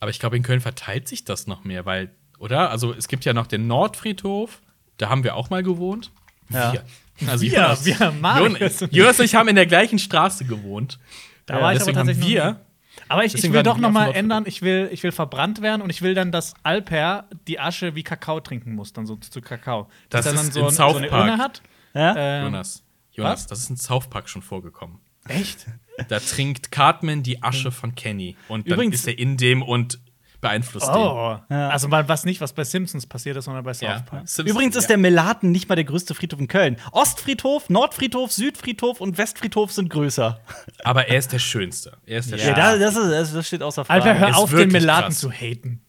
[0.00, 2.10] Aber ich glaube, in Köln verteilt sich das noch mehr, weil,
[2.40, 2.70] oder?
[2.70, 4.60] Also es gibt ja noch den Nordfriedhof,
[4.98, 6.10] da haben wir auch mal gewohnt.
[6.50, 6.72] Ja.
[6.72, 6.82] Wir.
[7.26, 8.80] Also Wir, Jonas, wir, Marius.
[8.80, 10.98] Jonas, Jonas und ich haben in der gleichen Straße gewohnt.
[11.46, 12.60] Da war ich aber deswegen haben tatsächlich wir,
[13.08, 14.44] Aber ich, ich will doch noch mal ändern.
[14.46, 18.02] Ich will, ich will verbrannt werden und ich will dann, dass Alper die Asche wie
[18.02, 19.88] Kakao trinken muss, dann so zu Kakao.
[20.10, 21.10] Das Dass er ist dann in so, South so eine.
[21.10, 21.62] Urne hat.
[21.94, 22.14] Ja?
[22.16, 23.46] Ähm, Jonas, Jonas, was?
[23.46, 24.98] das ist in South Park schon vorgekommen.
[25.28, 25.66] Echt?
[26.08, 28.36] Da trinkt Cartman die Asche von Kenny.
[28.48, 29.98] Und dann Übrigens- ist er in dem und
[30.40, 31.38] beeinflusst Oh.
[31.50, 31.68] Ja.
[31.68, 33.78] Also mal was nicht, was bei Simpsons passiert ist, sondern bei den.
[33.78, 34.28] South Park.
[34.28, 34.88] Simpsons, Übrigens ist ja.
[34.88, 36.76] der Melaten nicht mal der größte Friedhof in Köln.
[36.92, 40.40] Ostfriedhof, Nordfriedhof, Südfriedhof und Westfriedhof sind größer.
[40.84, 41.96] Aber er ist der Schönste.
[42.06, 42.60] Er ist der Ja, Schönste.
[42.60, 42.96] da- das,
[43.28, 44.04] ist, das- steht außer Frage.
[44.04, 45.18] Alper, hör auf, den Melaten krass.
[45.20, 45.80] zu haten.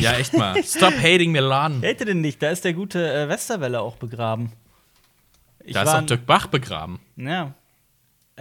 [0.00, 0.62] Ja, echt mal.
[0.62, 1.78] Stop hating Milan.
[1.82, 2.40] Wer hätte denn nicht?
[2.42, 4.52] Da ist der gute äh, Westerwelle auch begraben.
[5.64, 7.00] Ich Da ist auch Dirk Bach begraben.
[7.16, 7.52] Ja.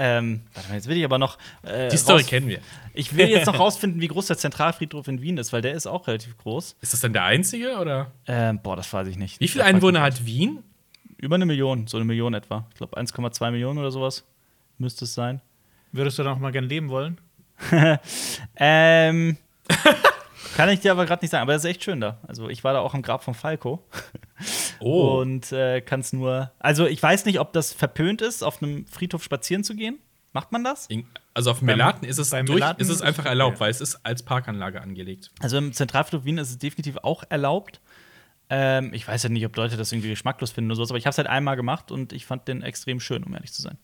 [0.03, 1.37] Ähm, warte mal, jetzt will ich aber noch.
[1.61, 2.59] Äh, Die Story kennen wir.
[2.95, 5.85] Ich will jetzt noch rausfinden, wie groß der Zentralfriedhof in Wien ist, weil der ist
[5.85, 6.75] auch relativ groß.
[6.81, 8.09] Ist das denn der einzige oder?
[8.25, 9.39] Ähm, boah, das weiß ich nicht.
[9.39, 10.63] Wie viele Einwohner hat Wien?
[11.17, 12.65] Über eine Million, so eine Million etwa.
[12.71, 14.23] Ich glaube 1,2 Millionen oder sowas
[14.79, 15.39] müsste es sein.
[15.91, 17.19] Würdest du da noch mal gern leben wollen?
[18.55, 19.37] Ähm,
[20.55, 22.19] kann ich dir aber gerade nicht sagen, aber das ist echt schön da.
[22.27, 23.83] Also ich war da auch am Grab von Falco
[24.79, 25.19] Oh.
[25.19, 26.51] und äh, kann es nur.
[26.59, 29.99] Also ich weiß nicht, ob das verpönt ist, auf einem Friedhof spazieren zu gehen.
[30.33, 30.87] Macht man das?
[30.87, 33.99] In- Also auf Melaten ist es, durch, Melaten ist es einfach erlaubt, weil es ist
[34.05, 35.29] als Parkanlage angelegt.
[35.41, 37.79] Also im Zentralfriedhof Wien ist es definitiv auch erlaubt.
[38.49, 41.05] Ähm, ich weiß ja nicht, ob Leute das irgendwie geschmacklos finden oder sowas, aber ich
[41.05, 43.77] habe es halt einmal gemacht und ich fand den extrem schön, um ehrlich zu sein.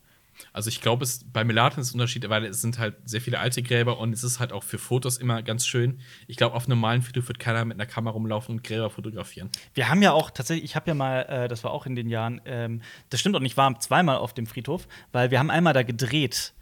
[0.53, 3.21] Also ich glaube, es bei Melaten ist es ein Unterschied, weil es sind halt sehr
[3.21, 5.99] viele alte Gräber und es ist halt auch für Fotos immer ganz schön.
[6.27, 9.49] Ich glaube, auf einem normalen Friedhof wird keiner mit einer Kamera rumlaufen und Gräber fotografieren.
[9.73, 12.09] Wir haben ja auch tatsächlich, ich habe ja mal, äh, das war auch in den
[12.09, 15.49] Jahren, ähm, das stimmt auch nicht, ich war zweimal auf dem Friedhof, weil wir haben
[15.49, 16.53] einmal da gedreht.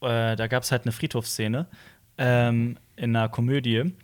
[0.00, 1.66] Äh, da gab es halt eine Friedhofsszene
[2.18, 3.94] ähm, in einer Komödie.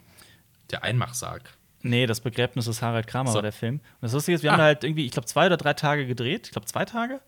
[0.70, 1.56] Der Einmachsarg.
[1.82, 3.34] Nee, das Begräbnis des Harald Kramer So.
[3.36, 3.74] war der Film.
[3.76, 4.62] Und das Lustige ist, wir haben Ah.
[4.62, 6.46] da halt irgendwie, ich glaube, zwei oder drei Tage gedreht.
[6.46, 7.20] Ich glaube, zwei Tage.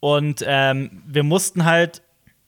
[0.00, 2.02] Und ähm, wir mussten halt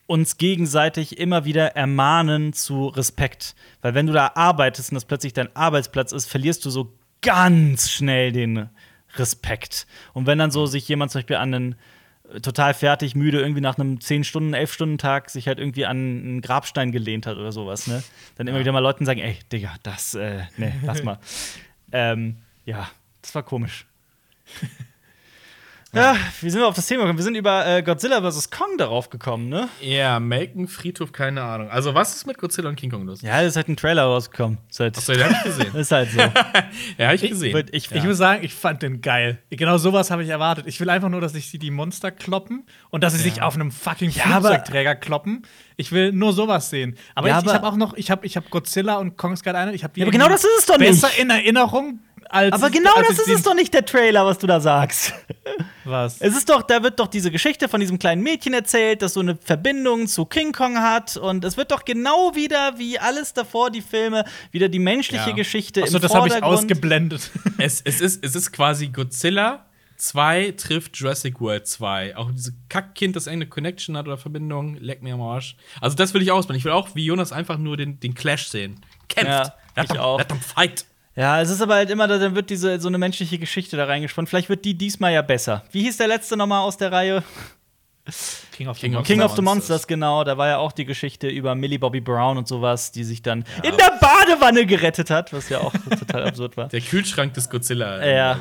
[0.07, 3.55] uns gegenseitig immer wieder ermahnen zu Respekt.
[3.81, 6.93] Weil wenn du da arbeitest und das plötzlich dein Arbeitsplatz ist, verlierst du so
[7.23, 8.69] ganz schnell den
[9.17, 9.87] Respekt.
[10.13, 11.75] Und wenn dann so sich jemand zum Beispiel an einen
[12.33, 15.87] äh, total fertig, müde, irgendwie nach einem 10 Stunden, 11 Stunden Tag sich halt irgendwie
[15.87, 18.03] an einen Grabstein gelehnt hat oder sowas, ne?
[18.37, 21.19] Dann immer wieder mal Leuten sagen, ey, Digga, das, äh, ne, lass mal.
[21.93, 22.91] ähm, ja,
[23.23, 23.87] das war komisch.
[25.93, 27.19] Ja, wie sind wir auf das Thema gekommen?
[27.19, 28.51] Wir sind über äh, Godzilla vs.
[28.53, 29.69] Kong darauf gekommen, ne?
[29.81, 31.69] Ja, Melken, Friedhof, keine Ahnung.
[31.69, 33.23] Also, was ist mit Godzilla und King Kong los?
[33.23, 34.59] Ja, da ist halt ein Trailer rausgekommen.
[34.71, 35.75] Ist halt, Achso, den hab ich gesehen.
[35.75, 36.19] ist halt so.
[36.99, 37.53] ja, hab ich gesehen.
[37.55, 39.39] Wird- ich- Ich muss sagen, ich fand den geil.
[39.51, 40.67] Genau sowas habe ich erwartet.
[40.69, 43.73] Ich will einfach nur, dass sich die Monster kloppen und dass sie sich auf einem
[43.73, 45.43] fucking Ja, Flugzeugträger kloppen.
[45.77, 46.97] Ich will nur sowas sehen.
[47.17, 49.75] Aber Ja, ich, ich habe auch noch, ich habe ich hab Godzilla und Kong Island,
[49.75, 50.89] ich habe die Ja, aber genau das ist es doch nicht.
[51.01, 51.99] besser in Erinnerung
[52.31, 55.13] als Aber genau als das ist es doch nicht der Trailer, was du da sagst.
[55.85, 56.21] Was?
[56.21, 59.21] Es ist doch, da wird doch diese Geschichte von diesem kleinen Mädchen erzählt, das so
[59.21, 61.17] eine Verbindung zu King Kong hat.
[61.17, 65.37] Und es wird doch genau wieder, wie alles davor, die Filme, wieder die menschliche Ja.
[65.37, 67.31] Geschichte Achso, im das habe ich ausgeblendet.
[67.59, 69.67] es, es, ist, es ist quasi Godzilla
[70.01, 72.17] 2 trifft Jurassic World 2.
[72.17, 75.57] Auch diese Kackkind, das irgendeine Connection hat oder Verbindung, leck mir am Arsch.
[75.81, 76.57] Also, das will ich ausbauen.
[76.57, 78.81] Ich will auch wie Jonas einfach nur den, den Clash sehen.
[79.09, 79.31] Kämpft.
[79.31, 80.19] Ja, let ich them, auch.
[80.19, 80.87] Let them fight.
[81.17, 83.85] Ja, es ist aber halt immer, da- dann wird diese so eine menschliche Geschichte da
[83.87, 84.27] reingesponnen.
[84.27, 85.65] Vielleicht wird die diesmal ja besser.
[85.73, 87.23] Wie hieß der letzte nochmal aus der Reihe?
[88.53, 89.45] King of King of King of the Monsters.
[89.45, 90.25] Monsters, genau.
[90.25, 93.45] Da war ja auch die Geschichte über Millie Bobby Brown und sowas, die sich dann
[93.63, 96.69] in der Badewanne gerettet hat, was ja auch total absurd war.
[96.69, 98.05] Der Kühlschrank des Godzilla.
[98.05, 98.39] Ja.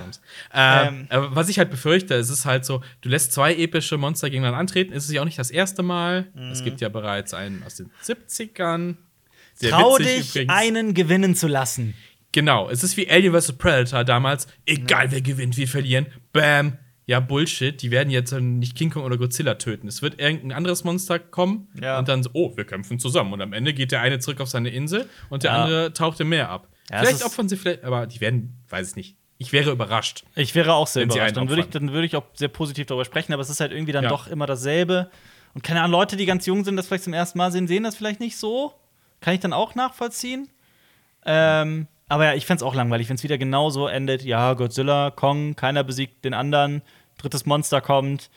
[0.54, 1.28] Ähm, Ähm.
[1.32, 4.94] was ich halt befürchte, es ist halt so, du lässt zwei epische Monster gegeneinander antreten.
[4.94, 6.28] Es ist ja auch nicht das erste Mal.
[6.34, 6.52] Mhm.
[6.52, 8.96] Es gibt ja bereits einen aus den 70ern.
[9.54, 10.54] Sehr Trau witzig dich, übrigens.
[10.54, 11.94] einen gewinnen zu lassen.
[12.32, 13.54] Genau, es ist wie Alien vs.
[13.54, 14.48] Predator damals.
[14.66, 16.08] Egal wer gewinnt, wir verlieren.
[16.32, 16.78] Bam.
[17.08, 17.82] Ja, Bullshit.
[17.82, 19.88] Die werden jetzt dann nicht King Kong oder Godzilla töten.
[19.88, 21.98] Es wird irgendein anderes Monster kommen Ja.
[21.98, 23.34] und dann so, oh, wir kämpfen zusammen.
[23.34, 25.64] Und am Ende geht der eine zurück auf seine Insel und der Ja.
[25.64, 26.68] andere taucht im Meer ab.
[26.88, 29.16] Vielleicht opfern sie vielleicht, aber die werden, weiß ich nicht.
[29.40, 30.24] Ich wäre überrascht.
[30.36, 31.36] Ich wäre auch sehr überrascht.
[31.38, 33.72] Dann würde ich, dann würde ich auch sehr positiv darüber sprechen, aber es ist halt
[33.72, 35.10] irgendwie dann doch immer dasselbe.
[35.56, 37.82] Und keine Ahnung, Leute, die ganz jung sind, das vielleicht zum ersten Mal sehen, sehen
[37.84, 38.74] das vielleicht nicht so.
[39.22, 40.48] Kann ich dann auch nachvollziehen.
[41.26, 44.24] Ähm, aber ja, ich fände es auch langweilig, wenn es wieder genau so endet.
[44.24, 46.82] Ja, Godzilla, Kong, keiner besiegt den anderen,
[47.18, 48.30] drittes Monster kommt.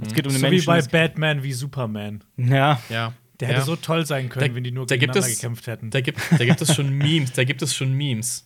[0.00, 0.66] Es geht um den so wie Menschen.
[0.66, 2.24] bei es- Batman wie Superman.
[2.36, 2.80] ja.
[2.88, 3.12] Ja.
[3.40, 3.54] Der ja.
[3.54, 5.90] hätte so toll sein können, Da- wenn die nur gegeneinander es- gekämpft hätten.
[5.90, 8.44] Da gibt, da gibt es schon Memes, da gibt es schon Memes.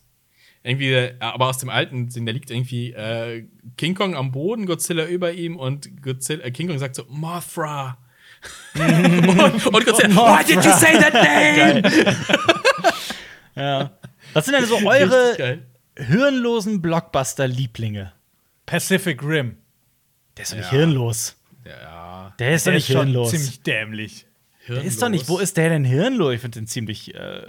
[0.61, 3.45] Irgendwie, aber aus dem alten Sinn, da liegt irgendwie äh,
[3.75, 7.97] King Kong am Boden, Godzilla über ihm und Godzilla, äh, King Kong sagt so, Mothra.
[8.75, 8.83] und,
[9.67, 12.15] und Godzilla, why did you say that name?
[13.55, 13.91] ja.
[14.33, 15.59] Was sind denn so eure
[15.97, 18.11] hirnlosen Blockbuster-Lieblinge?
[18.65, 19.57] Pacific Rim.
[20.37, 20.77] Der ist doch nicht Ja.
[20.77, 21.35] hirnlos.
[21.65, 22.33] Ja.
[22.39, 23.29] Der ist doch Der nicht ist hirnlos.
[23.31, 24.25] ziemlich dämlich.
[24.67, 26.33] Der ist doch nicht, wo ist der denn hirnlos?
[26.35, 27.43] Ich finde den ziemlich äh,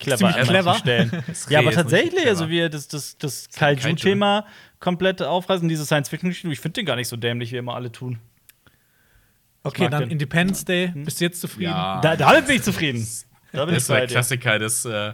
[0.00, 0.74] clever Ziemlich an clever.
[0.74, 1.10] Stellen.
[1.48, 4.46] Ja, aber tatsächlich, also wie das, das, das Kaiju-Thema
[4.80, 8.18] komplett aufreißen, diese Science-Fiction-Geschichte, ich finde den gar nicht so dämlich, wie immer alle tun.
[9.62, 10.10] Okay, dann den.
[10.10, 10.92] Independence Day.
[10.94, 11.70] Bist du jetzt zufrieden?
[11.70, 12.00] Ja.
[12.00, 13.06] Da, damit bin ich zufrieden.
[13.52, 14.06] Da bin Das ich ist der.
[14.08, 15.12] Klassiker des, äh,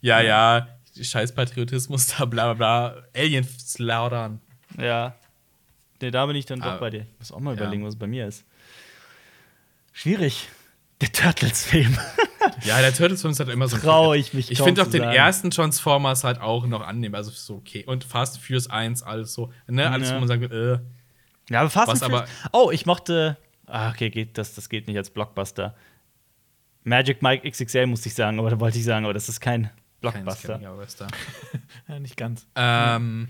[0.00, 0.68] ja, ja,
[1.00, 4.40] scheiß Patriotismus, da bla bla bla, Alien slaughtern.
[4.78, 5.14] Ja.
[6.00, 7.02] Nee, da bin ich dann doch Ah, bei dir.
[7.02, 7.62] Ich muss auch mal ja.
[7.62, 8.44] überlegen, was es bei mir ist.
[9.92, 10.48] Schwierig.
[11.00, 11.96] Der Turtles-Film.
[12.64, 15.00] Ja, der Turtles-Film ist halt immer so ein Trau ich mich Ich finde auch den
[15.02, 15.14] sagen.
[15.16, 17.84] ersten Transformers halt auch noch annehmen, also so okay.
[17.86, 20.16] Und Fast Furious 1, alles so, ne, alles, Ja.
[20.16, 20.78] wo man sagt, äh,
[21.48, 23.36] Ja, aber Fast Was Furious- Oh, ich mochte.
[23.66, 25.76] Ah, okay, geht, das, das geht nicht als Blockbuster.
[26.84, 29.64] Magic Mike XXL musste ich sagen, aber da wollte ich sagen, aber das ist kein
[29.64, 29.70] kein
[30.00, 30.56] Blockbuster.
[30.56, 31.10] Scandinavier-Western.
[31.88, 32.46] Ja, nicht ganz.
[32.54, 33.28] Ähm.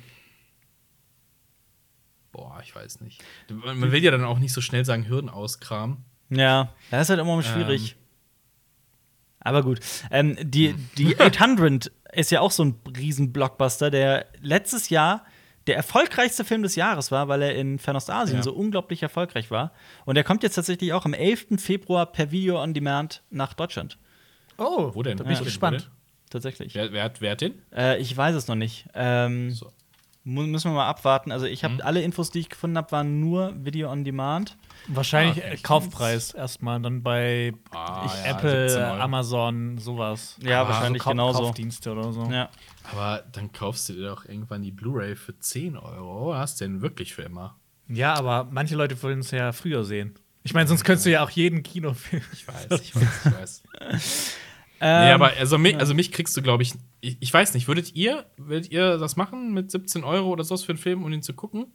[2.33, 3.23] Boah, ich weiß nicht.
[3.51, 6.05] Man man will ja dann auch nicht so schnell sagen, Hürden auskramen.
[6.31, 7.93] Ja, das ist halt immer schwierig.
[7.93, 7.99] Ähm.
[9.41, 9.81] Aber gut.
[10.11, 15.25] Ähm, die, die 800 ist ja auch so ein riesen Blockbuster, der letztes Jahr
[15.67, 18.43] der erfolgreichste Film des Jahres war, weil er in Fernostasien Ja.
[18.43, 19.73] so unglaublich erfolgreich war.
[20.05, 21.59] Und der kommt jetzt tatsächlich auch am 11.
[21.59, 23.99] Februar per Video on Demand nach Deutschland.
[24.59, 25.17] Oh, Wo denn?
[25.17, 25.91] Da bin ich gespannt.
[26.31, 26.75] Tatsächlich.
[26.75, 27.55] Wer, wer, hat, wer hat den?
[27.75, 28.87] Äh, ich weiß es noch nicht.
[28.95, 29.71] Ähm, So.
[30.25, 31.33] Müssen wir mal abwarten.
[31.33, 31.73] Also, ich Mhm.
[31.73, 34.57] habe alle Infos, die ich gefunden habe, waren nur Video on Demand.
[34.87, 35.57] Wahrscheinlich Ah, äh?
[35.57, 39.01] Kaufpreis erstmal, dann bei Ah, ich, ja, Apple, 17 Euro.
[39.01, 40.37] Amazon, sowas.
[40.43, 41.39] Ja, Ah, wahrscheinlich so genauso.
[41.45, 42.25] Kaufdienste oder so.
[42.31, 42.49] Ja.
[42.93, 46.35] Aber dann kaufst du dir doch irgendwann die Blu-ray für 10 Euro.
[46.35, 47.57] Hast du denn wirklich für immer?
[47.89, 50.15] Ja, aber manche Leute wollen es ja früher sehen.
[50.45, 52.23] Ich meine, sonst könntest du ja auch jeden Kinofilm.
[52.33, 53.63] Ich weiß, ich weiß, ich weiß.
[54.85, 57.69] Ähm, nee, aber also mich, also mich kriegst du, glaube ich, ich, ich weiß nicht,
[57.69, 61.13] würdet ihr, würdet ihr das machen mit 17 Euro oder sowas für einen Film, um
[61.13, 61.67] ihn zu gucken?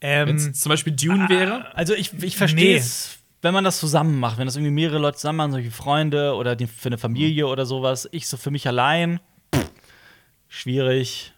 [0.00, 1.74] Wenn es Ähm, zum Beispiel Dune wäre?
[1.76, 5.18] Also ich, ich verstehe es, wenn man das zusammen macht, wenn das irgendwie mehrere Leute
[5.18, 8.08] zusammen machen, solche Freunde oder die, für eine Familie oder sowas.
[8.12, 9.20] Ich so für mich allein,
[9.54, 9.70] pff,
[10.48, 11.34] schwierig.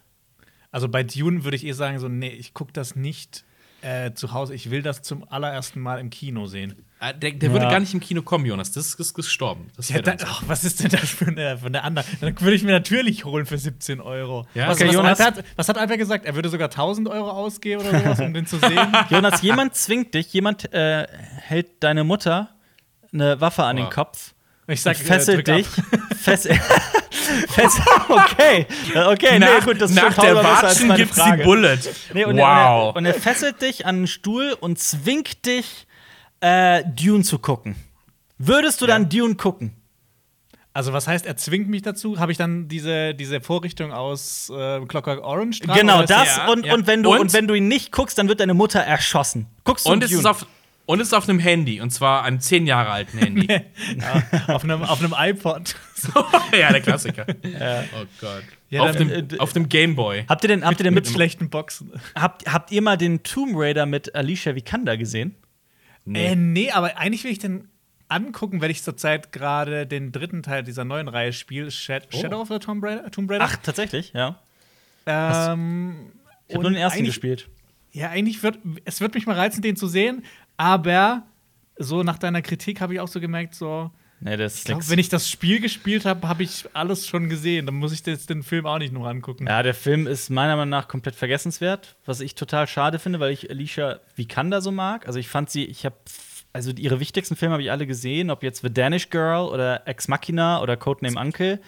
[0.71, 3.43] also bei Dune würde ich eh sagen, so, nee, ich gucke das nicht
[3.81, 4.53] äh, zu Hause.
[4.53, 6.75] Ich will das zum allerersten Mal im Kino sehen.
[6.99, 7.53] Ah, Der, der Ja.
[7.53, 8.71] würde gar nicht im Kino kommen, Jonas.
[8.71, 9.71] Das ist, ist gestorben.
[9.75, 10.11] Das Ja, so.
[10.25, 12.05] ach, was ist denn das für eine, für eine andere?
[12.19, 14.45] Dann würde ich mir natürlich holen für 17 Euro.
[14.53, 15.19] Ja, was, okay, was, Jonas.
[15.19, 16.25] Albert, was hat Albert gesagt?
[16.25, 18.79] Er würde sogar 1000 Euro ausgeben oder sowas, um den zu sehen.
[19.09, 21.07] Jonas, jemand zwingt dich, jemand äh,
[21.39, 22.49] hält deine Mutter
[23.13, 23.91] eine Waffe an den Boah.
[23.93, 24.33] Kopf,
[24.67, 25.67] Ich sag, und fesselt äh, dich.
[26.27, 26.39] ab.
[26.39, 26.47] Fess
[27.49, 28.65] Fess okay.
[28.93, 31.43] Okay, nee, gut, das ist nach schon der Watschen meine gibt's die Frage.
[31.43, 31.79] Bullet.
[32.13, 32.43] Nee, und, wow.
[32.43, 35.87] er, und er fesselt dich an einen Stuhl und zwingt dich,
[36.41, 37.75] äh, Dune zu gucken.
[38.37, 39.75] Würdest du dann Dune gucken?
[40.73, 42.17] Also, was heißt, er zwingt mich dazu?
[42.17, 45.77] Habe ich dann diese, diese Vorrichtung aus äh, Clockwork Orange dran?
[45.77, 46.73] Genau, das ja, und, ja.
[46.73, 47.19] und, wenn du, Und?
[47.19, 47.33] und?
[47.33, 49.47] wenn du ihn nicht guckst, dann wird deine Mutter erschossen.
[49.65, 50.21] Guckst du und es Dune?
[50.21, 50.45] ist auf
[50.91, 53.47] und es ist auf einem Handy und zwar einem 10 Jahre alten Handy.
[53.47, 53.63] der,
[54.47, 55.75] auf, einem, auf einem iPod.
[56.57, 57.25] ja, der Klassiker.
[57.27, 58.43] Oh Gott.
[58.69, 60.25] Ja, auf, dann- dem, auf dem Gameboy.
[60.27, 61.91] habt ihr denn, habt ihr denn mit mit, schlechten Boxen.
[62.15, 65.35] habt, habt ihr mal den Tomb Raider mit Alicia Vikander gesehen?
[66.11, 67.67] Äh, nee, aber eigentlich will ich den
[68.09, 72.17] angucken, weil ich zurzeit gerade den dritten Teil dieser neuen Reihe spiele, Shad Oh.
[72.19, 73.09] Shadow of the Tomb Raider.
[73.11, 73.45] Tomb Raider.
[73.45, 74.39] Ach, tatsächlich, ja.
[75.05, 76.11] ähm,
[76.47, 77.47] Ich habe nur und den ersten gespielt.
[77.93, 80.23] Ja, eigentlich wird es wird mich mal reizen, den zu sehen,
[80.57, 81.23] aber
[81.77, 83.91] so nach deiner Kritik habe ich auch so gemerkt, so
[84.23, 87.65] Nee, das ich glaub, wenn ich das Spiel gespielt habe, habe ich alles schon gesehen.
[87.65, 89.47] Dann muss ich jetzt den Film auch nicht nur angucken.
[89.47, 93.31] Ja, der Film ist meiner Meinung nach komplett vergessenswert, was ich total schade finde, weil
[93.31, 95.07] ich Alicia Vikander so mag.
[95.07, 95.95] Also ich fand sie, ich habe
[96.53, 100.07] also ihre wichtigsten Filme habe ich alle gesehen, ob jetzt The Danish Girl oder Ex
[100.07, 101.59] Machina oder Codename Uncle.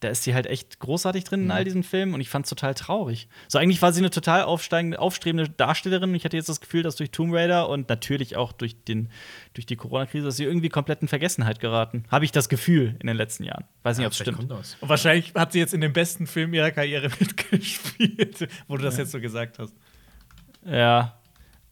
[0.00, 2.50] Da ist sie halt echt großartig drin in all diesen Filmen und ich fand es
[2.50, 3.28] total traurig.
[3.48, 6.14] So eigentlich war sie eine total aufsteigende, aufstrebende Darstellerin.
[6.14, 9.10] Ich hatte jetzt das Gefühl, dass durch Tomb Raider und natürlich auch durch, den,
[9.52, 12.04] durch die Corona-Krise, dass sie irgendwie komplett in Vergessenheit geraten.
[12.10, 13.64] Habe ich das Gefühl in den letzten Jahren.
[13.82, 14.38] Weiß nicht, ob es stimmt.
[14.50, 18.96] Und wahrscheinlich hat sie jetzt in dem besten Film ihrer Karriere mitgespielt, wo du das
[18.96, 19.74] jetzt so gesagt hast.
[20.64, 21.18] Ja.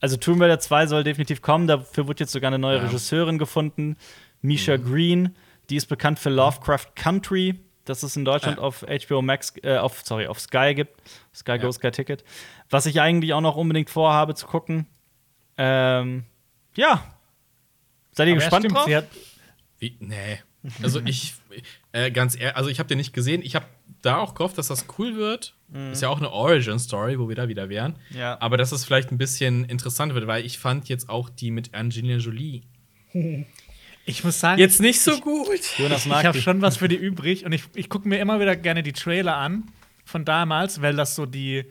[0.01, 1.66] Also Tomb Raider 2 soll definitiv kommen.
[1.66, 2.83] Dafür wird jetzt sogar eine neue Ja.
[2.85, 3.97] Regisseurin gefunden.
[4.43, 5.35] Misha Green.
[5.70, 7.55] Die ist bekannt für Lovecraft Country.
[7.89, 8.62] Das es in Deutschland Ja.
[8.62, 11.01] auf HBO Max, äh, auf, sorry, auf Sky gibt.
[11.34, 12.24] Sky Go, Sky Ticket.
[12.70, 14.86] Was ich eigentlich auch noch unbedingt vorhabe zu gucken.
[15.57, 16.24] Ähm,
[16.76, 17.05] ja.
[18.12, 18.91] Seid ihr Aber ja, gespannt stimmt, drauf?
[18.95, 19.09] hat-
[19.78, 19.97] Wie?
[20.01, 20.41] Nee.
[20.82, 21.34] Also ich,
[21.93, 23.43] äh, ganz ehrlich, also ich habe den nicht gesehen.
[23.43, 23.66] Ich habe
[24.03, 25.55] da auch gehofft, dass das cool wird.
[25.93, 27.95] Ist ja auch eine Origin-Story, wo wir da wieder wären.
[28.11, 28.41] Ja.
[28.41, 31.74] Aber dass es vielleicht ein bisschen interessant wird, weil ich fand jetzt auch die mit
[31.74, 32.62] Angelina Jolie
[34.09, 35.49] Ich muss sagen, jetzt nicht so gut.
[35.79, 36.43] Jonas ich mag habe die.
[36.43, 39.37] schon was für die übrig und ich, ich gucke mir immer wieder gerne die Trailer
[39.37, 39.65] an
[40.05, 41.65] von damals, weil das so die.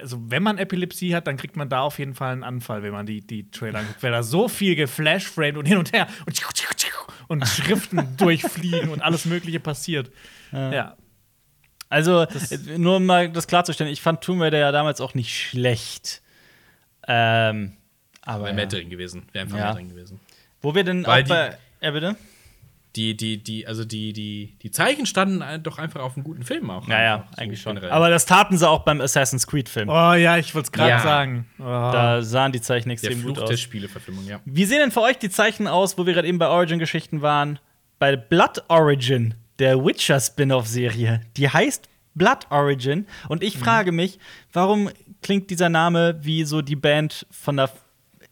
[0.00, 2.92] Also, wenn man Epilepsie hat, dann kriegt man da auf jeden Fall einen Anfall, wenn
[2.92, 6.40] man die, die Trailer anguckt, weil da so viel geflashframed und hin und her und
[7.28, 10.10] und Schriften durchfliegen und alles Mögliche passiert.
[10.52, 10.96] Ja.
[11.88, 15.36] Also, äh, nur um mal das klarzustellen, ich fand Tomb Raider ja damals auch nicht
[15.36, 16.22] schlecht.
[17.08, 17.72] Ähm,
[18.22, 18.44] aber.
[18.44, 18.54] Wäre Ja.
[18.56, 19.22] mehr drin gewesen.
[19.32, 19.64] Wäre einfach Ja.
[19.64, 20.20] mehr drin gewesen.
[20.62, 21.58] Wo wir denn Weil auch die- bei.
[21.80, 22.16] Ja, bitte?
[22.94, 26.68] Die, die, die, also die, die, die Zeichen standen doch einfach auf einen guten Film
[26.68, 26.86] auch.
[26.86, 27.74] Naja, einfach, so eigentlich schon.
[27.76, 27.90] generell.
[27.90, 29.88] Aber das taten sie auch beim Assassin's Creed-Film.
[29.88, 30.98] Oh ja, ich wollte es gerade Ja.
[31.00, 31.46] sagen.
[31.58, 31.62] Oh.
[31.62, 33.60] Da sahen die Zeichen der extrem gut Fluch der aus.
[33.60, 34.40] Spieleverfilmung, ja.
[34.44, 37.58] Wie sehen denn für euch die Zeichen aus, wo wir gerade eben bei Origin-Geschichten waren?
[37.98, 41.22] Bei Blood Origin, der Witcher-Spin-off-Serie.
[41.38, 43.06] Die heißt Blood Origin.
[43.28, 43.46] Und Mhm.
[43.48, 44.18] ich frage mich,
[44.52, 44.90] warum
[45.22, 47.70] klingt dieser Name wie so die Band von der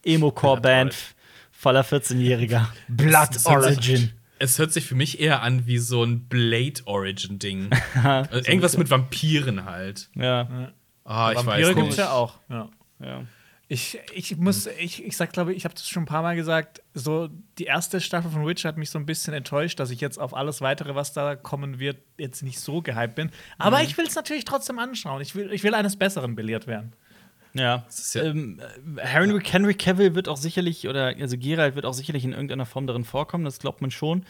[0.04, 0.94] Emo-Core-Band
[1.60, 2.66] voller 14-Jähriger?
[2.88, 4.12] Blood Es hört sich- Origin.
[4.42, 7.70] Es hört sich für mich eher an wie so ein Blade-Origin-Ding.
[8.02, 10.08] also irgendwas mit Vampiren halt.
[10.14, 10.72] Ja.
[11.04, 11.98] Ah, ich Vampire weiß gibt's nicht.
[11.98, 12.38] ja auch.
[12.48, 12.68] Ja.
[13.00, 13.22] ja.
[13.68, 16.34] Ich, ich muss, ich, ich sag, glaube ich, ich habe das schon ein paar Mal
[16.34, 20.00] gesagt, so die erste Staffel von Witcher hat mich so ein bisschen enttäuscht, dass ich
[20.00, 23.30] jetzt auf alles weitere, was da kommen wird, jetzt nicht so gehypt bin.
[23.58, 23.84] Aber Mhm.
[23.84, 25.20] ich will es natürlich trotzdem anschauen.
[25.22, 26.94] Ich will, ich will eines Besseren belehrt werden.
[27.54, 27.84] Ja.
[27.88, 28.60] ist ja- ähm,
[28.96, 32.66] äh, Henry, Henry Cavill wird auch sicherlich, oder also Geralt wird auch sicherlich in irgendeiner
[32.66, 34.24] Form darin vorkommen, das glaubt man schon.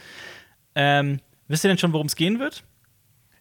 [0.75, 2.63] Ähm, wisst ihr denn schon, worum es gehen wird?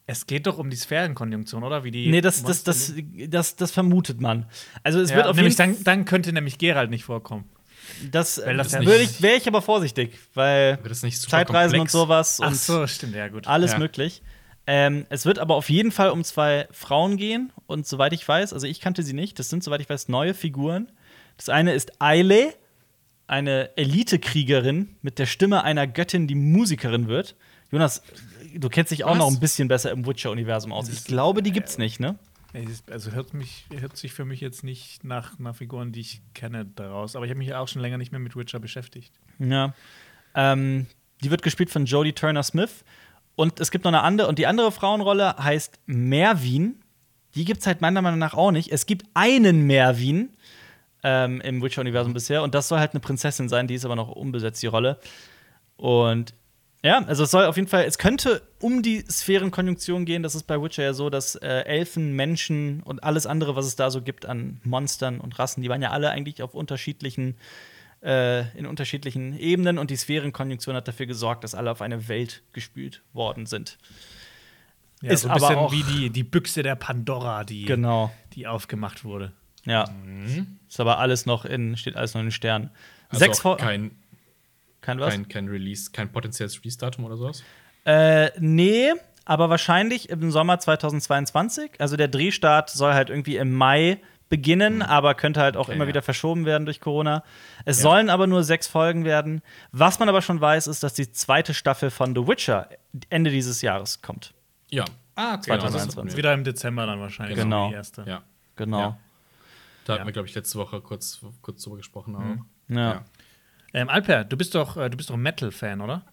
[0.06, 1.84] Es geht doch um die Sphärenkonjunktion, oder?
[1.84, 2.94] Wie die Nee, das, das, das,
[3.28, 4.48] das, das vermutet man.
[4.82, 7.48] Also es ja, wird auf nämlich dann, dann könnte nämlich Geralt nicht vorkommen.
[8.12, 11.80] Das, Weil das ja nicht- ich, wäre ich aber vorsichtig, weil Zeitreisen komplex?
[11.80, 13.48] und sowas Ach und so, stimmt, ja gut.
[13.48, 13.78] alles Ja.
[13.80, 14.22] möglich.
[14.72, 18.54] Ähm, es wird aber auf jeden Fall um zwei Frauen gehen und soweit ich weiß,
[18.54, 20.92] also ich kannte sie nicht, das sind soweit ich weiß neue Figuren.
[21.38, 22.54] Das eine ist Eile,
[23.26, 27.36] eine Elitekriegerin mit der Stimme einer Göttin, die Musikerin wird.
[27.72, 28.04] Jonas,
[28.54, 29.18] du kennst dich auch Was?
[29.18, 30.88] noch ein bisschen besser im Witcher-Universum aus.
[30.88, 32.20] Ich glaube, die gibt's nicht, ne?
[32.92, 36.66] Also hört, mich, hört sich für mich jetzt nicht nach, nach Figuren, die ich kenne,
[36.66, 37.16] daraus.
[37.16, 39.20] Aber ich habe mich auch schon länger nicht mehr mit Witcher beschäftigt.
[39.40, 39.74] Ja.
[40.36, 40.86] Ähm,
[41.24, 42.84] die wird gespielt von Jodie Turner Smith.
[43.40, 46.76] Und es gibt noch eine andere, und die andere Frauenrolle heißt Mervin.
[47.36, 48.70] Die gibt es halt meiner Meinung nach auch nicht.
[48.70, 50.34] Es gibt einen Mervin
[51.04, 52.44] ähm, im Witcher-Universum bisher.
[52.44, 55.00] Und das soll halt eine Prinzessin sein, die ist aber noch unbesetzt, die Rolle.
[55.78, 56.34] Und
[56.84, 60.22] ja, also es soll auf jeden Fall, es könnte um die Sphärenkonjunktion gehen.
[60.22, 63.78] Das ist bei Witcher ja so, dass äh, Elfen, Menschen und alles andere, was es
[63.78, 67.38] da so gibt an Monstern und Rassen, die waren ja alle eigentlich auf unterschiedlichen,
[68.04, 72.44] äh, in unterschiedlichen Ebenen und die Sphärenkonjunktion hat dafür gesorgt, dass alle auf eine Welt
[72.54, 73.78] gespült worden sind.
[75.02, 78.12] Ja, Ist so ein aber bisschen auch- wie die, die Büchse der Pandora, die, Genau.
[78.34, 79.32] die aufgemacht wurde.
[79.66, 79.90] Ja.
[80.04, 80.60] Mhm.
[80.68, 82.70] Ist aber alles noch in, steht alles noch in den Sternen.
[83.10, 83.92] Also Sechs kein,
[84.82, 85.14] Kein was?
[85.14, 87.44] kein, kein Release, kein potenzielles Release-Datum oder sowas.
[87.86, 88.92] Äh, nee,
[89.26, 91.72] aber wahrscheinlich im Sommer 2022.
[91.80, 94.00] Also der Drehstart soll halt irgendwie im Mai
[94.30, 95.90] beginnen, aber könnte halt auch Okay, immer ja.
[95.90, 97.24] wieder verschoben werden durch Corona.
[97.66, 99.42] Es sollen aber nur sechs Folgen werden.
[99.72, 102.70] Was man aber schon weiß, ist, dass die zweite Staffel von The Witcher
[103.10, 104.34] Ende dieses Jahres kommt.
[104.70, 104.86] Ja.
[105.16, 105.52] Ah, okay.
[105.52, 106.12] Genau, das 2021.
[106.14, 107.38] ist- Wieder im Dezember dann wahrscheinlich.
[107.38, 107.70] Genau.
[107.70, 108.04] Die erste.
[108.08, 108.22] Ja.
[108.56, 108.80] Genau.
[108.80, 108.98] Ja.
[109.86, 110.00] Da Ja.
[110.00, 112.16] hatten wir, glaube ich, letzte Woche kurz, kurz drüber gesprochen.
[112.16, 112.20] Auch.
[112.20, 112.46] Mhm.
[112.78, 113.04] Ja.
[113.74, 116.04] Ähm, Alper, du bist doch, äh, du bist doch ein Metal-Fan, oder?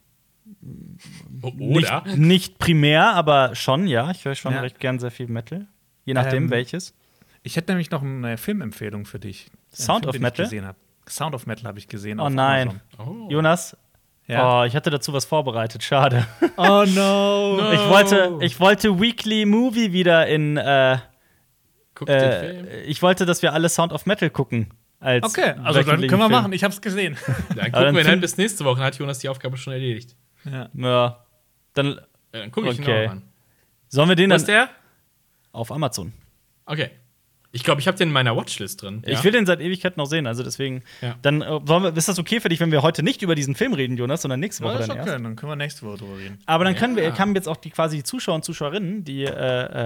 [1.42, 2.02] O- Oder?
[2.06, 4.10] Nicht, nicht primär, aber schon, ja.
[4.10, 4.60] Ich höre schon Ja.
[4.60, 5.66] recht gern sehr viel Metal.
[6.04, 6.94] Je nachdem, Ähm, welches.
[7.46, 9.46] Ich hätte nämlich noch eine Filmempfehlung für dich.
[9.72, 10.44] Sound Film, of den Metal?
[10.46, 10.76] Ich gesehen hab.
[11.08, 12.18] Sound of Metal habe ich gesehen.
[12.18, 12.80] Oh auf nein.
[12.98, 13.28] Oh.
[13.30, 13.76] Jonas,
[14.26, 14.62] Ja.
[14.62, 15.82] oh, ich hatte dazu was vorbereitet.
[15.84, 16.26] Schade.
[16.56, 17.56] Oh no.
[17.58, 17.72] No.
[17.72, 20.56] Ich wollte, ich wollte Weekly Movie wieder in.
[20.56, 20.98] Äh,
[21.94, 22.66] Guck den äh, Film.
[22.86, 24.68] ich wollte, dass wir alle Sound of Metal gucken.
[24.98, 26.30] Als Okay, also dann können wir Film.
[26.32, 26.52] machen.
[26.52, 27.16] Ich habe es gesehen.
[27.26, 27.36] Dann
[27.66, 28.76] gucken dann wir find- halt bis nächste Woche.
[28.78, 30.16] Dann hat Jonas die Aufgabe schon erledigt.
[30.44, 30.68] ja.
[30.74, 31.24] Ja.
[31.74, 33.04] Dann Ja, dann gucke ich Okay.
[33.04, 33.22] ihn auch an.
[33.88, 34.68] sollen wir den Wo dann ist der?
[35.52, 36.12] auf Amazon.
[36.64, 36.90] Okay.
[37.56, 39.02] Ich glaube, ich habe den in meiner Watchlist drin.
[39.06, 40.82] Ich will den seit Ewigkeit noch sehen, also deswegen.
[41.00, 41.16] Ja.
[41.22, 43.72] Dann äh, wir, ist das okay für dich, wenn wir heute nicht über diesen Film
[43.72, 45.24] reden, Jonas, sondern nächste Woche Ja, ist dann okay, erst?
[45.24, 46.38] dann können wir nächste Woche drüber reden.
[46.46, 47.18] Aber dann können wir, Ja.
[47.18, 49.30] haben jetzt auch die quasi die Zuschauer und Zuschauerinnen die äh,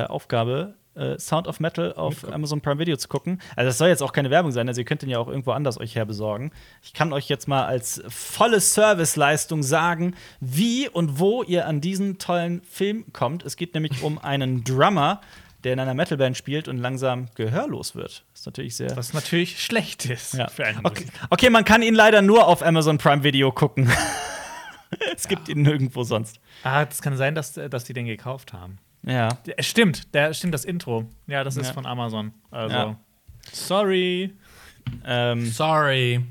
[0.03, 2.35] äh, Aufgabe, äh, Sound of Metal auf Mitgucken.
[2.35, 3.41] Amazon Prime Video zu gucken.
[3.55, 5.53] Also das soll jetzt auch keine Werbung sein, also ihr könnt den ja auch irgendwo
[5.53, 6.51] anders euch her besorgen.
[6.83, 12.19] Ich kann euch jetzt mal als volle Serviceleistung sagen, wie und wo ihr an diesen
[12.19, 13.45] tollen Film kommt.
[13.45, 15.21] Es geht nämlich um einen Drummer,
[15.65, 18.25] der in einer Metalband spielt und langsam gehörlos wird.
[18.33, 18.97] Das ist natürlich sehr.
[18.97, 20.49] Was natürlich schlecht ist Ja.
[20.49, 20.81] für einen.
[20.85, 23.91] Okay, okay, man kann ihn leider nur auf Amazon Prime Video gucken.
[25.17, 26.41] es gibt ihn nirgendwo sonst.
[26.65, 28.79] Ah, das kann sein, dass, dass die den gekauft haben.
[29.03, 29.29] Ja.
[29.57, 31.09] Es stimmt, der, stimmt das Intro.
[31.27, 31.73] Ja, das ist Ja.
[31.73, 32.33] von Amazon.
[32.51, 33.01] Also, Ja.
[33.53, 34.35] sorry.
[35.05, 36.25] Ähm, Sorry.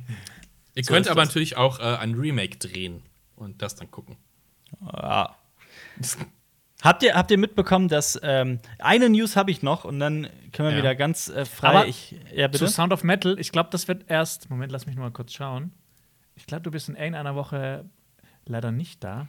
[0.75, 1.29] Ihr So könnt aber das.
[1.29, 3.03] natürlich auch äh, ein Remake drehen
[3.35, 4.17] und das dann gucken.
[4.93, 5.35] ja.
[6.81, 10.69] Habt ihr, habt ihr mitbekommen, dass ähm, eine News habe ich noch und dann können
[10.69, 10.77] wir Ja.
[10.77, 11.67] wieder ganz äh, frei.
[11.69, 12.67] Aber ich, ja, Zu.
[12.67, 14.49] Sound of Metal, ich glaube, das wird erst.
[14.49, 15.73] Moment, lass mich noch mal kurz schauen.
[16.35, 17.83] Ich glaube, du bist in irgendeiner Woche
[18.45, 19.27] leider nicht da.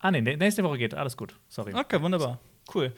[0.00, 0.94] Ah, nee, nächste Woche geht.
[0.94, 1.34] Alles gut.
[1.48, 1.72] Sorry.
[1.74, 2.40] Okay, wunderbar.
[2.74, 2.92] Cool.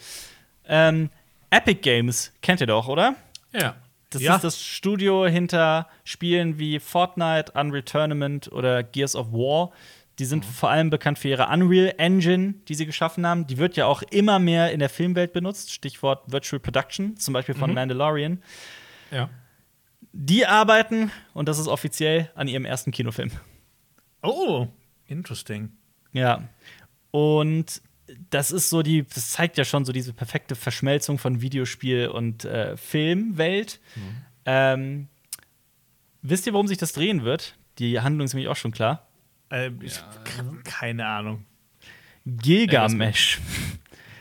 [0.67, 1.11] Ähm,
[1.51, 3.15] Epic Games kennt ihr doch, oder?
[3.53, 3.77] Ja.
[4.11, 4.37] Das Ja.
[4.37, 9.71] ist das Studio hinter Spielen wie Fortnite, Unreal Tournament oder Gears of War.
[10.19, 13.47] Die sind vor allem bekannt für ihre Unreal Engine, die sie geschaffen haben.
[13.47, 15.73] Die wird ja auch immer mehr in der Filmwelt benutzt.
[15.73, 18.43] Stichwort Virtual Production, zum Beispiel von Mandalorian.
[19.11, 19.29] Ja.
[20.13, 23.33] Die arbeiten, und das ist offiziell, an ihrem ersten Kinofilm.
[24.23, 24.69] Oh,
[25.07, 25.73] interesting.
[26.13, 26.49] Ja.
[27.11, 27.83] Und
[28.31, 32.45] das ist so die, das zeigt ja schon so diese perfekte Verschmelzung von Videospiel und
[32.45, 33.81] äh, Filmwelt.
[34.45, 35.09] Ähm,
[36.23, 37.57] wisst ihr, worum sich das drehen wird?
[37.79, 39.04] Die Handlung ist nämlich auch schon klar.
[39.55, 40.01] Äh, ich,
[40.65, 41.45] keine Ahnung.
[42.27, 43.41] Gilgamesh.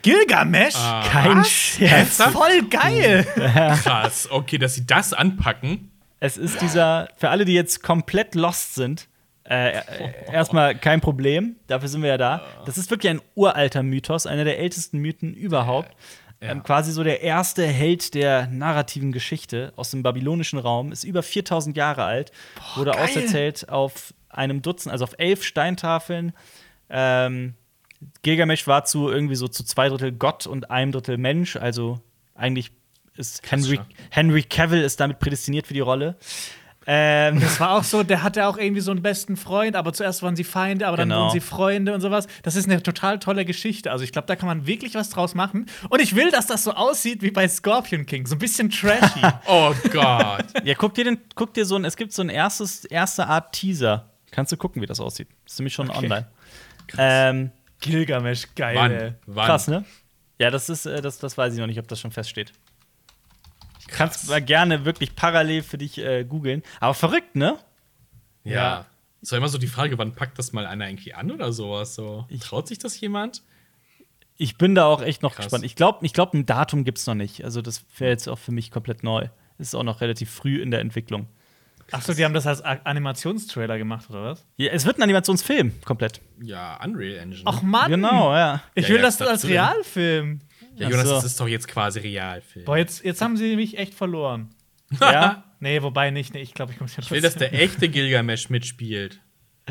[0.03, 0.75] Gilgamesh?
[0.75, 1.03] Ah.
[1.09, 2.21] Kein Scherz.
[2.21, 3.25] Voll geil!
[3.83, 4.29] Krass.
[4.29, 5.91] Okay, dass sie das anpacken.
[6.19, 9.07] Es ist dieser, für alle, die jetzt komplett lost sind,
[9.45, 9.81] äh,
[10.31, 12.41] erstmal kein Problem, dafür sind wir ja da.
[12.65, 15.91] Das ist wirklich ein uralter Mythos, einer der ältesten Mythen überhaupt.
[16.41, 16.51] Ja.
[16.51, 21.23] Ähm, quasi so der erste Held der narrativen Geschichte aus dem babylonischen Raum, ist über
[21.23, 22.31] 4000 Jahre alt,
[22.75, 23.03] wurde geil.
[23.03, 26.33] auserzählt auf einem Dutzend, also auf elf Steintafeln.
[26.89, 27.55] Ähm,
[28.21, 31.99] Gilgamesh war zu irgendwie so zu zwei Drittel Gott und einem Drittel Mensch, also
[32.35, 32.71] eigentlich
[33.15, 33.79] ist Henry.
[34.09, 36.17] Henry Cavill ist damit prädestiniert für die Rolle.
[36.85, 40.21] Ähm, Das war auch so, der hatte auch irgendwie so einen besten Freund, aber zuerst
[40.21, 41.21] waren sie Feinde, aber dann Genau.
[41.21, 42.27] wurden sie Freunde und sowas.
[42.41, 43.89] Das ist eine total tolle Geschichte.
[43.91, 45.67] Also ich glaube, da kann man wirklich was draus machen.
[45.89, 48.25] Und ich will, dass das so aussieht wie bei Scorpion King.
[48.27, 49.21] So ein bisschen trashy.
[49.47, 50.45] Oh Gott.
[50.65, 53.53] ja, guck dir den, guck dir so ein, es gibt so ein erstes, erste Art
[53.53, 54.09] Teaser.
[54.33, 55.27] Kannst du gucken, wie das aussieht.
[55.45, 55.99] Ist nämlich schon Okay.
[55.99, 56.27] online.
[56.97, 58.75] Ähm, Gilgamesh, geil.
[58.75, 59.15] Wann?
[59.35, 59.45] Wann?
[59.45, 59.85] krass, ne?
[60.39, 62.51] Ja, das ist, äh, das, das weiß ich noch nicht, ob das schon feststeht.
[63.87, 66.63] Kannst mal gerne wirklich parallel für dich äh, googeln.
[66.79, 67.59] Aber verrückt, ne?
[68.43, 68.87] Ja.
[69.21, 71.93] Es war immer so die Frage, wann packt das mal einer irgendwie an oder sowas?
[71.93, 72.25] So.
[72.41, 73.43] Traut sich das jemand?
[74.35, 75.45] Ich bin da auch echt noch Krass.
[75.45, 75.63] gespannt.
[75.63, 77.43] Ich glaube, ich glaub, ein Datum gibt's noch nicht.
[77.43, 79.27] Also, das wäre jetzt auch für mich komplett neu.
[79.59, 81.27] Ist auch noch relativ früh in der Entwicklung.
[81.93, 84.45] Achso, die haben das als Animationstrailer gemacht, oder was?
[84.57, 86.21] Ja, es wird ein Animationsfilm, komplett.
[86.41, 87.43] Ja, Unreal Engine.
[87.45, 87.89] Ach Mann!
[87.91, 88.61] Genau, ja.
[88.75, 89.51] Ich Ja, will ja, das als drin.
[89.51, 90.39] Realfilm.
[90.75, 91.13] ja, Jonas, so.
[91.15, 92.65] das ist doch jetzt quasi Realfilm.
[92.65, 94.49] Boah, jetzt, jetzt haben sie mich echt verloren.
[94.99, 95.43] ja.
[95.59, 96.33] Nee, wobei nicht.
[96.33, 99.19] Nee, ich glaube, ich muss Ich will, dass der echte Gilgamesh mitspielt.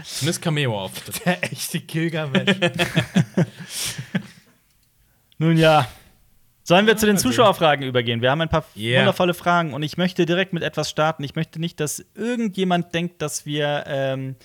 [0.05, 1.23] Zumindest Cameo-Auftritt.
[1.27, 2.57] der echte Gilgamesh.
[5.39, 5.87] Nun ja.
[6.65, 8.23] Sollen wir zu den Zuschauerfragen übergehen?
[8.23, 9.01] Wir haben ein paar Yeah.
[9.01, 11.25] wundervolle Fragen und ich möchte direkt mit etwas starten.
[11.25, 14.37] Ich möchte nicht, dass irgendjemand denkt, dass wir ähm,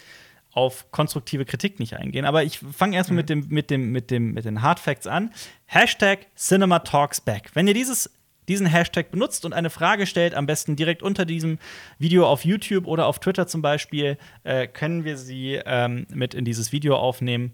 [0.52, 2.26] auf konstruktive Kritik nicht eingehen.
[2.26, 5.32] Aber ich fange erstmal mit, dem, mit, dem, mit, dem, mit den Hard Facts an.
[5.66, 7.52] Hashtag Cinema Talks Back.
[7.54, 8.10] Wenn ihr dieses,
[8.48, 11.60] diesen Hashtag benutzt und eine Frage stellt, am besten direkt unter diesem
[12.00, 16.44] Video auf YouTube oder auf Twitter zum Beispiel, äh, können wir sie ähm, mit in
[16.46, 17.54] dieses Video aufnehmen.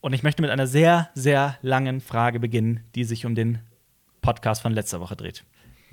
[0.00, 3.58] Und ich möchte mit einer sehr, sehr langen Frage beginnen, die sich um den
[4.22, 5.44] Podcast von letzter Woche dreht.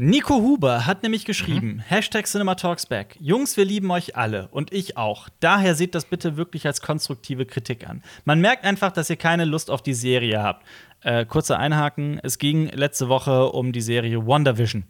[0.01, 3.17] Nico Huber hat nämlich geschrieben, Hashtag Cinema Talks Back.
[3.19, 5.27] Jungs, wir lieben euch alle und ich auch.
[5.41, 8.01] Daher seht das bitte wirklich als konstruktive Kritik an.
[8.23, 10.65] Man merkt einfach, dass ihr keine Lust auf die Serie habt.
[11.01, 14.85] Äh, kurzer Einhaken, es ging letzte Woche um die Serie WandaVision.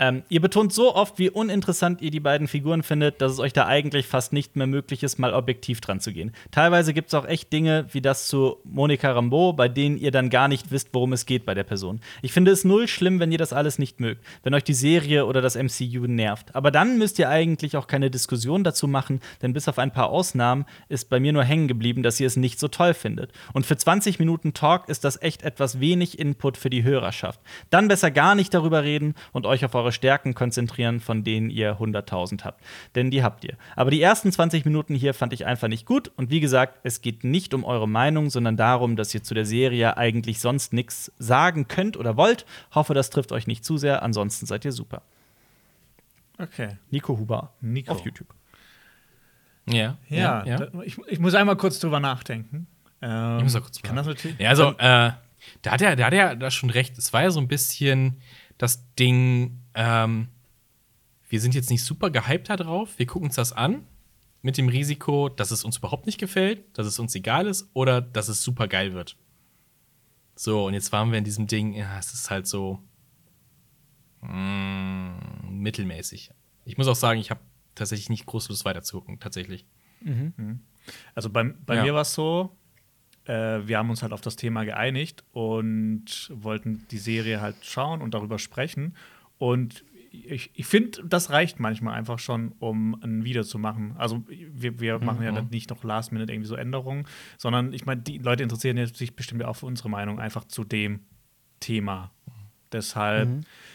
[0.00, 3.52] Ähm, ihr betont so oft, wie uninteressant ihr die beiden Figuren findet, dass es euch
[3.52, 6.32] da eigentlich fast nicht mehr möglich ist, mal objektiv dran zu gehen.
[6.50, 10.30] Teilweise gibt es auch echt Dinge wie das zu Monika Rambeau, bei denen ihr dann
[10.30, 12.00] gar nicht wisst, worum es geht bei der Person.
[12.22, 15.26] Ich finde es null schlimm, wenn ihr das alles nicht mögt, wenn euch die Serie
[15.26, 16.56] oder das MCU nervt.
[16.56, 20.08] Aber dann müsst ihr eigentlich auch keine Diskussion dazu machen, denn bis auf ein paar
[20.08, 23.30] Ausnahmen ist bei mir nur hängen geblieben, dass ihr es nicht so toll findet.
[23.52, 27.38] Und für 20 Minuten Talk ist das echt etwas wenig Input für die Hörerschaft.
[27.70, 31.78] Dann besser gar nicht darüber reden und euch auf eure Stärken konzentrieren, von denen ihr
[31.78, 32.62] 100.000 habt.
[32.94, 33.56] Denn die habt ihr.
[33.76, 36.10] Aber die ersten 20 Minuten hier fand ich einfach nicht gut.
[36.16, 39.46] Und wie gesagt, es geht nicht um eure Meinung, sondern darum, dass ihr zu der
[39.46, 42.46] Serie eigentlich sonst nichts sagen könnt oder wollt.
[42.74, 44.02] Hoffe, das trifft euch nicht zu sehr.
[44.02, 45.02] Ansonsten seid ihr super.
[46.38, 46.76] Okay.
[46.90, 47.92] Nico Huber Nico.
[47.92, 48.28] auf YouTube.
[49.68, 49.96] Ja.
[50.08, 52.66] Ja, Da, ich, ich muss einmal kurz drüber nachdenken.
[53.00, 54.38] Ähm, Ich muss auch kurz kann das natürlich.
[54.38, 55.12] Ja, also, äh,
[55.62, 56.96] da hat er, da hat er da schon recht.
[56.98, 58.18] Es war ja so ein bisschen
[58.58, 60.28] das Ding, ähm,
[61.28, 63.86] wir sind jetzt nicht super gehypt da drauf, wir gucken uns das an,
[64.42, 68.00] mit dem Risiko, dass es uns überhaupt nicht gefällt, dass es uns egal ist oder
[68.00, 69.16] dass es super geil wird.
[70.36, 72.80] So, und jetzt waren wir in diesem Ding, ja, es ist halt so
[74.20, 76.30] mm, mittelmäßig.
[76.64, 77.40] Ich muss auch sagen, ich habe
[77.74, 79.64] tatsächlich nicht groß Lust weiterzugucken, tatsächlich.
[81.14, 81.82] Also bei, bei Ja.
[81.84, 82.56] mir war es so,
[83.26, 88.02] äh, wir haben uns halt auf das Thema geeinigt und wollten die Serie halt schauen
[88.02, 88.94] und darüber sprechen.
[89.38, 93.94] Und ich, ich finde, das reicht manchmal einfach schon, um ein Video zu machen.
[93.98, 97.06] Also wir, wir machen ja dann nicht noch Last Minute irgendwie so Änderungen,
[97.36, 100.64] sondern ich meine, die Leute interessieren ja sich bestimmt auch für unsere Meinung einfach zu
[100.64, 101.00] dem
[101.60, 102.12] Thema.
[102.72, 103.28] Deshalb,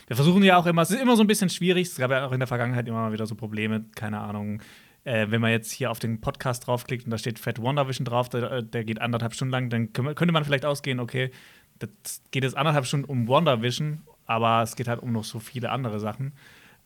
[0.07, 2.25] wir versuchen ja auch immer, es ist immer so ein bisschen schwierig, es gab ja
[2.25, 4.61] auch in der Vergangenheit immer mal wieder so Probleme, keine Ahnung.
[5.03, 8.29] Äh, wenn man jetzt hier auf den Podcast draufklickt und da steht Fat WandaVision drauf,
[8.29, 11.31] der, der geht anderthalb Stunden lang, dann könnte man vielleicht ausgehen, okay,
[11.79, 15.69] das geht jetzt anderthalb Stunden um WandaVision, aber es geht halt um noch so viele
[15.71, 16.33] andere Sachen.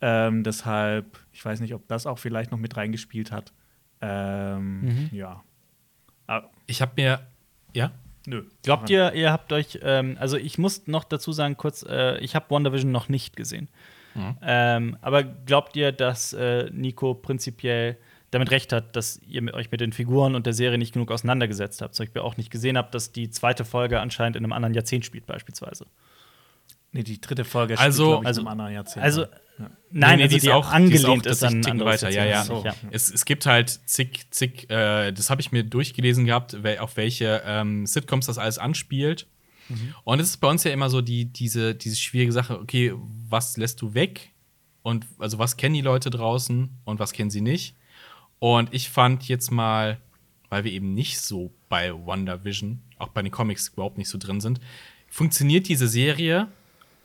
[0.01, 3.53] Ähm, deshalb, ich weiß nicht, ob das auch vielleicht noch mit reingespielt hat.
[4.01, 5.43] Ähm, Ja.
[6.27, 7.27] Ah, Ich habe mir.
[7.73, 7.91] Ja?
[8.27, 8.43] nö.
[8.63, 12.35] Glaubt ihr, ihr habt euch, ähm, also ich muss noch dazu sagen, kurz, äh, ich
[12.35, 13.67] habe WandaVision noch nicht gesehen.
[14.41, 17.97] Ähm, aber glaubt ihr, dass äh, Nico prinzipiell
[18.31, 21.81] damit recht hat, dass ihr euch mit den Figuren und der Serie nicht genug auseinandergesetzt
[21.81, 21.95] habt?
[21.95, 25.05] Zum Beispiel auch nicht gesehen habt, dass die zweite Folge anscheinend in einem anderen Jahrzehnt
[25.05, 25.85] spielt, beispielsweise.
[26.91, 29.03] Nee, die dritte Folge Also- glaub ich, also- im anderen Jahrzehnt.
[29.03, 29.69] Also, Ja.
[29.91, 32.13] nein, Nee, also die auch angelehnt ist an ein Ticken anderes weiter.
[32.13, 32.31] Ja, ja.
[32.31, 32.65] Jahrzehnt.
[32.65, 32.73] Ja.
[32.91, 37.41] Es, es gibt halt zig, zig, äh, das habe ich mir durchgelesen gehabt, auf welche
[37.45, 39.27] ähm, Sitcoms das alles anspielt.
[40.03, 42.93] Und es ist bei uns ja immer so die, diese, diese schwierige Sache, okay,
[43.29, 44.31] was lässt du weg?
[44.81, 47.75] Und also was kennen die Leute draußen und was kennen sie nicht?
[48.39, 49.99] Und ich fand jetzt mal,
[50.49, 54.41] weil wir eben nicht so bei WandaVision, auch bei den Comics überhaupt nicht so drin
[54.41, 54.59] sind,
[55.09, 56.49] funktioniert diese Serie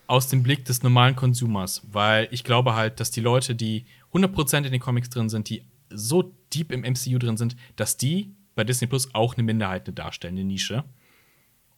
[0.08, 4.64] aus dem Blick des normalen Konsumers, weil ich glaube halt, dass die Leute, die 100%
[4.64, 8.64] in den Comics drin sind, die so deep im MCU drin sind, dass die bei
[8.64, 10.84] Disney Plus auch eine Minderheit darstellen, eine Nische.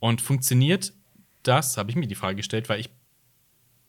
[0.00, 0.92] Und funktioniert
[1.42, 2.90] das, habe ich mir die Frage gestellt, weil ich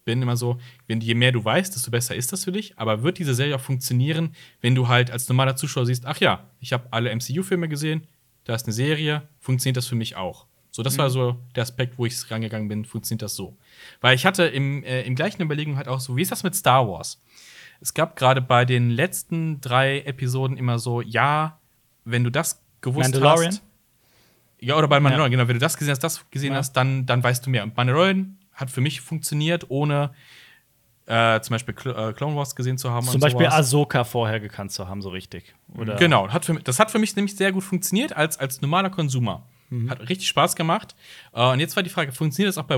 [0.05, 2.78] bin immer so, wenn je mehr du weißt, desto besser ist das für dich.
[2.78, 6.45] Aber wird diese Serie auch funktionieren, wenn du halt als normaler Zuschauer siehst, ach ja,
[6.59, 8.07] ich habe alle MCU-Filme gesehen,
[8.43, 10.45] da ist eine Serie, funktioniert das für mich auch.
[10.72, 13.57] So, das war so der Aspekt, wo ich rangegangen bin, funktioniert das so.
[13.99, 16.55] Weil ich hatte im, äh, im gleichen Überlegung halt auch so, wie ist das mit
[16.55, 17.22] Star Wars?
[17.82, 21.59] Es gab gerade bei den letzten drei Episoden immer so, ja,
[22.05, 23.14] wenn du das gewusst
[23.49, 23.62] hast.
[24.62, 25.47] Ja, oder bei Mandalorian, genau.
[25.47, 26.59] Wenn du das gesehen hast, das gesehen Ja.
[26.59, 27.64] hast, dann, dann weißt du mehr.
[27.64, 30.12] Und Mandalorian hat für mich funktioniert, ohne
[31.07, 33.05] äh, zum Beispiel Cl äh, Clone Wars gesehen zu haben.
[33.07, 33.57] Zum Beispiel sowas.
[33.57, 35.55] Ahsoka vorher gekannt zu haben, so richtig.
[35.76, 38.89] Oder Genau, hat für, das hat für mich nämlich sehr gut funktioniert als, als normaler
[38.91, 39.43] Konsumer.
[39.89, 40.95] Hat richtig Spaß gemacht.
[41.34, 42.76] Äh, und jetzt war die Frage, funktioniert das auch bei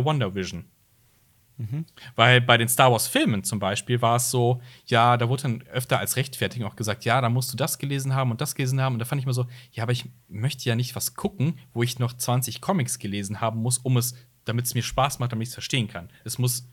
[1.58, 1.86] WandaVision?
[2.16, 6.00] Weil bei den Star Wars-Filmen zum Beispiel war es so, ja, da wurde dann öfter
[6.00, 8.94] als Rechtfertigung auch gesagt, ja, da musst du das gelesen haben und das gelesen haben.
[8.94, 11.84] Und da fand ich mir so, ja, aber ich möchte ja nicht was gucken, wo
[11.84, 15.44] ich noch 20 Comics gelesen haben muss, um es, damit es mir Spaß macht, damit
[15.44, 16.10] ich es verstehen kann.
[16.24, 16.68] Es muss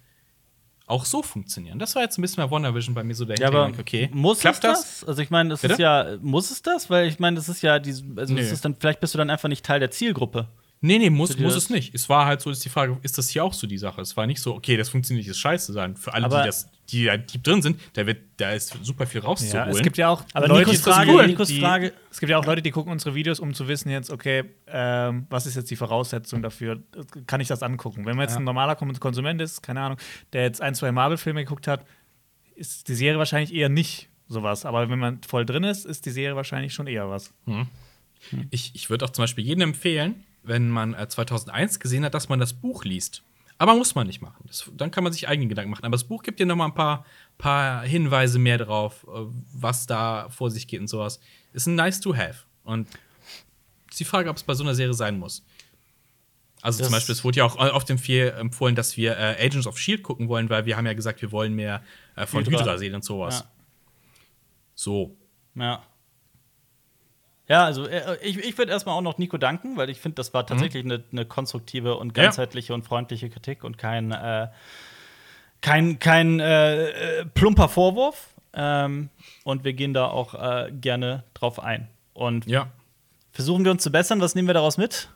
[0.86, 1.78] auch so funktionieren.
[1.78, 4.40] Das war jetzt ein bisschen bei WandaVision bei mir so der Ja, aber okay, muss
[4.40, 5.04] klappt es das?
[5.04, 5.74] Also ich meine, das Bitte?
[5.74, 6.90] ist ja, muss es das?
[6.90, 8.52] Weil ich meine, das ist ja, diese, also das Nee.
[8.52, 10.48] ist dann, vielleicht bist du dann einfach nicht Teil der Zielgruppe.
[10.82, 11.94] Nee, nee, muss, die muss das- es nicht.
[11.94, 14.00] Es war halt so, ist die Frage, ist das hier auch so die Sache?
[14.00, 15.94] Es war nicht so, okay, das funktioniert nicht, ist scheiße sein.
[15.94, 19.06] Für alle, Aber- die, das, die da deep drin sind, da, wird, da ist super
[19.06, 19.68] viel Ja, rauszuholen.
[19.68, 22.30] es gibt ja auch Aber Leute, Nikos die- Frage- die, Nikos die, Frage- Es gibt
[22.30, 25.54] ja auch Leute, die gucken unsere Videos, um zu wissen jetzt, okay, ähm, was ist
[25.54, 26.82] jetzt die Voraussetzung dafür?
[27.26, 28.06] Kann ich das angucken?
[28.06, 28.38] Wenn man jetzt Ja.
[28.40, 29.98] ein normaler Kon- Konsument ist, keine Ahnung,
[30.32, 31.84] der jetzt ein, zwei Marvel-Filme geguckt hat,
[32.54, 34.64] ist die Serie wahrscheinlich eher nicht sowas.
[34.64, 37.34] Aber wenn man voll drin ist, ist die Serie wahrscheinlich schon eher was.
[38.50, 42.28] Ich, ich würde auch zum Beispiel jedem empfehlen, wenn man äh, 2001 gesehen hat, dass
[42.28, 43.22] man das Buch liest.
[43.58, 44.42] Aber muss man nicht machen.
[44.46, 45.84] Das, dann kann man sich eigene Gedanken machen.
[45.84, 47.04] Aber das Buch gibt dir noch mal ein paar,
[47.36, 51.20] paar Hinweise mehr drauf, äh, was da vor sich geht und sowas.
[51.52, 52.44] Ist ein nice to have.
[52.64, 52.88] Und
[53.90, 55.44] ist die Frage, ob es bei so einer Serie sein muss.
[56.62, 59.66] Also Das- zum Beispiel, es wurde ja auch oft empfehl, empfohlen, dass wir äh, Agents
[59.66, 61.82] of Shield gucken wollen, weil wir haben ja gesagt, wir wollen mehr
[62.16, 62.60] äh, von Hydra.
[62.60, 63.40] Hydra, sehen und sowas.
[63.40, 63.50] Ja.
[64.74, 65.16] So.
[65.54, 65.82] Ja.
[67.50, 70.32] Ja, also äh, ich, ich würde erstmal auch noch Nico danken, weil ich finde, das
[70.32, 72.24] war tatsächlich eine eine konstruktive und Ja.
[72.24, 74.46] ganzheitliche und freundliche Kritik und kein, äh,
[75.60, 78.28] kein, kein äh, äh, plumper Vorwurf.
[78.54, 79.10] Ähm,
[79.44, 81.88] und wir gehen da auch äh, gerne drauf ein.
[82.14, 82.68] Und Ja.
[83.32, 84.20] versuchen wir uns zu bessern.
[84.20, 85.08] Was nehmen wir daraus mit?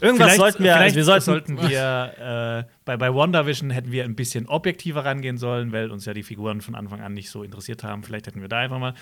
[0.00, 1.24] Irgendwas sollten wir, vielleicht also wir sollten,
[1.56, 6.04] sollten wir äh, bei, bei WandaVision hätten wir ein bisschen objektiver rangehen sollen, weil uns
[6.04, 8.02] ja die Figuren von Anfang an nicht so interessiert haben.
[8.04, 8.94] Vielleicht hätten wir da einfach mal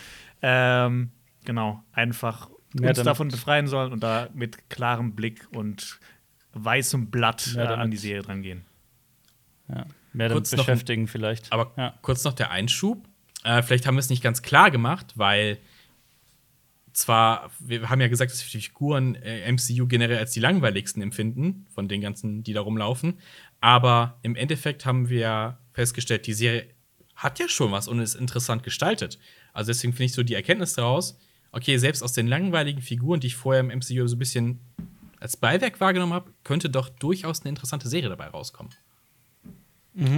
[0.42, 1.11] ähm,
[1.44, 5.99] genau einfach Mehr uns damit- davon befreien sollen und da mit klarem Blick und
[6.55, 8.64] weißem Blatt Mehr äh, an damit- die Serie dran gehen.
[9.68, 11.53] ja, mehr damit Kurz noch ein- beschäftigen vielleicht.
[11.53, 11.94] Aber ja.
[12.03, 13.07] kurz noch der Einschub.
[13.44, 15.59] Äh, vielleicht haben wir es nicht ganz klar gemacht, weil
[16.97, 21.03] zwar, wir haben ja gesagt, dass wir die Figuren äh, MCU generell als die langweiligsten
[21.03, 23.18] empfinden, von den ganzen, die da rumlaufen.
[23.61, 26.68] Aber im Endeffekt haben wir festgestellt, die Serie
[27.14, 29.18] hat ja schon was und ist interessant gestaltet.
[29.53, 31.18] Also deswegen finde ich so die Erkenntnis daraus,
[31.53, 34.61] okay, selbst aus den langweiligen Figuren, die ich vorher im MCU so ein bisschen
[35.20, 38.72] als Beiwerk wahrgenommen habe, könnte doch durchaus eine interessante Serie dabei rauskommen.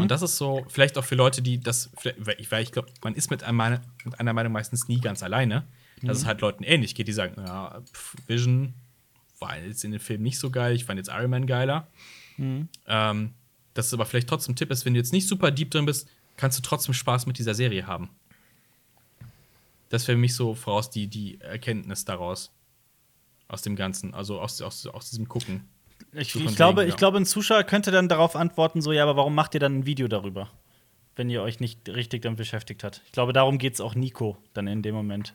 [0.00, 3.30] Und das ist so, vielleicht auch für Leute, die das, weil ich, glaube, man ist
[3.30, 5.66] mit einer Meinung meistens nie ganz alleine,
[6.02, 8.74] dass es halt Leuten ähnlich geht, die sagen, ja, pff, Vision
[9.38, 11.88] war jetzt in dem Film nicht so geil, ich fand jetzt Iron Man geiler.
[12.86, 13.34] Ähm,
[13.74, 15.86] dass es aber vielleicht trotzdem ein Tipp ist, wenn du jetzt nicht super deep drin
[15.86, 18.10] bist, kannst du trotzdem Spaß mit dieser Serie haben.
[19.88, 22.52] Das wäre für mich so voraus die, die Erkenntnis daraus.
[23.48, 25.64] Aus dem Ganzen, also aus, aus, aus diesem Gucken.
[26.12, 29.02] Ich, So ich glaube, wegen, ich glaube, ein Zuschauer könnte dann darauf antworten, so, ja,
[29.04, 30.50] aber warum macht ihr dann ein Video darüber?
[31.16, 33.02] Wenn ihr euch nicht richtig damit beschäftigt habt.
[33.06, 35.34] Ich glaube, darum geht es auch Nico dann in dem Moment.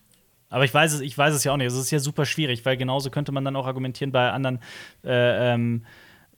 [0.53, 1.65] Aber ich weiß es, ich weiß es ja auch nicht.
[1.65, 4.59] Es ist ja super schwierig, weil genauso könnte man dann auch argumentieren bei anderen
[5.03, 5.83] äh, ähm,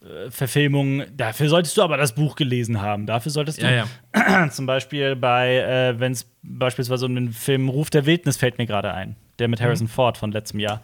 [0.01, 1.05] äh, Verfilmungen.
[1.18, 3.07] Dafür solltest du aber das Buch gelesen haben.
[3.07, 3.86] Dafür solltest du Ja,
[4.16, 4.49] ja.
[4.51, 8.66] zum Beispiel bei, äh, wenn es beispielsweise um den Film Ruf der Wildnis fällt mir
[8.66, 10.82] gerade ein, der mit Harrison Ford von letztem Jahr.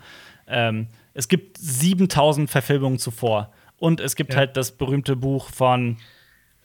[0.48, 3.54] Ähm, es gibt 7000 Verfilmungen zuvor.
[3.78, 4.40] Und es gibt Ja.
[4.40, 5.96] halt das berühmte Buch von,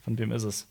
[0.03, 0.69] von wem ist es?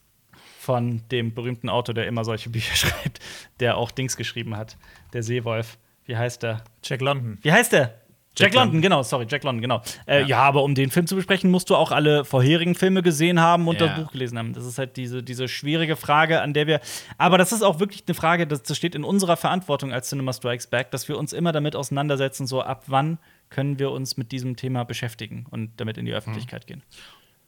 [0.59, 3.19] Von dem berühmten Autor, der immer solche Bücher schreibt,
[3.61, 4.75] der auch Dings geschrieben hat.
[5.13, 5.77] Der Seewolf.
[6.05, 6.63] Wie heißt der?
[6.83, 7.37] Jack London.
[7.41, 7.99] Wie heißt der?
[8.37, 8.81] Jack, Jack London, London.
[8.81, 9.81] genau, sorry, Jack London, genau.
[10.07, 10.27] Äh, ja.
[10.27, 10.37] Ja.
[10.41, 13.79] aber um den Film zu besprechen, musst du auch alle vorherigen Filme gesehen haben und
[13.79, 13.87] Ja.
[13.87, 14.51] das Buch gelesen haben.
[14.51, 16.81] Das ist halt diese, diese schwierige Frage, an der wir.
[17.17, 20.33] Aber das ist auch wirklich eine Frage, das, das steht in unserer Verantwortung als Cinema
[20.33, 24.33] Strikes Back, dass wir uns immer damit auseinandersetzen, so ab wann können wir uns mit
[24.33, 26.83] diesem Thema beschäftigen und damit in die Öffentlichkeit gehen.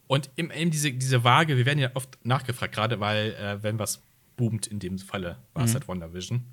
[0.07, 4.03] Und eben diese, diese Waage, wir werden ja oft nachgefragt, gerade weil, äh, wenn was
[4.37, 6.45] boomt, in dem Falle war es halt WandaVision.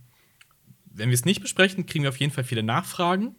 [0.94, 3.34] Wenn wir es nicht besprechen, kriegen wir auf jeden Fall viele Nachfragen.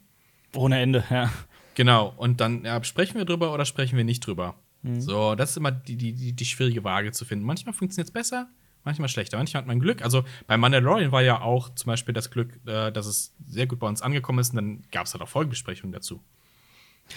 [0.54, 1.32] Ohne Ende, ja.
[1.74, 4.56] Genau, und dann ja, sprechen wir drüber oder sprechen wir nicht drüber.
[5.00, 7.44] So, das ist immer die, die, die, schwierige Waage zu finden.
[7.44, 8.50] Manchmal funktioniert es besser,
[8.84, 9.38] manchmal schlechter.
[9.38, 10.04] Manchmal hat man Glück.
[10.04, 13.80] Also bei Mandalorian war ja auch zum Beispiel das Glück, äh, dass es sehr gut
[13.80, 16.22] bei uns angekommen ist und dann gab es halt auch Folgebesprechungen dazu.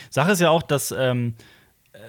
[0.08, 1.34] Sache ist ja auch, dass ähm,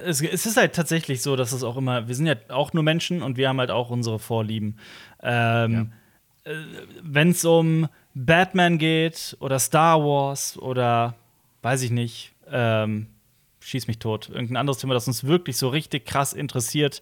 [0.06, 2.84] es, es ist halt tatsächlich so, dass es auch immer, wir sind ja auch nur
[2.84, 4.78] Menschen und wir haben halt auch unsere Vorlieben.
[5.22, 5.92] Ähm,
[6.44, 6.54] äh,
[7.04, 7.90] Wenn es um
[8.26, 11.16] Batman geht oder Star Wars oder
[11.62, 13.08] weiß ich nicht, ähm,
[13.62, 17.02] schieß mich tot, irgendein anderes Thema, das uns wirklich so richtig krass interessiert,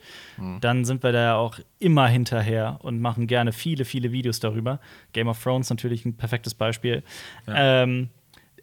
[0.59, 4.79] dann sind wir da ja auch immer hinterher und machen gerne viele, viele Videos darüber.
[5.13, 7.03] Game of Thrones natürlich ein perfektes Beispiel.
[7.47, 8.09] Ähm,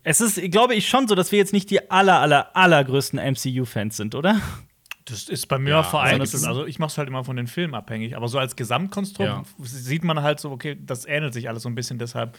[0.02, 3.96] es ist, glaube ich, schon so, dass wir jetzt nicht die aller, aller, allergrößten MCU-Fans
[3.96, 4.40] sind, oder?
[5.06, 6.20] Das ist bei mir Ja, vereinzelt.
[6.22, 8.16] also das ist- Also ich mache es halt immer von den Filmen abhängig.
[8.16, 9.42] Aber so als Gesamtkonstrukt Ja.
[9.62, 11.98] sieht man halt so, okay, das ähnelt sich alles so ein bisschen.
[11.98, 12.38] Deshalb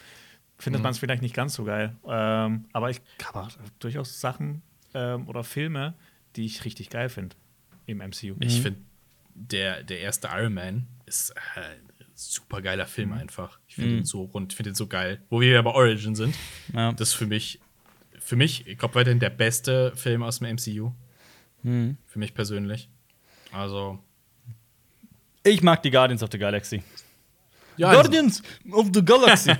[0.58, 0.84] findet Mhm.
[0.84, 1.94] man es vielleicht nicht ganz so geil.
[2.08, 3.00] Ähm, aber ich
[3.32, 4.62] habe durchaus Sachen
[4.94, 5.94] ähm, oder Filme,
[6.34, 7.36] die ich richtig geil finde
[7.86, 8.34] im MCU.
[8.40, 8.80] Ich finde,
[9.34, 13.58] der, der erste Iron Man ist äh, ein super geiler Film einfach.
[13.68, 15.20] Ich finde ihn so rund, ich finde ihn so geil.
[15.28, 16.34] Wo wir ja bei Origin sind.
[16.72, 16.92] Ja.
[16.92, 17.60] Das ist für mich,
[18.18, 20.92] für mich, ich glaube, weiterhin der beste Film aus dem MCU.
[22.06, 22.88] Für mich persönlich.
[23.52, 23.98] Also.
[25.42, 26.82] Ich mag die Guardians of the Galaxy.
[27.76, 29.52] Ja, also, Guardians of the Galaxy.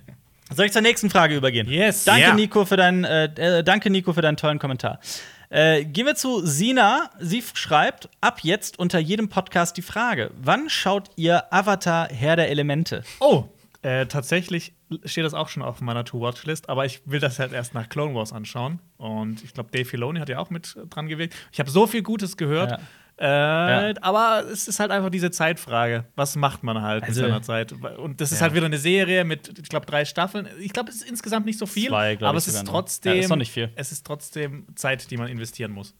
[0.54, 1.68] Soll ich zur nächsten Frage übergehen?
[1.68, 2.04] Yes.
[2.04, 2.34] Danke, Ja.
[2.34, 3.24] Nico, für deinen, äh,
[3.58, 5.00] äh, danke, Nico, für deinen tollen Kommentar.
[5.48, 7.10] Äh, gehen wir zu Sina.
[7.18, 12.50] Sie schreibt ab jetzt unter jedem Podcast die Frage: Wann schaut ihr Avatar Herr der
[12.50, 13.04] Elemente?
[13.20, 13.44] Oh,
[13.84, 14.72] äh, tatsächlich
[15.04, 18.14] steht das auch schon auf meiner To-Watch-List, aber ich will das halt erst nach Clone
[18.14, 18.80] Wars anschauen.
[18.96, 21.34] Und ich glaube, Dave Filoni hat ja auch mit dran gewirkt.
[21.52, 22.70] Ich habe so viel Gutes gehört.
[22.72, 22.78] Ja.
[23.16, 23.94] Äh, Ja.
[24.00, 26.04] Aber es ist halt einfach diese Zeitfrage.
[26.16, 27.72] Was macht man halt Also- in seiner Zeit?
[27.72, 28.44] Und das ist Ja.
[28.46, 30.48] halt wieder eine Serie mit, ich glaube, drei Staffeln.
[30.60, 31.88] Ich glaube, es ist insgesamt nicht so viel.
[31.90, 33.14] Zwei, aber ich es ist trotzdem.
[33.14, 33.70] Ja, ist noch nicht viel.
[33.76, 35.94] Es ist trotzdem Zeit, die man investieren muss.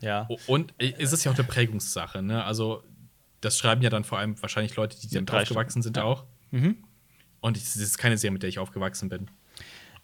[0.00, 0.28] Ja.
[0.46, 2.44] und es ist ja auch eine Prägungssache, ne?
[2.44, 2.84] Also,
[3.40, 6.04] das schreiben ja dann vor allem wahrscheinlich Leute, die damit drei aufgewachsen sind, Ja.
[6.50, 6.74] Auch.
[7.40, 9.30] Und es ist keine Serie, mit der ich aufgewachsen bin.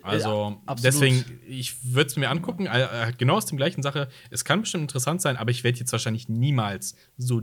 [0.03, 0.85] Also, absolut.
[0.85, 4.09] deswegen, ich würde es mir angucken, äh, äh, genau aus dem gleichen Sache.
[4.31, 7.43] Es kann bestimmt interessant sein, aber ich werde jetzt wahrscheinlich niemals so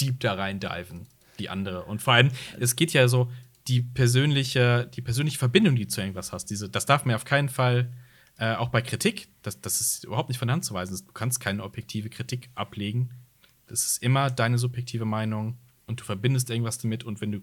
[0.00, 1.08] deep da rein diven
[1.38, 1.84] wie andere.
[1.84, 3.30] Und vor allem, es geht ja so,
[3.66, 7.24] die persönliche, die persönliche Verbindung, die du zu irgendwas hast, diese, das darf man auf
[7.24, 7.92] keinen Fall,
[8.38, 10.96] äh, auch bei Kritik, das, das ist überhaupt nicht von der Hand zu weisen.
[11.04, 13.10] Du kannst keine objektive Kritik ablegen.
[13.66, 17.02] Das ist immer deine subjektive Meinung und du verbindest irgendwas damit.
[17.02, 17.40] Und wenn du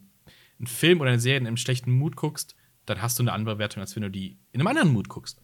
[0.59, 2.55] einen Film oder eine Serie in einem schlechten Mut guckst,
[2.85, 5.41] dann hast du eine andere Wertung, als wenn du die in einem anderen Mut guckst.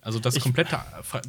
[0.00, 0.78] Also das Ich- komplette,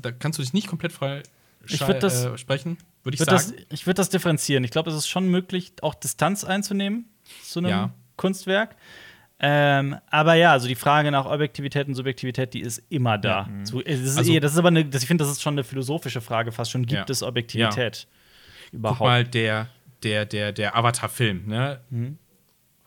[0.01, 1.23] da kannst du dich nicht komplett frei
[1.67, 3.61] Ich würd das- äh, sprechen, würde ich Würd das, sagen.
[3.71, 4.63] ich würde das differenzieren.
[4.63, 7.05] Ich glaube, es ist schon möglich, auch Distanz einzunehmen
[7.43, 7.93] zu einem Ja.
[8.15, 8.75] Kunstwerk.
[9.41, 13.49] Ähm, aber ja, also die Frage nach Objektivität und Subjektivität, die ist immer da.
[13.63, 15.53] So, es ist Also- eh, das ist aber eine, das, ich finde, das ist schon
[15.53, 16.81] eine philosophische Frage fast schon.
[16.85, 17.05] Gibt Ja.
[17.09, 18.07] es Objektivität?
[18.71, 18.97] Überhaupt.
[18.99, 19.67] Guck mal, der,
[20.03, 21.79] der, der, der Avatar-Film, ne?
[21.89, 22.17] Mhm.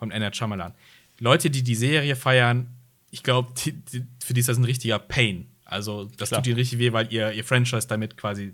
[0.03, 0.21] Von M.
[0.21, 0.75] Night Shyamalan.
[1.21, 2.67] Leute, die die Serie feiern,
[3.13, 5.47] ich glaube, die, die, für die ist das ein richtiger Pain.
[5.65, 6.41] Also, das Klar.
[6.41, 8.53] tut ihnen richtig weh, weil ihr, ihr Franchise damit quasi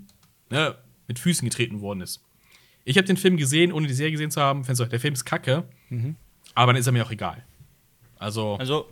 [0.51, 0.75] ne,
[1.07, 2.20] mit Füßen getreten worden ist.
[2.85, 4.62] Ich habe den Film gesehen, ohne die Serie gesehen zu haben.
[4.62, 5.65] Findest du, der Film ist kacke,
[6.55, 7.43] aber dann ist er mir auch egal.
[8.19, 8.87] Also, Also,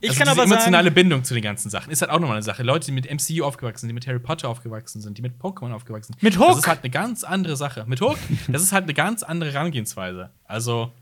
[0.00, 2.36] ich also kann aber emotionale sagen, Bindung zu den ganzen Sachen ist halt auch nochmal
[2.36, 2.62] eine Sache.
[2.62, 5.74] Leute, die mit MCU aufgewachsen sind, die mit Harry Potter aufgewachsen sind, die mit Pokémon
[5.74, 6.22] aufgewachsen sind.
[6.22, 6.48] Mit Hook?
[6.48, 7.84] Das ist halt eine ganz andere Sache.
[7.86, 8.16] Mit Hook,
[8.48, 10.30] das ist halt eine ganz andere Herangehensweise.
[10.44, 10.92] Also,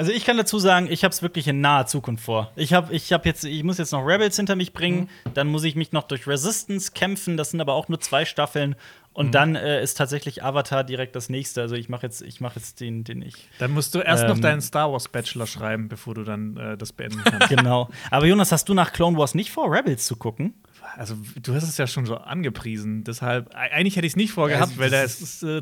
[0.00, 2.50] also ich kann dazu sagen, ich habe es wirklich in naher Zukunft vor.
[2.56, 5.62] Ich habe ich hab jetzt ich muss jetzt noch Rebels hinter mich bringen, dann muss
[5.62, 8.76] ich mich noch durch Resistance kämpfen, das sind aber auch nur zwei Staffeln
[9.12, 11.60] und dann äh, ist tatsächlich Avatar direkt das nächste.
[11.60, 14.36] Also ich mache jetzt ich mache jetzt den den ich Dann musst du erst noch
[14.36, 14.40] Ähm.
[14.40, 17.48] deinen Star Wars Bachelor schreiben, bevor du dann äh, das beenden kannst.
[17.54, 17.90] genau.
[18.10, 20.54] Aber Jonas, hast du nach Clone Wars nicht vor Rebels zu gucken?
[20.96, 23.04] also, du hast es ja schon so angepriesen.
[23.04, 25.06] Deshalb, eigentlich hätte ich es nicht vorgehabt, Ja, weil der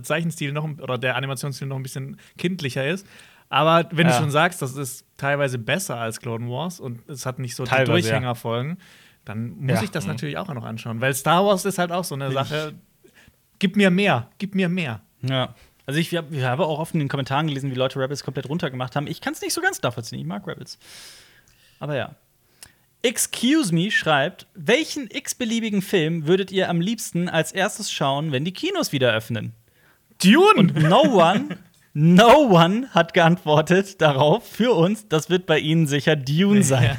[0.03, 3.07] Zeichenstil noch oder der Animationsstil noch ein bisschen kindlicher ist.
[3.51, 4.13] Aber wenn Ja.
[4.15, 7.65] du schon sagst, das ist teilweise besser als Clone Wars und es hat nicht so
[7.65, 8.79] Teilweise, die Durchhängerfolgen,
[9.25, 9.83] dann muss Ja.
[9.83, 11.01] ich das natürlich auch noch anschauen.
[11.01, 12.75] Weil Star Wars ist halt auch so eine Sache.
[13.59, 15.01] Gib mir mehr, gib mir mehr.
[15.23, 15.55] Ja.
[15.87, 18.95] Also ich, ich habe auch oft in den Kommentaren gelesen, wie Leute Rebels komplett runtergemacht
[18.95, 19.07] haben.
[19.07, 20.19] Ich kann es nicht so ganz nachvollziehen.
[20.21, 20.79] Ich mag Rebels.
[21.81, 22.15] Aber ja.
[23.03, 28.53] Excuse Me schreibt, welchen x-beliebigen Film würdet ihr am liebsten als erstes schauen, wenn die
[28.53, 29.53] Kinos wieder öffnen?
[30.23, 30.55] Dune!
[30.57, 31.57] Und no one,
[32.01, 36.97] no one hat geantwortet darauf für uns, das wird bei ihnen sicher Dune sein.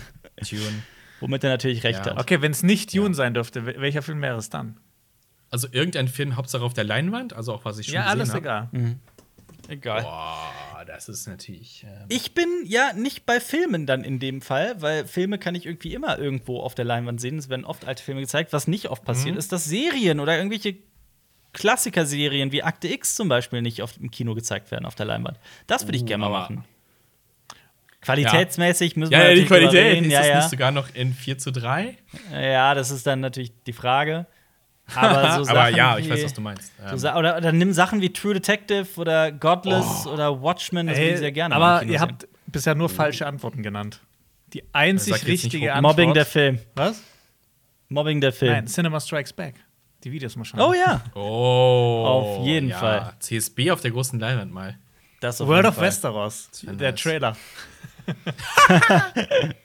[0.47, 0.83] Tune.
[1.21, 2.11] Womit er natürlich recht Ja.
[2.11, 2.19] hat.
[2.19, 4.77] Okay, wenn es nicht Dune sein dürfte, wel- welcher Film wäre es dann?
[5.51, 8.29] Also irgendein Film, Hauptsache auf der Leinwand, also auch was ich schon Ja, gesehen alles
[8.29, 8.39] habe.
[8.39, 8.69] egal.
[9.67, 10.01] Egal.
[10.01, 11.85] Boah, das ist natürlich.
[11.87, 15.65] Ähm, Ich bin ja nicht bei Filmen dann in dem Fall, weil Filme kann ich
[15.65, 17.37] irgendwie immer irgendwo auf der Leinwand sehen.
[17.37, 18.51] Es werden oft alte Filme gezeigt.
[18.53, 20.75] Was nicht oft passiert, ist, dass Serien oder irgendwelche
[21.53, 25.39] Klassiker-Serien wie Akte X zum Beispiel nicht oft im Kino gezeigt werden auf der Leinwand.
[25.67, 26.63] Das würde ich Uh, gerne mal machen.
[28.01, 30.05] Qualitätsmäßig müssen ja, wir ja, die Qualität reden.
[30.05, 30.35] ist Ja, das ja.
[30.37, 31.97] nicht sogar noch in 4 zu 3?
[32.31, 34.25] ja, das ist dann natürlich die Frage.
[34.95, 36.71] Aber so Sachen Aber ja, ich wie, weiß, was du meinst.
[36.95, 41.11] So Ähm, oder, oder nimm Sachen wie True Detective oder Godless oder Watchmen, das würde
[41.11, 42.01] ich sehr gerne aber ihr sehen.
[42.01, 43.99] habt bisher nur falsche Antworten genannt.
[44.53, 45.97] Die einzig richtige wo- Antwort.
[45.97, 46.59] Mobbing der Film.
[46.75, 47.03] Was?
[47.89, 48.53] Mobbing der Film.
[48.53, 49.55] Nein, Cinema Strikes Back.
[50.03, 50.61] Die Videos mal schauen.
[50.61, 51.01] Oh ja.
[51.13, 52.03] oh.
[52.05, 53.13] Auf jeden Fall.
[53.19, 54.77] CSB auf der großen Leinwand mal.
[55.19, 55.87] Das auf World jeden of Fall.
[55.87, 56.49] Westeros.
[56.63, 57.01] Der nice.
[57.01, 57.35] Trailer.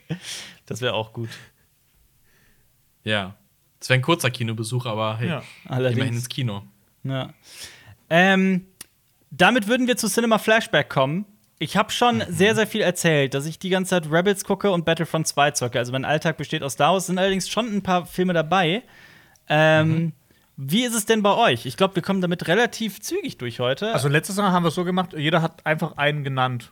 [0.67, 1.29] Das wäre auch gut.
[3.03, 3.35] Ja.
[3.79, 5.43] Das wäre ein kurzer Kinobesuch, aber hey, Ja.
[5.67, 5.97] Allerdings.
[5.97, 6.63] immerhin ins Kino.
[7.03, 7.29] Ja.
[8.09, 8.65] Ähm,
[9.29, 11.25] damit würden wir zu Cinema Flashback kommen.
[11.59, 14.85] Ich habe schon sehr, sehr viel erzählt, dass ich die ganze Zeit Rebels gucke und
[14.85, 15.77] Battlefront 2 zocke.
[15.77, 18.83] Also mein Alltag besteht aus Star Wars, sind allerdings schon ein paar Filme dabei.
[19.47, 20.13] Ähm,
[20.57, 21.65] Wie ist es denn bei euch?
[21.65, 23.93] Ich glaube, wir kommen damit relativ zügig durch heute.
[23.93, 26.71] Also letztes Mal haben wir es so gemacht, jeder hat einfach einen genannt.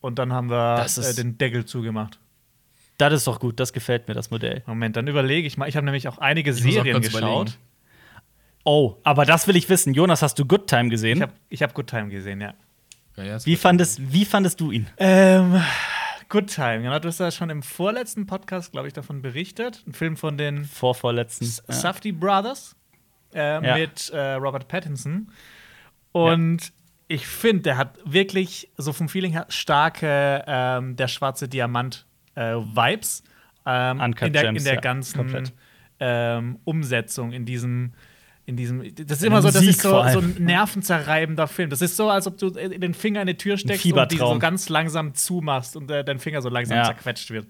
[0.00, 2.18] Und dann haben wir Das äh, ist- den Deckel zugemacht.
[2.98, 4.62] das ist doch gut, das gefällt mir, das Modell.
[4.66, 5.68] Moment, dann überlege ich mal.
[5.68, 7.20] Ich habe nämlich auch einige auch Serien kurz geschaut.
[7.22, 7.52] überlegen.
[8.64, 9.92] Oh, aber das will ich wissen.
[9.92, 11.18] Jonas, hast du Good Time gesehen?
[11.18, 12.54] Ich habe ich hab Good Time gesehen, ja.
[13.16, 14.86] Ja, ja, wie, fandest, wie fandest du ihn?
[14.96, 15.60] Ähm,
[16.30, 16.98] Good Time, genau.
[16.98, 19.82] Du hast ja schon im vorletzten Podcast, glaube ich, davon berichtet.
[19.86, 21.46] Ein Film von den Vorvorletzten.
[21.46, 21.74] S- Ja.
[21.74, 22.74] Safdie Brothers
[23.34, 23.76] äh, Ja.
[23.76, 25.30] mit äh, Robert Pattinson.
[26.12, 26.72] Und
[27.08, 32.54] ich finde, der hat wirklich so vom Feeling her starke ähm, der schwarze Diamant äh,
[32.54, 33.22] Vibes
[33.66, 35.50] ähm, in der, Gems, in der ja, ganzen
[36.00, 37.92] ähm, Umsetzung, in diesem
[38.46, 41.70] in diesem, das ist immer so, das Musik ist so, so ein nervenzerreibender Film.
[41.70, 44.16] Das ist so, als ob du in den Finger in eine Tür steckst und die
[44.18, 46.84] so ganz langsam zumachst und äh, dein Finger so langsam Ja.
[46.84, 47.46] zerquetscht wird.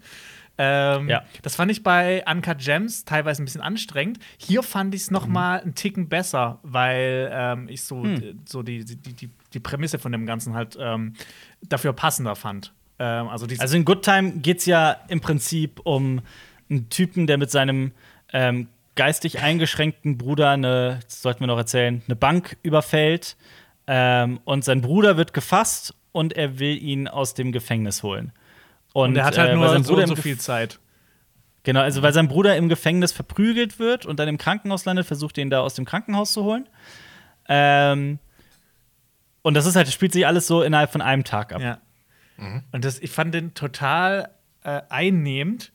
[0.57, 1.23] Ähm, Ja.
[1.41, 4.19] Das fand ich bei Uncut Gems teilweise ein bisschen anstrengend.
[4.37, 8.39] Hier fand ich es noch mal einen Ticken besser, weil ähm, ich so, Hm.
[8.45, 11.13] so die, die, die, die Prämisse von dem Ganzen halt ähm,
[11.61, 12.71] dafür passender fand.
[12.99, 16.21] Ähm, also, Also in Good Time geht es ja im Prinzip um
[16.69, 17.91] einen Typen, der mit seinem
[18.31, 23.35] ähm, geistig eingeschränkten Bruder eine, das sollten wir noch erzählen, eine Bank überfällt.
[23.87, 28.31] Ähm, und sein Bruder wird gefasst und er will ihn aus dem Gefängnis holen.
[28.93, 30.79] und er hat halt äh, nur sein so Bruder und so viel Zeit.
[31.63, 35.37] Genau, also weil sein Bruder im Gefängnis verprügelt wird und dann im Krankenhaus landet, versucht
[35.37, 36.69] er ihn da aus dem Krankenhaus zu holen.
[37.47, 38.19] Ähm,
[39.41, 41.61] und das ist halt, spielt sich alles so innerhalb von einem Tag ab.
[41.61, 41.79] Ja.
[42.71, 44.29] Und das, ich fand den total
[44.63, 45.71] äh, einnehmend.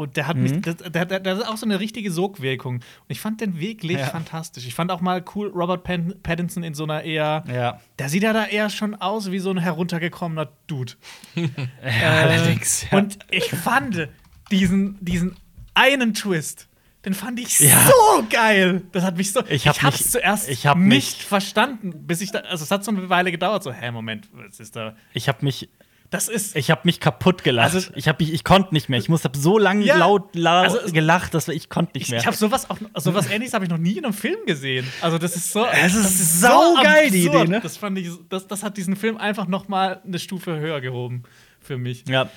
[0.00, 0.42] Und der hat Mhm.
[0.44, 2.76] mich, das, der, der, hat auch so eine richtige Sogwirkung.
[2.76, 4.06] Und ich fand den wirklich Ja.
[4.06, 4.66] fantastisch.
[4.66, 5.84] Ich fand auch mal cool Robert
[6.22, 7.80] Pattinson in so einer eher, Ja.
[7.98, 10.94] der sieht ja da eher schon aus wie so ein heruntergekommener Dude.
[11.82, 12.84] allerdings.
[12.90, 14.08] Äh, Und ich fand
[14.50, 15.36] diesen, diesen
[15.74, 16.68] einen Twist,
[17.04, 17.86] den fand ich Ja.
[17.86, 18.82] so geil.
[18.92, 19.42] Das hat mich so.
[19.48, 22.40] Ich hab hab's mich- zuerst ich hab nicht mich- verstanden, bis ich da.
[22.40, 23.62] Also, es hat so eine Weile gedauert.
[23.62, 24.96] So, hä, Moment, was ist da?
[25.14, 25.68] Ich habe mich
[26.10, 26.56] Das ist.
[26.56, 27.72] Ich habe mich kaputt gelacht.
[27.74, 28.98] Also- ich, hab mich, ich konnte nicht mehr.
[28.98, 29.96] Ich muss hab so lange Ja.
[29.96, 32.18] laut la Also gelacht, dass ich konnte nicht Ich, mehr.
[32.20, 34.86] ich habe sowas auch, sowas ähnliches habe ich noch nie in einem Film gesehen.
[35.00, 37.44] Also das ist so, Es ist das saugeil, die absurd.
[37.44, 37.60] Idee, ne?
[37.62, 41.22] Das fand ich, das, das hat diesen Film einfach noch mal eine Stufe höher gehoben
[41.60, 42.04] für mich.
[42.08, 42.28] ja.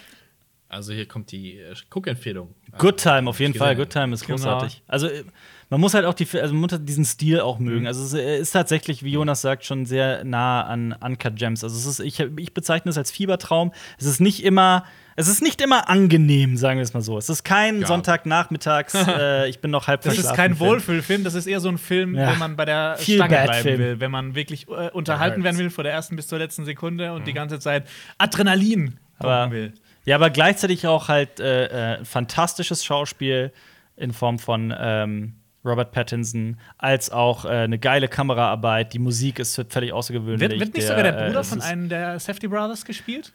[0.70, 2.56] Also hier kommt die äh, Guckempfehlung.
[2.80, 3.76] Good Time, auf jeden Ich Fall.
[3.76, 4.38] Good Time ist Genau.
[4.38, 4.82] großartig.
[4.88, 5.24] Also, äh,
[5.69, 7.88] man muss halt auch die, also man muss halt diesen Stil auch mögen.
[7.88, 11.64] Also, es äh, ist tatsächlich, wie Jonas sagt, schon sehr nah an Uncut Gems.
[11.64, 13.72] Also, es ist, ich, ich bezeichne es als Fiebertraum.
[13.98, 14.85] Es ist nicht immer.
[15.15, 17.19] Es ist nicht immer angenehm, sagen wir es mal so.
[17.19, 17.88] Es ist kein Ja.
[17.88, 20.72] Sonntagnachmittags, äh, ich bin noch halb Das ist kein Film.
[20.72, 22.31] Wohlfühlfilm, das ist eher so ein Film, Ja.
[22.31, 23.80] wenn man bei der Feel Stange bad bleiben Film.
[23.80, 27.14] will, wenn man wirklich äh, unterhalten werden will, von der ersten bis zur letzten Sekunde
[27.14, 27.88] und die ganze Zeit
[28.18, 29.73] Adrenalin Aber- pumpen will.
[30.06, 33.53] Ja, aber gleichzeitig auch halt äh, äh, fantastisches Schauspiel
[33.95, 35.35] in Form von ähm,
[35.65, 38.94] Robert Pattinson, als auch äh, eine geile Kameraarbeit.
[38.94, 40.49] Die Musik ist völlig außergewöhnlich.
[40.49, 43.34] Wird, wird nicht sogar der äh, Bruder es von einem der Safety Brothers gespielt?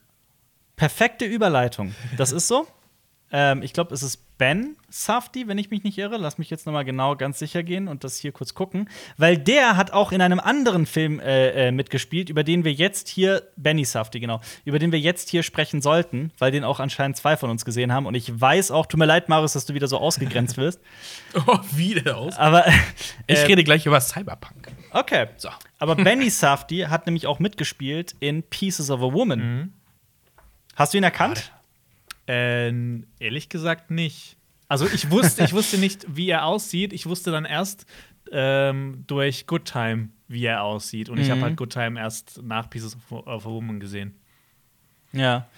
[0.76, 1.94] Perfekte Überleitung.
[2.16, 2.66] Das ist so.
[3.30, 6.16] Ähm, ich glaube, es ist Ben Safdie, wenn ich mich nicht irre.
[6.16, 8.88] Lass mich jetzt noch mal genau ganz sicher gehen und das hier kurz gucken.
[9.16, 13.08] Weil der hat auch in einem anderen Film äh, äh, mitgespielt, über den wir jetzt
[13.08, 17.16] hier, Benny Safdie, genau, über den wir jetzt hier sprechen sollten, weil den auch anscheinend
[17.16, 18.06] zwei von uns gesehen haben.
[18.06, 20.80] Und ich weiß auch, tut mir leid, Marius, dass du wieder so ausgegrenzt wirst.
[21.46, 22.38] Oh, wieder aus.
[22.38, 22.64] Aber
[23.26, 24.68] Ich äh, rede gleich über Cyberpunk.
[24.92, 25.26] Okay.
[25.36, 25.50] So.
[25.78, 29.38] Aber Benny Safdie hat nämlich auch mitgespielt in Pieces of a Woman.
[29.40, 29.72] Mhm.
[30.76, 31.52] Hast du ihn erkannt?
[32.28, 32.68] Äh,
[33.18, 34.36] ehrlich gesagt nicht.
[34.68, 36.92] Also ich wusste, ich wusste nicht, wie er aussieht.
[36.92, 37.86] Ich wusste dann erst
[38.30, 41.08] ähm, durch Good Time, wie er aussieht.
[41.08, 41.44] Und ich habe Mhm.
[41.44, 44.14] halt Good Time erst nach Pieces of, of a Woman gesehen.
[45.12, 45.48] Ja.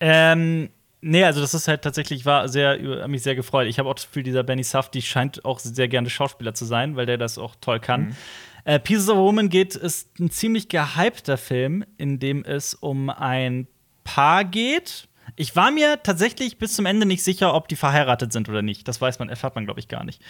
[0.00, 0.70] Ähm,
[1.00, 3.68] nee, also das ist halt tatsächlich, war sehr, mich sehr gefreut.
[3.68, 6.96] Ich habe auch das Gefühl, dieser Benny Safdie scheint auch sehr gerne Schauspieler zu sein,
[6.96, 8.16] weil der das auch toll kann.
[8.64, 13.08] Äh, Pieces of a Woman geht, ist ein ziemlich gehypter Film, in dem es um
[13.10, 13.68] ein
[14.02, 15.06] Paar geht.
[15.36, 18.88] Ich war mir tatsächlich bis zum Ende nicht sicher, ob die verheiratet sind oder nicht.
[18.88, 20.22] Das weiß man, erfährt man, glaube ich, gar nicht.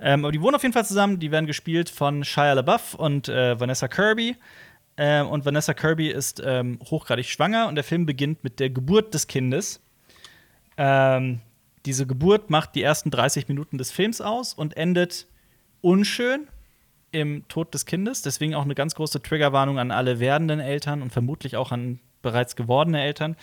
[0.00, 1.18] Ähm, aber die wohnen auf jeden Fall zusammen.
[1.18, 4.36] Die werden gespielt von Shia LaBeouf und äh, Vanessa Kirby.
[4.96, 9.12] Ähm, und Vanessa Kirby ist ähm, hochgradig schwanger und der Film beginnt mit der Geburt
[9.12, 9.80] des Kindes.
[10.76, 11.40] Ähm,
[11.86, 15.26] diese Geburt macht die ersten 30 Minuten des Films aus und endet
[15.80, 16.48] unschön
[17.12, 18.22] im Tod des Kindes.
[18.22, 22.56] Deswegen auch eine ganz große Triggerwarnung an alle werdenden Eltern und vermutlich auch an bereits
[22.56, 23.36] gewordene Eltern.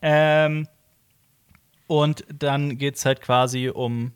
[0.00, 0.68] Ähm,
[1.88, 4.12] und dann geht es halt quasi um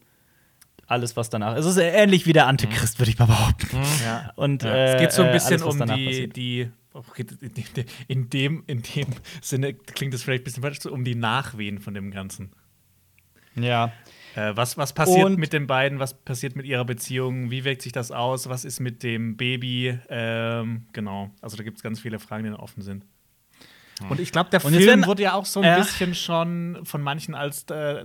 [0.87, 1.57] alles, was danach.
[1.57, 3.79] Es ist ähnlich wie der Antichrist, würde ich mal behaupten.
[4.05, 4.33] Ja.
[4.37, 7.27] Und Ja, äh, es geht so ein äh, bisschen alles, um die, okay,
[8.09, 9.07] in dem, in dem
[9.41, 12.51] Sinne klingt das vielleicht ein bisschen falsch, so um die Nachwehen von dem Ganzen.
[13.55, 13.93] Ja.
[14.35, 16.01] Äh, was, was passiert Und- mit den beiden?
[16.01, 17.51] Was passiert mit ihrer Beziehung?
[17.53, 18.49] Wie wirkt sich das aus?
[18.49, 19.97] Was ist mit dem Baby?
[20.09, 21.31] Ähm, genau.
[21.41, 23.05] Also da gibt es ganz viele Fragen, die noch offen sind.
[24.09, 25.77] Und ich glaube, der Und Film wurde ja auch so ein Ja.
[25.77, 28.05] bisschen schon von manchen als äh,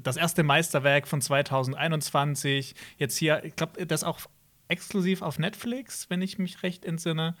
[0.00, 2.74] das erste Meisterwerk von 2021.
[2.96, 4.20] Jetzt hier, ich glaube, das auch
[4.68, 7.34] exklusiv auf Netflix, wenn ich mich recht entsinne.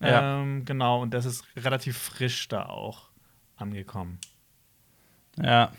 [0.00, 0.40] Ja.
[0.40, 3.10] Ähm, genau, und das ist relativ frisch da auch
[3.56, 4.18] angekommen.
[5.42, 5.72] Ja.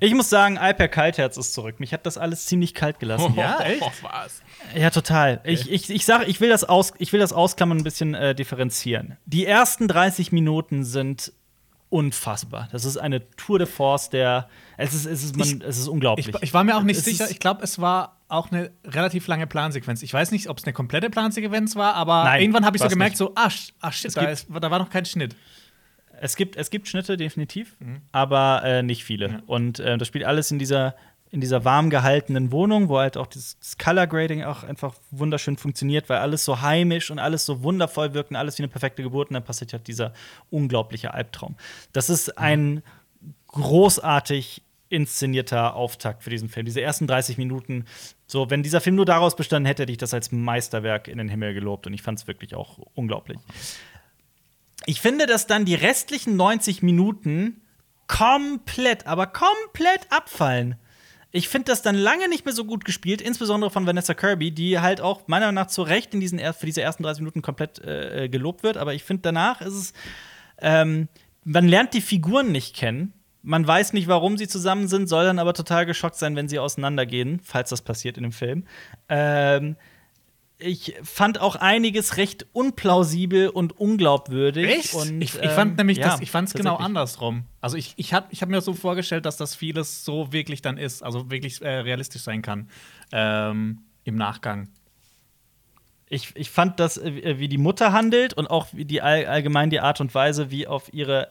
[0.00, 1.80] Ich muss sagen, Alper Kaltherz ist zurück.
[1.80, 3.34] Mich hat das alles ziemlich kalt gelassen.
[3.36, 3.82] Ja, echt?
[3.82, 4.42] Oh, was?
[4.76, 5.40] Ja, total.
[5.44, 8.14] Ich, ich, ich sage, ich will das aus, ich will das ausklammern und ein bisschen
[8.14, 9.16] äh, differenzieren.
[9.26, 11.32] Die ersten 30 Minuten sind
[11.88, 12.68] unfassbar.
[12.72, 16.28] Das ist eine Tour de Force, der es ist, es ist, man, es ist unglaublich.
[16.28, 17.30] Ich, ich war mir auch nicht Es sicher.
[17.30, 20.02] Ich glaube, es war auch eine relativ lange Plansequenz.
[20.02, 22.88] Ich weiß nicht, ob es eine komplette Plansequenz war, aber Nein, irgendwann habe ich so
[22.88, 23.18] gemerkt, nicht.
[23.18, 25.36] so, sh- ah shit, Es da, ist, da war noch kein Schnitt.
[26.22, 27.76] Es gibt, es gibt Schnitte, definitiv,
[28.12, 29.28] aber äh, nicht viele.
[29.28, 29.42] Ja.
[29.46, 30.94] Und äh, das spielt alles in dieser,
[31.32, 35.56] in dieser warm gehaltenen Wohnung, wo halt auch dieses das Color Grading auch einfach wunderschön
[35.56, 39.02] funktioniert, weil alles so heimisch und alles so wundervoll wirkt und alles wie eine perfekte
[39.02, 39.30] Geburt.
[39.30, 40.12] Und dann passiert halt dieser
[40.48, 41.56] unglaubliche Albtraum.
[41.92, 42.84] Das ist ein
[43.48, 46.66] großartig inszenierter Auftakt für diesen Film.
[46.66, 47.86] Diese ersten 30 Minuten,
[48.28, 51.28] so, wenn dieser Film nur daraus bestanden hätte, hätte ich das als Meisterwerk in den
[51.28, 51.88] Himmel gelobt.
[51.88, 53.38] Und ich fand es wirklich auch unglaublich.
[54.86, 57.60] Ich finde, dass dann die restlichen 90 Minuten
[58.06, 60.76] komplett, aber komplett abfallen.
[61.34, 64.80] Ich finde das dann lange nicht mehr so gut gespielt, insbesondere von Vanessa Kirby, die
[64.80, 67.78] halt auch meiner Meinung nach zu Recht in diesen für diese ersten 30 Minuten komplett
[67.78, 68.76] äh, gelobt wird.
[68.76, 69.92] Aber ich finde, danach ist es,
[70.60, 71.08] ähm,
[71.44, 73.14] man lernt die Figuren nicht kennen.
[73.42, 76.58] Man weiß nicht, warum sie zusammen sind, soll dann aber total geschockt sein, wenn sie
[76.58, 78.66] auseinandergehen, falls das passiert in dem Film.
[79.08, 79.76] Ähm,
[80.62, 84.94] ich fand auch einiges recht unplausibel und unglaubwürdig.
[84.94, 87.44] Und, ich, ich fand ähm, nämlich, ja, das, ich fand es genau andersrum.
[87.60, 90.78] Also ich, ich habe ich hab mir so vorgestellt, dass das vieles so wirklich dann
[90.78, 92.68] ist, also wirklich äh, realistisch sein kann
[93.12, 94.68] ähm, im Nachgang.
[96.08, 99.70] Ich, ich fand das, äh, wie die Mutter handelt und auch wie die all, allgemein
[99.70, 101.30] die Art und Weise, wie auf ihre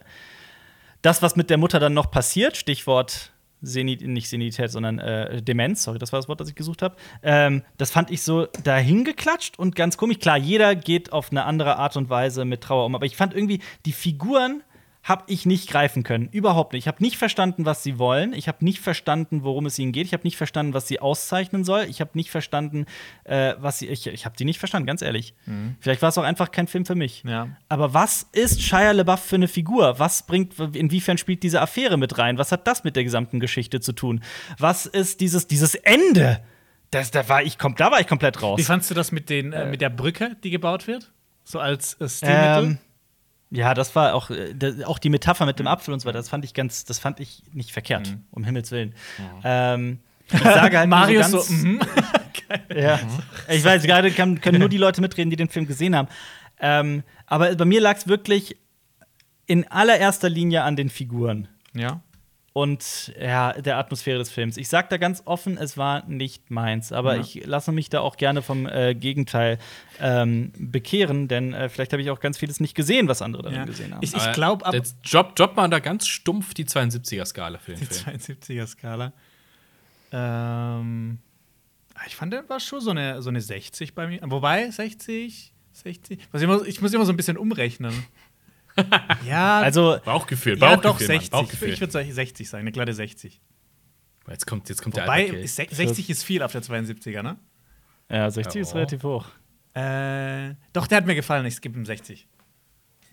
[1.02, 3.32] das, was mit der Mutter dann noch passiert, Stichwort
[3.62, 6.96] Senit, nicht Senilität, sondern äh, Demenz, sorry, das war das Wort, das ich gesucht habe.
[7.24, 10.20] Ähm, das fand ich so dahingeklatscht und ganz komisch.
[10.20, 13.34] Klar, jeder geht auf eine andere Art und Weise mit Trauer um, aber ich fand
[13.34, 14.64] irgendwie, die Figuren
[15.03, 16.30] habe ich nicht greifen können.
[16.32, 16.84] Überhaupt nicht.
[16.84, 18.34] Ich habe nicht verstanden, was sie wollen.
[18.34, 20.06] Ich habe nicht verstanden, worum es ihnen geht.
[20.06, 21.86] Ich habe nicht verstanden, was sie auszeichnen soll.
[21.90, 22.86] Ich habe nicht verstanden,
[23.23, 23.88] äh, was sie.
[23.88, 25.34] Ich, ich habe die nicht verstanden, ganz ehrlich.
[25.48, 25.76] Mhm.
[25.80, 27.23] Vielleicht war es auch einfach kein Film für mich.
[27.26, 27.49] Ja.
[27.68, 29.98] Aber was ist Shia LaBeouf für eine Figur?
[29.98, 32.38] Was bringt, inwiefern spielt diese Affäre mit rein?
[32.38, 34.22] Was hat das mit der gesamten Geschichte zu tun?
[34.60, 36.41] Was ist dieses, dieses Ende?
[36.91, 38.60] Das, da, war ich, da war ich komplett raus.
[38.60, 41.11] Wie fandst du das mit, den, äh, mit der Brücke, die gebaut wird?
[41.44, 42.64] So als äh, Stilmittel?
[42.64, 42.78] Ähm,
[43.52, 46.30] ja, das war auch, äh, auch die Metapher mit dem Apfel und so weiter, das
[46.30, 48.23] fand ich ganz, das fand ich nicht verkehrt, mhm.
[48.32, 48.95] um Himmels Willen.
[49.44, 49.99] Ähm,
[50.32, 51.80] ich sage halt Marius so, ganz, so mm
[52.76, 52.99] ja,
[53.48, 56.10] ich weiß, gerade kann, können nur die Leute mitreden, die den Film gesehen haben.
[56.60, 58.57] Ähm, aber bei mir lag es wirklich
[59.45, 61.48] in allererster Linie an den Figuren.
[61.73, 62.02] Ja
[62.53, 64.57] und ja, der Atmosphäre des Films.
[64.57, 67.22] Ich sage da ganz offen, es war nicht meins, aber ja.
[67.22, 69.57] ich lasse mich da auch gerne vom äh, Gegenteil
[69.99, 73.60] ähm, bekehren, denn äh, vielleicht habe ich auch ganz vieles nicht gesehen, was andere darin
[73.60, 73.65] ja.
[73.65, 74.03] gesehen haben.
[74.03, 74.76] Ich, ich glaube, ab
[75.10, 78.18] drop, drop mal da ganz stumpf die 72er-Skala für den die Film.
[78.18, 79.14] Die 72er-Skala.
[80.11, 81.19] Ähm,
[81.94, 84.19] ah, ich fand, der war schon so eine, so eine 60 bei mir.
[84.26, 86.19] Wobei, 60, 60.
[86.34, 87.94] Ich muss, ich muss immer so ein bisschen umrechnen.
[89.27, 89.60] ja.
[89.60, 90.60] Also, Bauchgefühl, Bauchgefühl.
[90.60, 91.30] Ja, doch, 60.
[91.31, 91.69] Bauchgefühl.
[91.69, 93.41] Ich würde 60 sagen, eine glatte 60.
[94.30, 97.38] Jetzt kommt, jetzt kommt Wobei, der 60 ist viel auf der 72er, ne?
[98.10, 98.61] Ja, 60 oh.
[98.61, 99.26] ist relativ hoch.
[99.73, 101.45] Äh, doch, der hat mir gefallen.
[101.45, 102.27] Ich gebe ihm 60.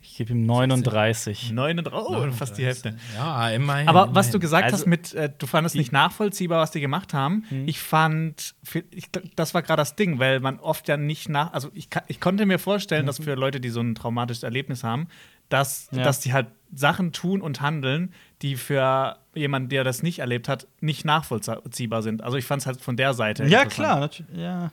[0.01, 1.53] Ich gebe ihm 39.
[1.53, 1.93] 39.
[1.93, 2.39] Oh, 39.
[2.39, 2.97] fast die Hälfte.
[3.15, 3.89] Ja, immerhin.
[3.89, 7.15] Aber was du gesagt also, hast mit, äh, du fandest nicht nachvollziehbar, was die gemacht
[7.15, 7.45] haben.
[7.51, 7.69] Mhm.
[7.69, 8.55] Ich fand,
[8.91, 12.21] ich, das war gerade das Ding, weil man oft ja nicht nach, also ich, ich
[12.21, 13.07] konnte mir vorstellen, mhm.
[13.07, 15.09] dass für Leute, die so ein traumatisches Erlebnis haben,
[15.49, 16.03] dass, ja.
[16.03, 18.13] dass die halt Sachen tun und handeln,
[18.43, 22.23] die für jemanden, der das nicht erlebt hat, nicht nachvollziehbar sind.
[22.23, 23.47] Also ich fand es halt von der Seite.
[23.47, 24.11] Ja, klar.
[24.35, 24.71] Ja.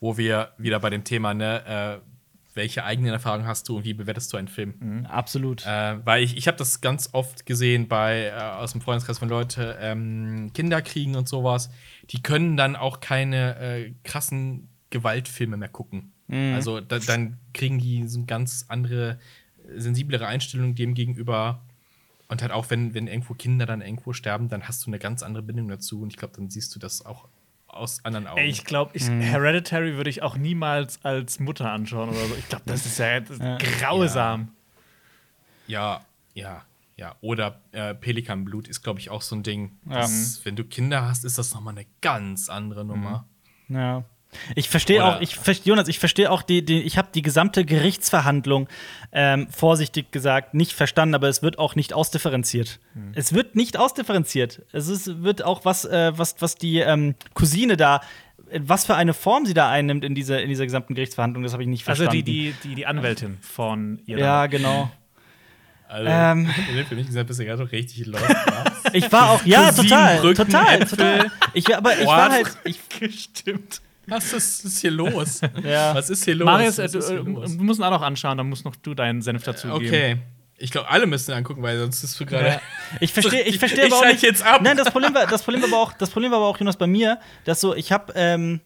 [0.00, 2.12] Wo wir wieder bei dem Thema, ne, äh,
[2.54, 4.74] welche eigenen Erfahrungen hast du und wie bewertest du einen Film?
[4.78, 5.64] Mhm, absolut.
[5.66, 9.28] Äh, weil ich, ich habe das ganz oft gesehen bei äh, aus dem Freundeskreis von
[9.28, 11.70] Leuten, ähm, Kinder kriegen und sowas.
[12.10, 16.12] Die können dann auch keine äh, krassen Gewaltfilme mehr gucken.
[16.26, 16.54] Mhm.
[16.54, 19.18] Also da, dann kriegen die so ganz andere
[19.76, 21.62] sensiblere Einstellung dem gegenüber.
[22.28, 25.22] Und halt auch, wenn, wenn irgendwo Kinder dann irgendwo sterben, dann hast du eine ganz
[25.22, 26.02] andere Bindung dazu.
[26.02, 27.28] Und ich glaube, dann siehst du das auch
[27.72, 28.40] aus anderen Augen.
[28.42, 29.20] ich glaube, mhm.
[29.20, 32.34] Hereditary würde ich auch niemals als Mutter anschauen oder so.
[32.38, 34.52] Ich glaube, das ist ja, das ist grausam.
[35.66, 36.04] Ja,
[36.34, 36.64] ja,
[36.96, 37.16] ja.
[37.20, 39.78] Oder äh, Pelikanblut ist, glaube ich, auch so ein Ding.
[39.86, 43.26] Das, wenn du Kinder hast, ist das nochmal eine ganz andere Nummer.
[43.68, 43.76] Mhm.
[43.76, 44.04] Ja.
[44.54, 48.68] Ich verstehe auch, ich Jonas, ich verstehe auch die, die ich habe die gesamte Gerichtsverhandlung
[49.12, 52.80] ähm, vorsichtig gesagt nicht verstanden, aber es wird auch nicht ausdifferenziert.
[52.94, 53.12] Hm.
[53.14, 54.62] Es wird nicht ausdifferenziert.
[54.72, 58.00] Es ist, wird auch was, äh, was, was die ähm, Cousine da
[58.54, 61.62] was für eine Form sie da einnimmt in dieser, in dieser gesamten Gerichtsverhandlung, das habe
[61.62, 62.10] ich nicht verstanden.
[62.10, 64.20] Also die, die, die, die Anwältin von ihrer.
[64.20, 64.90] Ja, genau.
[65.88, 66.48] Also, ähm,
[66.88, 68.24] für mich gesagt, bist du gerade richtig lost.
[68.94, 71.30] ich war auch, ja, total, total, total.
[71.52, 72.56] Ich, aber ich war halt.
[72.64, 73.82] Ich, Gestimmt.
[74.06, 75.40] Was ist, ist hier los?
[75.64, 75.94] ja.
[75.94, 76.46] Was ist hier los?
[76.46, 79.22] Marius, äh, du, äh, du musst ihn auch noch anschauen, dann musst noch du deinen
[79.22, 79.86] Senf dazu geben.
[79.86, 80.16] Okay.
[80.58, 82.46] Ich glaube, alle müssen angucken, weil sonst ist du gerade.
[82.46, 82.60] Ja.
[83.00, 84.22] Ich verstehe, ich verstehe aber auch nicht.
[84.22, 84.60] jetzt ab.
[84.62, 86.76] Nein, das Problem war, das Problem war aber auch, das Problem war aber auch Jonas
[86.76, 88.60] bei mir, dass so, ich habe, ähm,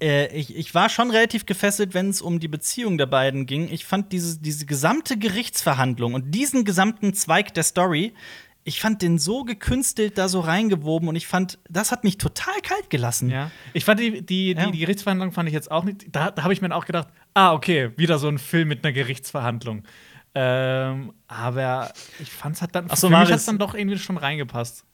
[0.00, 3.68] äh, ich, ich war schon relativ gefesselt, wenn es um die Beziehung der beiden ging.
[3.68, 8.14] Ich fand diese, diese gesamte Gerichtsverhandlung und diesen gesamten Zweig der Story
[8.64, 12.60] ich fand den so gekünstelt da so reingewoben und ich fand, das hat mich total
[12.62, 13.30] kalt gelassen.
[13.30, 13.50] Ja.
[13.72, 14.66] Ich fand die, die, ja.
[14.66, 16.06] die, die, Gerichtsverhandlung fand ich jetzt auch nicht.
[16.14, 18.92] Da, da habe ich mir auch gedacht, ah, okay, wieder so ein Film mit einer
[18.92, 19.84] Gerichtsverhandlung.
[20.34, 23.98] Ähm, aber ich fand es hat dann, Ach so, für mich hat dann doch irgendwie
[23.98, 24.84] schon reingepasst.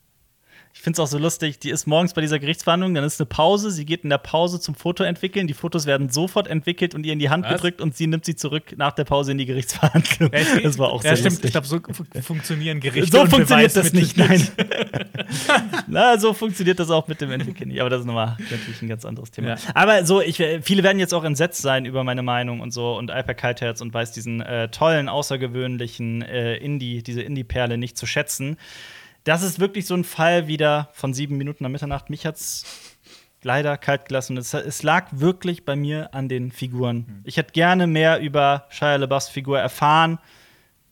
[0.75, 3.25] Ich finde es auch so lustig, die ist morgens bei dieser Gerichtsverhandlung, dann ist eine
[3.25, 7.05] Pause, sie geht in der Pause zum Foto entwickeln, die Fotos werden sofort entwickelt und
[7.05, 7.53] ihr in die Hand Was?
[7.53, 10.31] gedrückt und sie nimmt sie zurück nach der Pause in die Gerichtsverhandlung.
[10.33, 11.43] Ja, das war auch ja, sehr stimmt.
[11.43, 11.45] lustig.
[11.45, 14.47] Ich glaube, so funktionieren Gerichte So funktioniert das nicht, nein.
[15.87, 18.89] Na, so funktioniert das auch mit dem Entwickeln nicht, aber das ist nochmal natürlich ein
[18.89, 19.51] ganz anderes Thema.
[19.51, 19.57] Ja.
[19.73, 23.11] Aber so, ich, viele werden jetzt auch entsetzt sein über meine Meinung und so und
[23.11, 28.57] Alper Kaltherz und weiß diesen äh, tollen, außergewöhnlichen äh, Indie, diese Indie-Perle nicht zu schätzen
[29.25, 32.09] das ist wirklich so ein Fall wieder von sieben Minuten nach Mitternacht.
[32.09, 32.63] Mich hat's
[33.41, 34.37] leider kalt gelassen.
[34.37, 36.97] Es, es lag wirklich bei mir an den Figuren.
[36.97, 37.21] Mhm.
[37.25, 40.19] Ich hätte gerne mehr über Shia LaBeoufs Figur erfahren.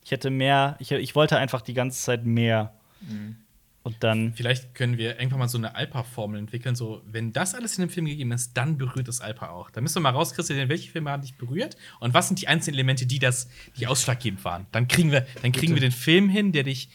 [0.03, 2.73] Ich hätte mehr, ich, ich wollte einfach die ganze Zeit mehr.
[3.01, 3.37] Mhm.
[3.83, 4.33] Und dann.
[4.33, 6.73] Vielleicht können wir irgendwann mal so eine Alpa-Formel entwickeln.
[6.73, 9.69] So, wenn das alles in dem Film gegeben ist, dann berührt es Alpa auch.
[9.69, 12.75] Da müssen wir mal rauskristallisieren, welche Filme haben dich berührt und was sind die einzelnen
[12.75, 14.67] Elemente, die das, die ausschlaggebend waren.
[14.71, 16.89] Dann kriegen wir, dann kriegen wir den Film hin, der dich,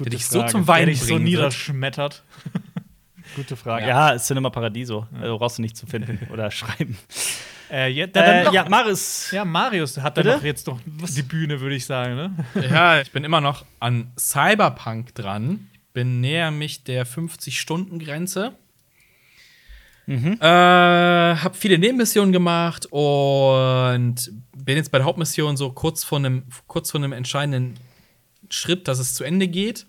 [0.00, 0.52] der dich so Frage.
[0.52, 2.22] zum Der Weinen dich so niederschmettert.
[3.36, 3.86] Gute Frage.
[3.86, 4.12] Ja.
[4.12, 5.06] Ja, Cinema Paradiso.
[5.20, 6.96] Also brauchst du nicht zu finden oder schreiben.
[7.70, 9.30] Äh, ja, dann Äh, ja, Maris.
[9.32, 12.14] ja, Marius hat dann noch jetzt noch die Bühne, würde ich sagen.
[12.14, 12.32] Ne?
[12.70, 15.68] Ja, ich bin immer noch an Cyberpunk dran.
[15.72, 18.52] Ich bin näher mich der 50-Stunden-Grenze.
[20.06, 26.42] Äh, hab viele Nebenmissionen gemacht und bin jetzt bei der Hauptmission so kurz vor einem
[26.66, 27.78] kurz vor einem entscheidenden
[28.50, 29.86] Schritt, dass es zu Ende geht.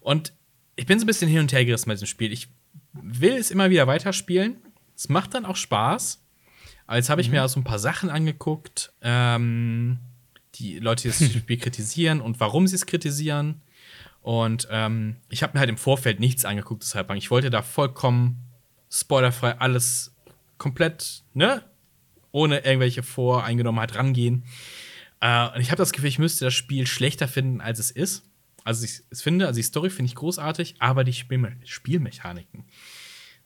[0.00, 0.32] Und
[0.76, 2.32] ich bin so ein bisschen hin und her gerissen bei diesem Spiel.
[2.32, 2.48] Ich
[2.92, 4.56] will es immer wieder weiterspielen.
[4.96, 6.20] Es macht dann auch Spaß.
[6.86, 9.98] Aber jetzt habe ich mir auch so ein paar Sachen angeguckt, ähm,
[10.56, 13.62] die Leute, die das Spiel kritisieren und warum sie es kritisieren.
[14.20, 18.42] Und ähm, ich habe mir halt im Vorfeld nichts angeguckt, deshalb ich wollte da vollkommen
[18.90, 20.14] spoilerfrei alles
[20.56, 21.62] komplett, ne,
[22.30, 24.44] ohne irgendwelche Voreingenommenheit rangehen.
[25.20, 28.24] Äh, und ich habe das Gefühl, ich müsste das Spiel schlechter finden, als es ist.
[28.64, 32.64] Also ich es finde, also die Story finde ich großartig, aber die Spielme Spielmechaniken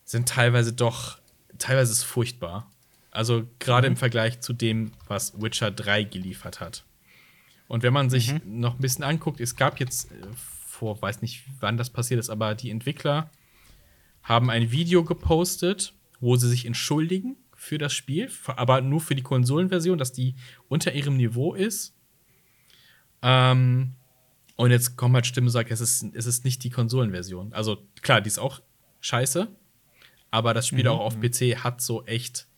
[0.04, 1.18] sind teilweise doch,
[1.58, 2.70] teilweise ist es furchtbar.
[3.10, 6.84] Also gerade im Vergleich zu dem, was Witcher 3 geliefert hat.
[7.66, 11.44] Und wenn man sich noch ein bisschen anguckt, es gab jetzt äh, vor, weiß nicht,
[11.60, 13.30] wann das passiert ist, aber die Entwickler
[14.22, 17.36] haben ein Video gepostet, wo sie sich entschuldigen
[17.68, 20.34] für das Spiel, aber nur für die Konsolenversion, dass die
[20.68, 21.94] unter ihrem Niveau ist.
[23.22, 23.94] Ähm,
[24.56, 27.52] und jetzt kommen halt Stimmen und sagen, es ist, es ist nicht die Konsolenversion.
[27.52, 28.60] Also klar, die ist auch
[29.00, 29.48] scheiße,
[30.30, 32.48] aber das Spiel auch auf PC hat so echt.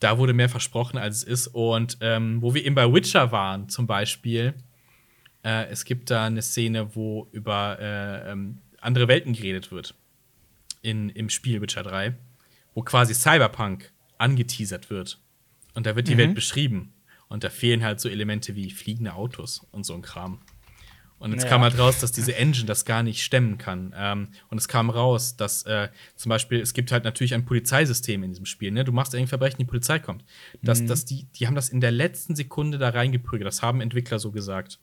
[0.00, 1.46] Da wurde mehr versprochen, als es ist.
[1.48, 4.54] Und ähm, wo wir eben bei Witcher waren, zum Beispiel,
[5.44, 9.94] äh, es gibt da eine Szene, wo über äh, ähm, andere Welten geredet wird.
[10.82, 12.16] In, Im Spiel Witcher 3,
[12.78, 15.18] wo quasi Cyberpunk angeteasert wird.
[15.74, 16.92] Und da wird die Welt beschrieben.
[17.26, 20.38] Und da fehlen halt so Elemente wie fliegende Autos und so ein Kram.
[21.18, 21.48] Und jetzt Ja.
[21.48, 23.92] kam halt raus, dass diese Engine das gar nicht stemmen kann.
[23.96, 28.22] Ähm, und es kam raus, dass äh, zum Beispiel, es gibt halt natürlich ein Polizeisystem
[28.22, 28.70] in diesem Spiel.
[28.70, 28.84] Ne?
[28.84, 30.24] Du machst irgendein Verbrechen, die Polizei kommt.
[30.62, 33.44] Dass, dass die, die haben das in der letzten Sekunde da reingeprügelt.
[33.48, 34.78] Das haben Entwickler so gesagt.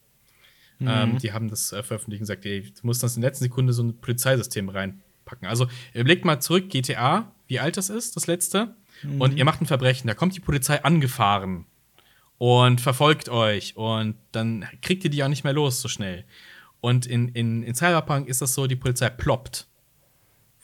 [0.82, 3.46] Ähm, die haben das äh, veröffentlicht und gesagt, ey, du musst das in der letzten
[3.46, 5.48] Sekunde so ein Polizeisystem reinpacken.
[5.48, 8.76] Also überlegt mal zurück, GTA, wie alt das ist, das letzte.
[9.20, 11.66] Und ihr macht ein Verbrechen, da kommt die Polizei angefahren
[12.38, 16.26] und verfolgt euch und dann kriegt ihr die auch nicht mehr los so schnell.
[16.82, 19.68] Und in, in, in Cyberpunk ist das so, die Polizei ploppt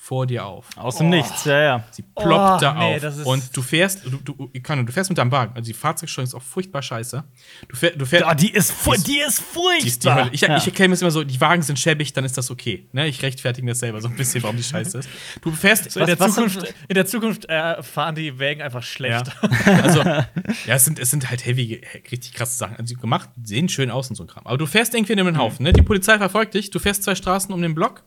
[0.04, 0.66] vor dir auf.
[0.78, 1.84] Aus dem Nichts, ja, ja.
[1.92, 3.02] Sie ploppt Oh, da nee, auf.
[3.02, 5.54] das ist- und du fährst, du, du, Ikano, du fährst mit deinem Wagen.
[5.56, 7.24] Also die Fahrzeugsteuerung ist auch furchtbar scheiße.
[7.68, 8.26] Du, fähr, du fährst.
[8.28, 9.80] Oh, die ist, fu Die ist- furchtbar.
[9.84, 10.36] die ist die.
[10.36, 10.58] Ich, ja.
[10.58, 12.88] ich erkläre mir immer so, die Wagen sind schäbig, dann ist das okay.
[12.94, 13.06] Ne?
[13.08, 15.10] Ich rechtfertige mir das selber so ein bisschen, warum die scheiße ist.
[15.42, 15.92] Du fährst.
[15.92, 19.28] So in, der Zukunft, in der Zukunft äh, fahren die Wägen einfach schlecht.
[19.28, 19.50] Ja.
[19.84, 20.26] Also, ja,
[20.68, 21.80] es sind, es sind halt heavy,
[22.12, 22.76] richtig krasse Sachen.
[22.78, 24.48] Also, gemacht, sehen schön aus und so ein Kram.
[24.48, 25.74] Aber du fährst irgendwie in einen Haufen, ne?
[25.74, 28.04] Die Polizei verfolgt dich, du fährst zwei Straßen um den Block,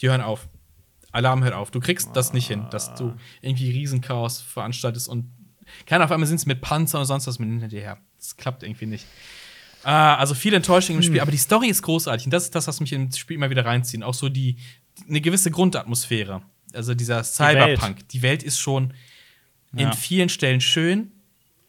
[0.00, 0.48] die hören auf.
[1.12, 1.70] Alarm hört auf.
[1.70, 5.30] Du kriegst das nicht hin, dass du irgendwie Riesenchaos veranstaltest und
[5.86, 7.98] keine auf einmal sind es mit Panzer und sonst was mit hinter dir her.
[8.18, 9.06] Das klappt irgendwie nicht.
[9.84, 12.66] Ah, also viel Enttäuschung im Spiel, aber die Story ist großartig und das ist das,
[12.66, 14.02] was mich ins Spiel immer wieder reinzieht.
[14.02, 14.56] Auch so die,
[15.08, 16.42] eine gewisse Grundatmosphäre.
[16.72, 18.08] Also dieser Cyberpunk.
[18.08, 18.92] Die Welt ist schon
[19.72, 19.92] in Ja.
[19.92, 21.12] vielen Stellen schön,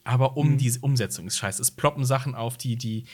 [0.03, 1.61] aber um diese Umsetzung ist scheiße.
[1.61, 3.05] Es ploppen Sachen auf, die, die,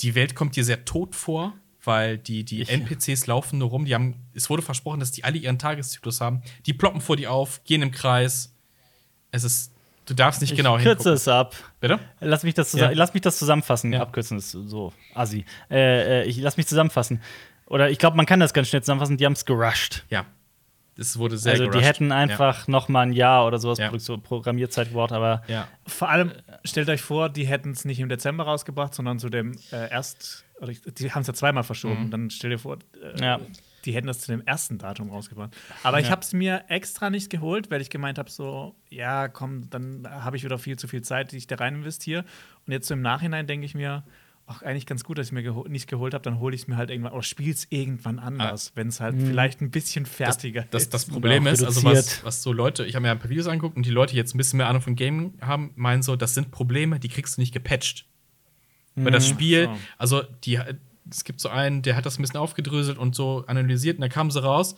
[0.00, 1.52] die Welt kommt dir sehr tot vor,
[1.84, 3.84] weil die, die NPCs laufen nur rum.
[3.84, 6.42] Die haben, es wurde versprochen, dass die alle ihren Tageszyklus haben.
[6.66, 8.54] Die ploppen vor dir auf, gehen im Kreis.
[9.30, 9.72] Es ist,
[10.06, 11.12] du darfst nicht ich genau kürze hingucken.
[11.14, 11.54] es ab.
[11.80, 11.98] Bitte?
[12.20, 12.90] Lass mich das, zusa- Ja.
[12.92, 13.92] lass mich das zusammenfassen.
[13.92, 14.00] Ja.
[14.02, 15.44] Abkürzen ist so assi.
[15.70, 17.20] Äh, äh, ich lass mich zusammenfassen.
[17.66, 19.16] Oder ich glaube, man kann das ganz schnell zusammenfassen.
[19.16, 20.04] Die haben es gerusht.
[20.10, 20.26] Ja.
[20.98, 21.86] Es wurde sehr Also die gerusht.
[21.88, 23.90] hätten einfach noch mal ein Jahr oder sowas Ja.
[24.18, 25.54] Programmierzeit gebraucht, aber Ja.
[25.54, 25.68] ja.
[25.86, 26.32] Vor allem,
[26.66, 30.44] stellt euch vor, die hätten es nicht im Dezember rausgebracht, sondern zu dem äh, erst,
[30.51, 32.10] ich- die haben es ja zweimal verschoben.
[32.10, 33.40] Dann stell dir vor, äh, Ja.
[33.84, 35.56] die hätten das zu dem ersten Datum rausgebracht.
[35.82, 36.12] Aber ich Ja.
[36.12, 40.36] habe es mir extra nicht geholt, weil ich gemeint habe, so, ja, komm, dann habe
[40.36, 42.24] ich wieder viel zu viel Zeit, die ich da rein investiere.
[42.66, 44.04] Und jetzt so im Nachhinein denke ich mir,
[44.46, 46.68] ach, eigentlich ganz gut, dass ich mir geho nicht geholt habe, dann hole ich es
[46.68, 50.62] mir halt irgendwann, oder spiele es irgendwann anders, wenn es halt vielleicht ein bisschen fertiger
[50.70, 50.94] Das, ist.
[50.94, 53.46] das Problem auch ist, also was, was so Leute, ich habe mir ein paar Videos
[53.46, 56.16] angeguckt und die Leute, die jetzt ein bisschen mehr Ahnung von Gaming haben, meinen so,
[56.16, 58.06] das sind Probleme, die kriegst du nicht gepatcht.
[58.94, 59.78] Weil das Spiel, So.
[59.98, 60.58] also die,
[61.10, 64.10] es gibt so einen, der hat das ein bisschen aufgedröselt und so analysiert und dann
[64.10, 64.76] kam sie raus.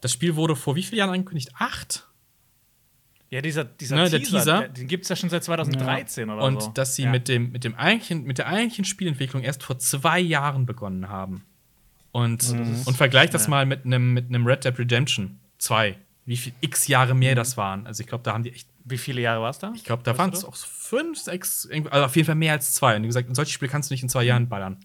[0.00, 1.50] Das Spiel wurde vor wie vielen Jahren angekündigt?
[1.58, 2.08] Acht?
[3.30, 4.58] Ja, dieser, dieser Ne, der Teaser, Teaser.
[4.60, 6.68] der, den gibt es ja schon seit 2013 oder Und so.
[6.70, 7.10] dass sie ja.
[7.10, 11.44] mit, dem, mit, dem eigentlichen, mit der eigentlichen Spielentwicklung erst vor zwei Jahren begonnen haben.
[12.10, 15.96] Und, und vergleich das mal mit einem mit Red Dead Redemption 2.
[16.26, 17.86] Wie viel x Jahre mehr das waren.
[17.86, 19.72] Also ich glaube, da haben die echt, Wie viele Jahre war es da?
[19.74, 22.96] ich glaube, da waren es auch fünf, sechs, also auf jeden Fall mehr als zwei.
[22.96, 24.78] Und die gesagt, in solche Spiele kannst du nicht in zwei Jahren ballern.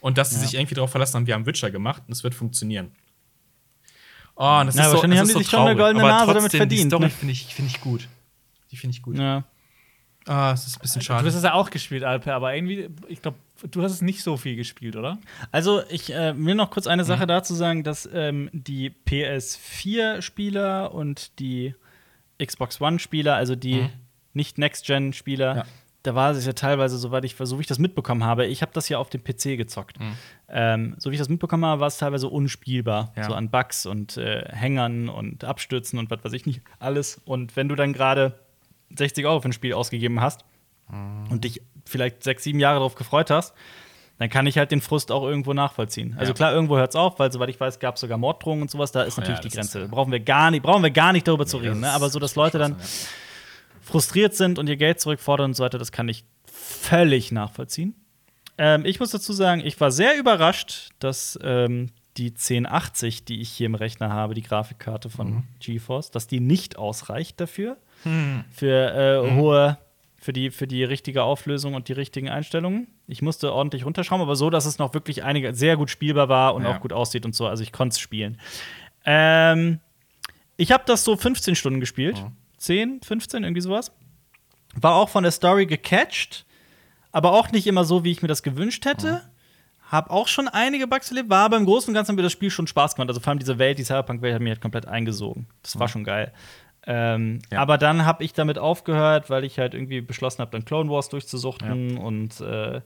[0.00, 2.34] Und dass sie sich irgendwie darauf verlassen haben, wir haben Witcher gemacht und es wird
[2.34, 2.92] funktionieren.
[4.36, 5.70] Oh, und das Ja, ist so, wahrscheinlich das haben ist die so sich schon eine
[5.76, 5.78] traurig.
[5.78, 7.10] goldene Aber Nase damit verdient, Die Story ne?
[7.10, 8.08] finde ich, finde ich gut.
[8.70, 9.16] Die finde ich gut.
[9.18, 9.44] Ja.
[10.26, 11.26] Ah, es ist ein bisschen Du schade.
[11.26, 13.36] hast es ja auch gespielt, Alper, aber irgendwie, ich glaube,
[13.70, 15.18] du hast es nicht so viel gespielt, oder?
[15.52, 17.06] Also, ich äh, will noch kurz eine Mhm.
[17.06, 21.74] Sache dazu sagen, dass ähm, die PS4-Spieler und die
[22.42, 23.90] Xbox One-Spieler, also die Mhm.
[24.32, 25.64] nicht Next-Gen-Spieler, Ja.
[26.02, 28.72] da war es ja teilweise, soweit ich, so wie ich das mitbekommen habe, ich habe
[28.74, 29.96] das ja auf dem PC gezockt.
[30.48, 33.12] Ähm, so wie ich das mitbekommen habe, war es teilweise unspielbar.
[33.14, 33.22] Mhm.
[33.22, 33.24] Ja.
[33.24, 37.20] So an Bugs und äh, Hängern und Abstürzen und was weiß ich nicht, alles.
[37.24, 38.38] Und wenn du dann gerade
[38.96, 40.44] 60 Euro für ein Spiel ausgegeben hast
[40.90, 41.30] Mhm.
[41.30, 43.54] und dich vielleicht sechs, sieben Jahre darauf gefreut hast,
[44.18, 46.14] dann kann ich halt den Frust auch irgendwo nachvollziehen.
[46.18, 46.34] Also Ja.
[46.36, 48.92] klar, irgendwo hört es auf, weil soweit ich weiß, gab es sogar Morddrohungen und sowas.
[48.92, 49.80] Da ist Oh natürlich ja, die Grenze.
[49.80, 51.80] ist- brauchen wir gar nicht, brauchen wir gar nicht darüber zu reden.
[51.80, 51.90] Ne?
[51.90, 52.76] Aber so, dass Leute dann
[53.82, 57.94] frustriert sind und ihr Geld zurückfordern und so weiter, das kann ich völlig nachvollziehen.
[58.56, 63.50] Ähm, ich muss dazu sagen, ich war sehr überrascht, dass ähm, die 1080, die ich
[63.50, 65.42] hier im Rechner habe, die Grafikkarte von Mhm.
[65.58, 67.76] GeForce, dass die nicht ausreicht dafür.
[68.04, 68.44] Hm.
[68.52, 69.78] Für äh, hohe,
[70.20, 72.86] für die, für die richtige Auflösung und die richtigen Einstellungen.
[73.06, 76.54] Ich musste ordentlich runterschrauben, aber so, dass es noch wirklich einige sehr gut spielbar war
[76.54, 76.76] und Ja.
[76.76, 77.46] auch gut aussieht und so.
[77.46, 78.40] Also ich konnte es spielen.
[79.04, 79.80] Ähm,
[80.56, 82.24] ich habe das so 15 Stunden gespielt.
[82.58, 83.92] 10, 15, irgendwie sowas.
[84.74, 86.46] War auch von der Story gecatcht,
[87.12, 89.22] aber auch nicht immer so, wie ich mir das gewünscht hätte.
[89.90, 92.32] Hab auch schon einige Bugs erlebt, war aber im Großen und Ganzen hat mir das
[92.32, 93.08] Spiel schon Spaß gemacht.
[93.10, 95.46] Also vor allem diese Welt, die Cyberpunk-Welt hat mich halt komplett eingesogen.
[95.62, 96.32] Das war schon geil.
[96.86, 97.60] Ähm, Ja.
[97.60, 101.08] Aber dann habe ich damit aufgehört, weil ich halt irgendwie beschlossen habe, dann Clone Wars
[101.08, 102.80] durchzusuchten und, äh,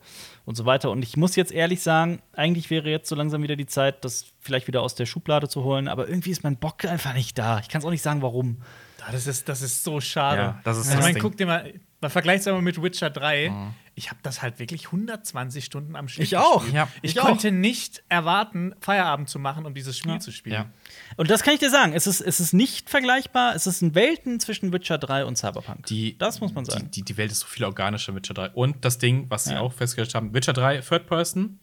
[0.45, 0.91] und so weiter.
[0.91, 4.27] Und ich muss jetzt ehrlich sagen, eigentlich wäre jetzt so langsam wieder die Zeit, das
[4.41, 5.89] vielleicht wieder aus der Schublade zu holen.
[5.89, 7.59] Aber irgendwie ist mein Bock einfach nicht da.
[7.59, 8.59] Ich kann es auch nicht sagen, warum.
[9.01, 10.41] Ah, Das ist, das ist so schade.
[10.41, 11.23] Ja, das ist also das man Ding.
[11.23, 13.53] guckt dir mal, man vergleicht es aber mit Witcher 3.
[13.99, 16.65] Ich habe das halt wirklich 120 Stunden am Stück Ich auch.
[16.69, 17.27] Ja, ich ich auch.
[17.27, 20.55] konnte nicht erwarten, Feierabend zu machen, um dieses Spiel zu spielen.
[20.55, 20.71] Ja.
[21.17, 21.93] Und das kann ich dir sagen.
[21.95, 23.57] Es ist, es ist nicht vergleichbar.
[23.57, 25.87] Es ist ein Welten zwischen Witcher 3 und Cyberpunk.
[25.87, 26.85] Die, das muss man sagen.
[26.93, 28.51] Die, die, die Welt ist so viel organischer, Witcher 3.
[28.51, 29.61] Und das Ding, was sie Ja.
[29.61, 31.59] auch festgestellt haben: Witcher 3, Third Person.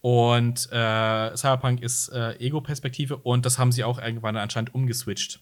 [0.00, 3.18] Und äh, Cyberpunk ist äh, Ego-Perspektive.
[3.18, 5.40] Und das haben sie auch irgendwann anscheinend umgeswitcht.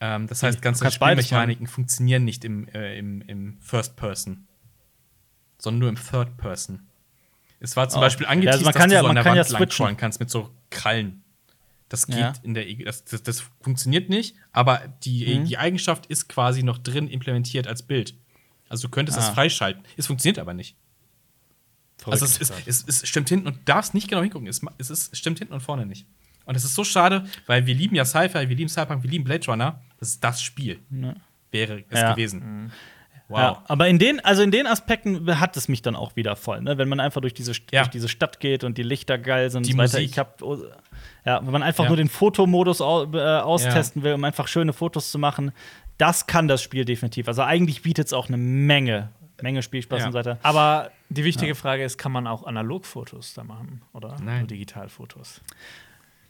[0.00, 4.48] Ähm, das heißt, ganze Spielmechaniken funktionieren nicht im, äh, im, im First Person,
[5.64, 6.80] sondern nur im Third Person.
[7.60, 8.00] Es war zum Oh.
[8.02, 9.50] Beispiel Ja, angeteased, also man kann dass ja- du so an der kann ja Wand
[9.50, 9.76] lang switchen.
[9.76, 11.22] crawlen kannst mit so Krallen.
[11.88, 12.32] Das geht Ja.
[12.42, 15.44] in der Ego, das, das, das funktioniert nicht, aber die, Mhm.
[15.46, 18.14] die Eigenschaft ist quasi noch drin implementiert als Bild.
[18.68, 19.32] Also du könntest das Ah.
[19.34, 19.82] freischalten.
[19.96, 20.76] Es funktioniert aber nicht.
[22.06, 24.46] Also es, ist, es, es stimmt hinten und darfst nicht genau hingucken.
[24.48, 26.06] Es, es ist, stimmt hinten und vorne nicht.
[26.44, 29.24] Und es ist so schade, weil wir lieben ja Sci-Fi, wir lieben Cyberpunk, wir lieben
[29.24, 29.80] Blade Runner.
[29.98, 30.80] Das ist das Spiel.
[31.50, 32.12] Wäre es Ja.
[32.12, 32.72] gewesen.
[33.28, 33.38] Wow.
[33.38, 36.60] Ja, aber in den, also in den Aspekten hat es mich dann auch wieder voll,
[36.60, 36.76] ne?
[36.76, 37.80] wenn man einfach durch diese, Ja.
[37.82, 39.98] durch diese Stadt geht und die Lichter geil sind Die und so weiter.
[39.98, 40.10] Musik.
[40.10, 40.58] Ich hab, oh,
[41.24, 41.88] ja, wenn man einfach Ja.
[41.88, 45.52] nur den Fotomodus au, äh, austesten will, um einfach schöne Fotos zu machen,
[45.96, 47.26] das kann das Spiel definitiv.
[47.28, 49.08] Also eigentlich bietet es auch eine Menge,
[49.40, 50.06] Menge Spielspaß Ja.
[50.06, 50.38] und so weiter.
[50.42, 54.40] Aber die wichtige Frage ist, kann man auch Analogfotos da machen oder Nein.
[54.40, 55.40] nur Digitalfotos?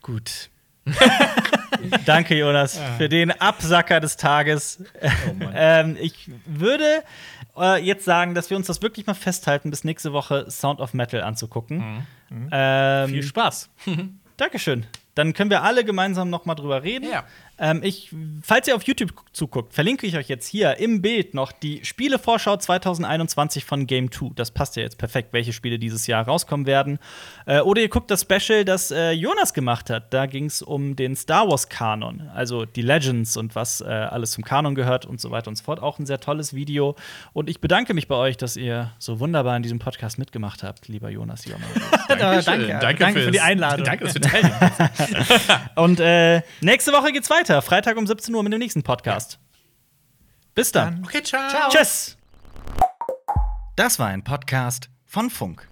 [0.01, 0.49] Gut.
[2.07, 4.83] Danke, Jonas, für den Absacker des Tages.
[5.55, 7.03] ähm, ich würde
[7.59, 10.95] äh, jetzt sagen, dass wir uns das wirklich mal festhalten, bis nächste Woche Sound of
[10.95, 12.07] Metal anzugucken.
[12.51, 13.71] Ähm, Viel Spaß.
[14.37, 14.87] Dankeschön.
[15.15, 17.09] Dann können wir alle gemeinsam noch mal drüber reden.
[17.09, 17.25] Ja.
[17.59, 18.11] Ähm, ich,
[18.43, 22.57] falls ihr auf YouTube zuguckt, verlinke ich euch jetzt hier im Bild noch die Spielevorschau
[22.57, 24.31] 2021 von Game 2.
[24.35, 26.99] Das passt ja jetzt perfekt, welche Spiele dieses Jahr rauskommen werden.
[27.47, 30.13] Äh, oder ihr guckt das Special, das äh, Jonas gemacht hat.
[30.13, 34.43] Da ging es um den Star Wars-Kanon, also die Legends und was äh, alles zum
[34.43, 35.81] Kanon gehört und so weiter und so fort.
[35.81, 36.97] Auch ein sehr tolles Video.
[37.33, 40.89] Und ich bedanke mich bei euch, dass ihr so wunderbar in diesem Podcast mitgemacht habt,
[40.89, 41.67] lieber Jonas Jommer.
[42.09, 42.79] danke.
[42.81, 43.85] Danke für die Einladung.
[43.85, 44.55] Danke, dass wir teilnehmen.
[45.77, 47.44] Und äh, nächste Woche geht's weiter.
[47.63, 49.39] Freitag um 17 Uhr mit dem nächsten Podcast.
[50.55, 51.03] Bis dann.
[51.05, 51.69] okay, ciao.
[51.71, 52.17] Tschüss.
[53.77, 55.69] Das war ein Podcast von Funk.